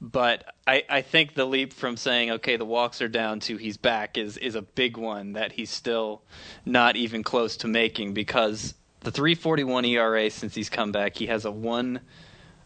But 0.00 0.54
I, 0.66 0.84
I 0.90 1.00
think 1.00 1.34
the 1.34 1.46
leap 1.46 1.72
from 1.72 1.96
saying 1.96 2.30
okay 2.32 2.56
the 2.56 2.66
walks 2.66 3.00
are 3.00 3.08
down 3.08 3.40
to 3.40 3.56
he's 3.56 3.78
back 3.78 4.18
is 4.18 4.36
is 4.36 4.54
a 4.54 4.62
big 4.62 4.96
one 4.96 5.32
that 5.32 5.52
he's 5.52 5.70
still 5.70 6.22
not 6.64 6.96
even 6.96 7.22
close 7.22 7.56
to 7.58 7.68
making 7.68 8.12
because 8.12 8.74
the 9.00 9.10
341 9.10 9.86
ERA 9.86 10.30
since 10.30 10.54
he's 10.54 10.68
come 10.68 10.92
back 10.92 11.16
he 11.16 11.26
has 11.26 11.44
a 11.44 11.50
1 11.50 12.00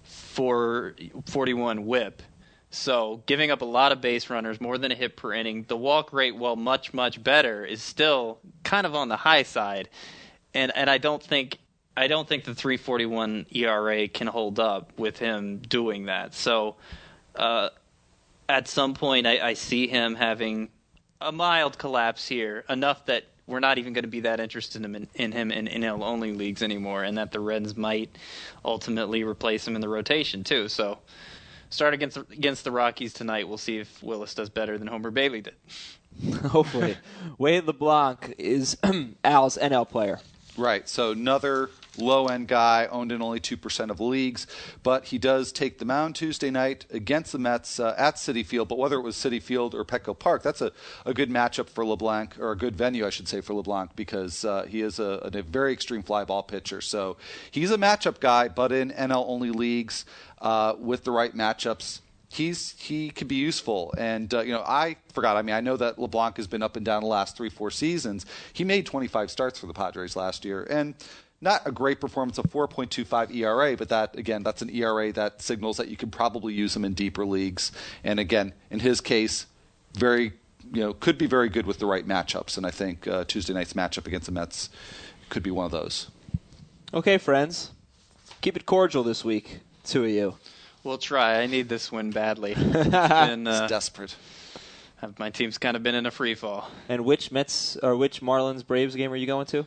41 0.03 1.87
whip. 1.87 2.23
So 2.71 3.23
giving 3.27 3.51
up 3.51 3.63
a 3.63 3.67
lot 3.67 3.91
of 3.91 4.01
base 4.01 4.31
runners, 4.31 4.61
more 4.61 4.79
than 4.79 4.93
a 4.93 4.95
hit 4.95 5.17
per 5.17 5.33
inning. 5.33 5.65
The 5.67 5.77
walk 5.77 6.13
rate, 6.13 6.37
while 6.37 6.57
much 6.57 6.95
much 6.95 7.23
better, 7.23 7.65
is 7.65 7.83
still 7.83 8.39
kind 8.63 8.87
of 8.87 8.95
on 8.95 9.09
the 9.09 9.17
high 9.17 9.43
side, 9.43 9.89
and 10.55 10.73
and 10.77 10.89
I 10.89 10.99
don't 10.99 11.23
think 11.23 11.59
I 11.97 12.07
don't 12.07 12.29
think 12.29 12.45
the 12.45 12.55
341 12.55 13.47
ERA 13.51 14.09
can 14.09 14.29
hold 14.29 14.61
up 14.61 14.93
with 14.97 15.19
him 15.19 15.59
doing 15.59 16.07
that. 16.07 16.35
So 16.35 16.77
uh, 17.35 17.71
at 18.49 18.69
some 18.69 18.95
point, 18.95 19.27
I, 19.27 19.49
I 19.49 19.55
see 19.55 19.89
him 19.89 20.15
having 20.15 20.69
a 21.21 21.33
mild 21.33 21.77
collapse 21.77 22.27
here, 22.27 22.65
enough 22.69 23.05
that 23.07 23.25
we're 23.47 23.61
not 23.61 23.79
even 23.79 23.93
going 23.93 24.05
to 24.05 24.09
be 24.09 24.21
that 24.21 24.39
interested 24.39 24.79
in 24.79 24.85
him 24.85 24.95
in, 24.95 25.09
in 25.15 25.33
him 25.33 25.51
in 25.51 25.67
NL 25.67 26.03
only 26.03 26.33
leagues 26.33 26.63
anymore, 26.63 27.03
and 27.03 27.19
that 27.19 27.33
the 27.33 27.41
Reds 27.41 27.77
might 27.77 28.17
ultimately 28.65 29.25
replace 29.25 29.67
him 29.67 29.75
in 29.75 29.81
the 29.81 29.89
rotation 29.89 30.45
too. 30.45 30.69
So 30.69 30.99
start 31.71 31.95
against 31.95 32.17
against 32.17 32.65
the 32.65 32.71
Rockies 32.71 33.13
tonight. 33.13 33.49
We'll 33.49 33.59
see 33.59 33.79
if 33.79 34.03
Willis 34.03 34.35
does 34.35 34.51
better 34.51 34.77
than 34.77 34.87
Homer 34.87 35.11
Bailey 35.11 35.41
did. 35.41 35.55
Hopefully. 36.49 36.97
Wade 37.39 37.65
LeBlanc 37.65 38.35
is 38.37 38.77
Al's 39.25 39.57
NL 39.57 39.89
player. 39.89 40.21
Right. 40.57 40.89
So 40.89 41.13
another 41.13 41.71
low 41.99 42.27
end 42.27 42.49
guy 42.49 42.87
owned 42.91 43.13
in 43.13 43.23
only 43.23 43.41
2% 43.41 43.91
of 43.91 44.01
leagues, 44.01 44.47
but 44.83 45.07
he 45.07 45.19
does 45.19 45.53
take 45.53 45.79
the 45.79 45.85
mound 45.85 46.15
Tuesday 46.15 46.51
night 46.51 46.87
against 46.91 47.33
the 47.33 47.39
Mets 47.39 47.81
uh, 47.81 47.95
at 47.97 48.17
Citi 48.17 48.45
Field. 48.45 48.69
But 48.69 48.79
whether 48.79 48.97
it 48.97 49.03
was 49.03 49.17
Citi 49.17 49.43
Field 49.43 49.75
or 49.75 49.85
Petco 49.85 50.19
Park, 50.19 50.43
that's 50.43 50.61
a, 50.61 50.73
a 51.05 51.15
good 51.15 51.31
matchup 51.31 51.69
for 51.69 51.85
LeBlanc, 51.85 52.39
or 52.39 52.53
a 52.53 52.57
good 52.57 52.77
venue, 52.77 53.07
I 53.07 53.11
should 53.11 53.29
say, 53.29 53.41
for 53.41 53.55
LeBlanc, 53.55 53.97
because 53.97 54.45
uh, 54.45 54.65
he 54.65 54.81
is 54.81 54.99
a, 54.99 55.31
a 55.35 55.43
very 55.43 55.73
extreme 55.73 56.03
fly 56.03 56.25
ball 56.25 56.43
pitcher. 56.43 56.81
So 56.81 57.17
he's 57.51 57.71
a 57.71 57.79
matchup 57.79 58.21
guy, 58.21 58.49
but 58.49 58.73
in 58.73 58.91
NL 58.91 59.25
only 59.27 59.51
leagues 59.51 60.05
uh, 60.41 60.75
with 60.79 61.05
the 61.05 61.11
right 61.11 61.35
matchups 61.35 62.01
he's 62.33 62.77
he 62.79 63.11
could 63.11 63.29
be 63.29 63.35
useful. 63.35 63.93
And 63.99 64.33
uh, 64.33 64.41
you 64.41 64.53
know, 64.53 64.65
I 64.67 64.97
forgot. 65.13 65.37
I 65.37 65.43
mean, 65.43 65.55
I 65.55 65.61
know 65.61 65.77
that 65.77 65.99
LeBlanc 65.99 66.37
has 66.37 66.47
been 66.47 66.63
up 66.63 66.77
and 66.77 66.87
down 66.87 67.03
the 67.03 67.09
last 67.09 67.37
three, 67.37 67.51
four 67.51 67.71
seasons. 67.71 68.25
He 68.53 68.65
made 68.65 68.87
25 68.87 69.31
starts 69.31 69.59
for 69.59 69.67
the 69.67 69.75
Padres 69.75 70.17
last 70.17 70.45
year, 70.45 70.67
and 70.71 70.95
not 71.41 71.67
a 71.67 71.73
great 71.73 72.01
performance 72.01 72.39
of 72.39 72.45
4.25 72.47 73.35
ERA, 73.35 73.77
but 73.77 73.89
that 73.89 74.17
again, 74.17 74.43
that's 74.43 74.63
an 74.63 74.71
ERA 74.71 75.13
that 75.13 75.41
signals 75.41 75.77
that 75.79 75.89
you 75.89 75.97
could 75.97 76.13
probably 76.13 76.53
use 76.55 76.77
him 76.77 76.85
in 76.85 76.95
deeper 76.95 77.25
leagues. 77.25 77.73
And 78.05 78.21
again, 78.21 78.53
in 78.71 78.81
his 78.81 79.01
case, 79.01 79.47
very 79.95 80.33
you 80.73 80.83
know 80.83 80.93
could 80.93 81.19
be 81.19 81.27
very 81.27 81.49
good 81.49 81.67
with 81.67 81.79
the 81.79 81.87
right 81.87 82.07
matchups. 82.07 82.57
And 82.57 82.67
I 82.67 82.71
think 82.71 83.07
uh, 83.09 83.25
Tuesday 83.25 83.55
night's 83.55 83.73
matchup 83.73 84.07
against 84.07 84.27
the 84.27 84.33
Mets 84.33 84.69
could 85.31 85.43
be 85.43 85.51
one 85.51 85.65
of 85.65 85.73
those. 85.73 86.11
Okay, 86.93 87.19
friends. 87.19 87.71
Keep 88.41 88.57
it 88.57 88.67
cordial 88.67 89.03
this 89.03 89.25
week, 89.25 89.61
two 89.85 90.05
of 90.05 90.11
you. 90.11 90.35
We'll 90.83 90.99
try. 90.99 91.41
I 91.41 91.47
need 91.47 91.69
this 91.69 91.93
win 91.93 92.11
badly. 92.11 92.53
It's 92.57 92.73
been, 92.91 93.47
It's 93.47 93.61
uh, 93.61 93.67
desperate. 93.67 94.17
my 95.19 95.31
team's 95.31 95.59
kind 95.59 95.77
of 95.77 95.83
been 95.83 95.95
in 95.95 96.07
a 96.07 96.11
free 96.11 96.35
fall. 96.35 96.71
And 96.89 97.05
which 97.05 97.31
Mets 97.31 97.77
or 97.83 97.97
which 97.97 98.23
Marlins 98.23 98.67
Braves 98.67 98.95
game 98.97 99.13
are 99.13 99.17
you 99.17 99.27
going 99.27 99.47
to? 99.47 99.67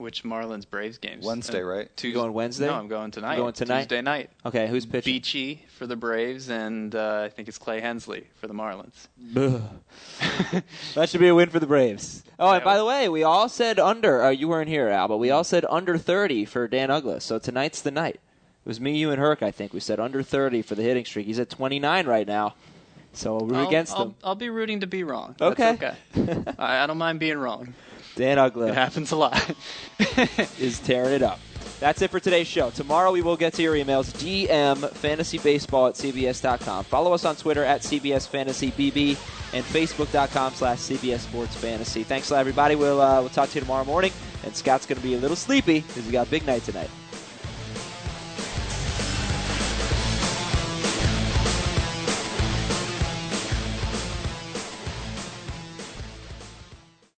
Which 0.00 0.24
Marlins 0.24 0.68
Braves 0.68 0.96
games? 0.96 1.26
Wednesday, 1.26 1.60
right? 1.60 1.94
Tues- 1.94 2.14
going 2.14 2.32
Wednesday? 2.32 2.66
No, 2.66 2.74
I'm 2.74 2.88
going 2.88 3.10
tonight. 3.10 3.34
You're 3.34 3.44
going 3.44 3.52
tonight? 3.52 3.80
Tuesday 3.80 4.00
night. 4.00 4.30
Okay, 4.46 4.66
who's 4.66 4.86
pitching? 4.86 5.12
Beachy 5.12 5.66
for 5.76 5.86
the 5.86 5.94
Braves, 5.94 6.48
and 6.48 6.94
uh, 6.94 7.22
I 7.24 7.28
think 7.28 7.48
it's 7.48 7.58
Clay 7.58 7.80
Hensley 7.80 8.26
for 8.36 8.46
the 8.46 8.54
Marlins. 8.54 9.08
That 10.94 11.08
should 11.08 11.20
be 11.20 11.28
a 11.28 11.34
win 11.34 11.50
for 11.50 11.60
the 11.60 11.66
Braves. 11.66 12.24
Oh, 12.38 12.50
and 12.50 12.64
by 12.64 12.76
the 12.76 12.84
way, 12.84 13.08
we 13.08 13.22
all 13.22 13.48
said 13.48 13.78
under. 13.78 14.22
Uh, 14.22 14.30
you 14.30 14.48
weren't 14.48 14.68
here, 14.68 14.88
Al, 14.88 15.08
but 15.08 15.18
we 15.18 15.30
all 15.30 15.44
said 15.44 15.64
under 15.68 15.98
30 15.98 16.46
for 16.46 16.66
Dan 16.66 16.88
Uggla. 16.88 17.20
So 17.22 17.38
tonight's 17.38 17.82
the 17.82 17.90
night. 17.90 18.16
It 18.16 18.68
was 18.68 18.80
me, 18.80 18.96
you, 18.96 19.10
and 19.10 19.20
Herc, 19.20 19.42
I 19.42 19.50
think. 19.50 19.72
We 19.72 19.80
said 19.80 20.00
under 20.00 20.22
30 20.22 20.62
for 20.62 20.74
the 20.74 20.82
hitting 20.82 21.04
streak. 21.04 21.26
He's 21.26 21.38
at 21.38 21.50
29 21.50 22.06
right 22.06 22.26
now. 22.26 22.54
So 23.12 23.38
we're 23.38 23.46
root 23.48 23.56
I'll, 23.56 23.68
against 23.68 23.96
I'll, 23.96 24.04
him. 24.06 24.14
I'll 24.24 24.34
be 24.34 24.50
rooting 24.50 24.80
to 24.80 24.86
be 24.86 25.04
wrong. 25.04 25.36
Okay. 25.40 25.76
That's 25.76 26.18
okay. 26.18 26.52
I, 26.58 26.84
I 26.84 26.86
don't 26.86 26.98
mind 26.98 27.20
being 27.20 27.38
wrong. 27.38 27.74
Dan 28.16 28.38
It 28.38 28.74
happens 28.74 29.12
a 29.12 29.16
lot. 29.16 29.54
is 30.58 30.78
tearing 30.80 31.14
it 31.14 31.22
up. 31.22 31.40
That's 31.80 32.02
it 32.02 32.10
for 32.10 32.20
today's 32.20 32.46
show. 32.46 32.68
Tomorrow 32.68 33.10
we 33.10 33.22
will 33.22 33.38
get 33.38 33.54
to 33.54 33.62
your 33.62 33.74
emails. 33.74 34.12
DM 34.12 34.76
fantasybaseball 34.76 35.88
at 35.88 35.94
cbs.com. 35.94 36.84
Follow 36.84 37.14
us 37.14 37.24
on 37.24 37.36
Twitter 37.36 37.64
at 37.64 37.80
CBS 37.80 38.28
Fantasy 38.28 38.70
BB 38.72 39.16
and 39.54 39.64
Facebook.com 39.64 40.52
slash 40.52 40.78
CBS 40.78 41.20
Sports 41.20 41.56
Fantasy. 41.56 42.04
Thanks 42.04 42.30
a 42.30 42.34
lot, 42.34 42.40
everybody. 42.40 42.74
We'll, 42.76 43.00
uh, 43.00 43.20
we'll 43.20 43.30
talk 43.30 43.48
to 43.50 43.54
you 43.54 43.62
tomorrow 43.62 43.84
morning. 43.84 44.12
And 44.44 44.54
Scott's 44.54 44.84
going 44.84 45.00
to 45.00 45.02
be 45.02 45.14
a 45.14 45.18
little 45.18 45.36
sleepy 45.36 45.80
because 45.80 46.04
he 46.04 46.12
got 46.12 46.26
a 46.26 46.30
big 46.30 46.46
night 46.46 46.64
tonight. 46.64 46.90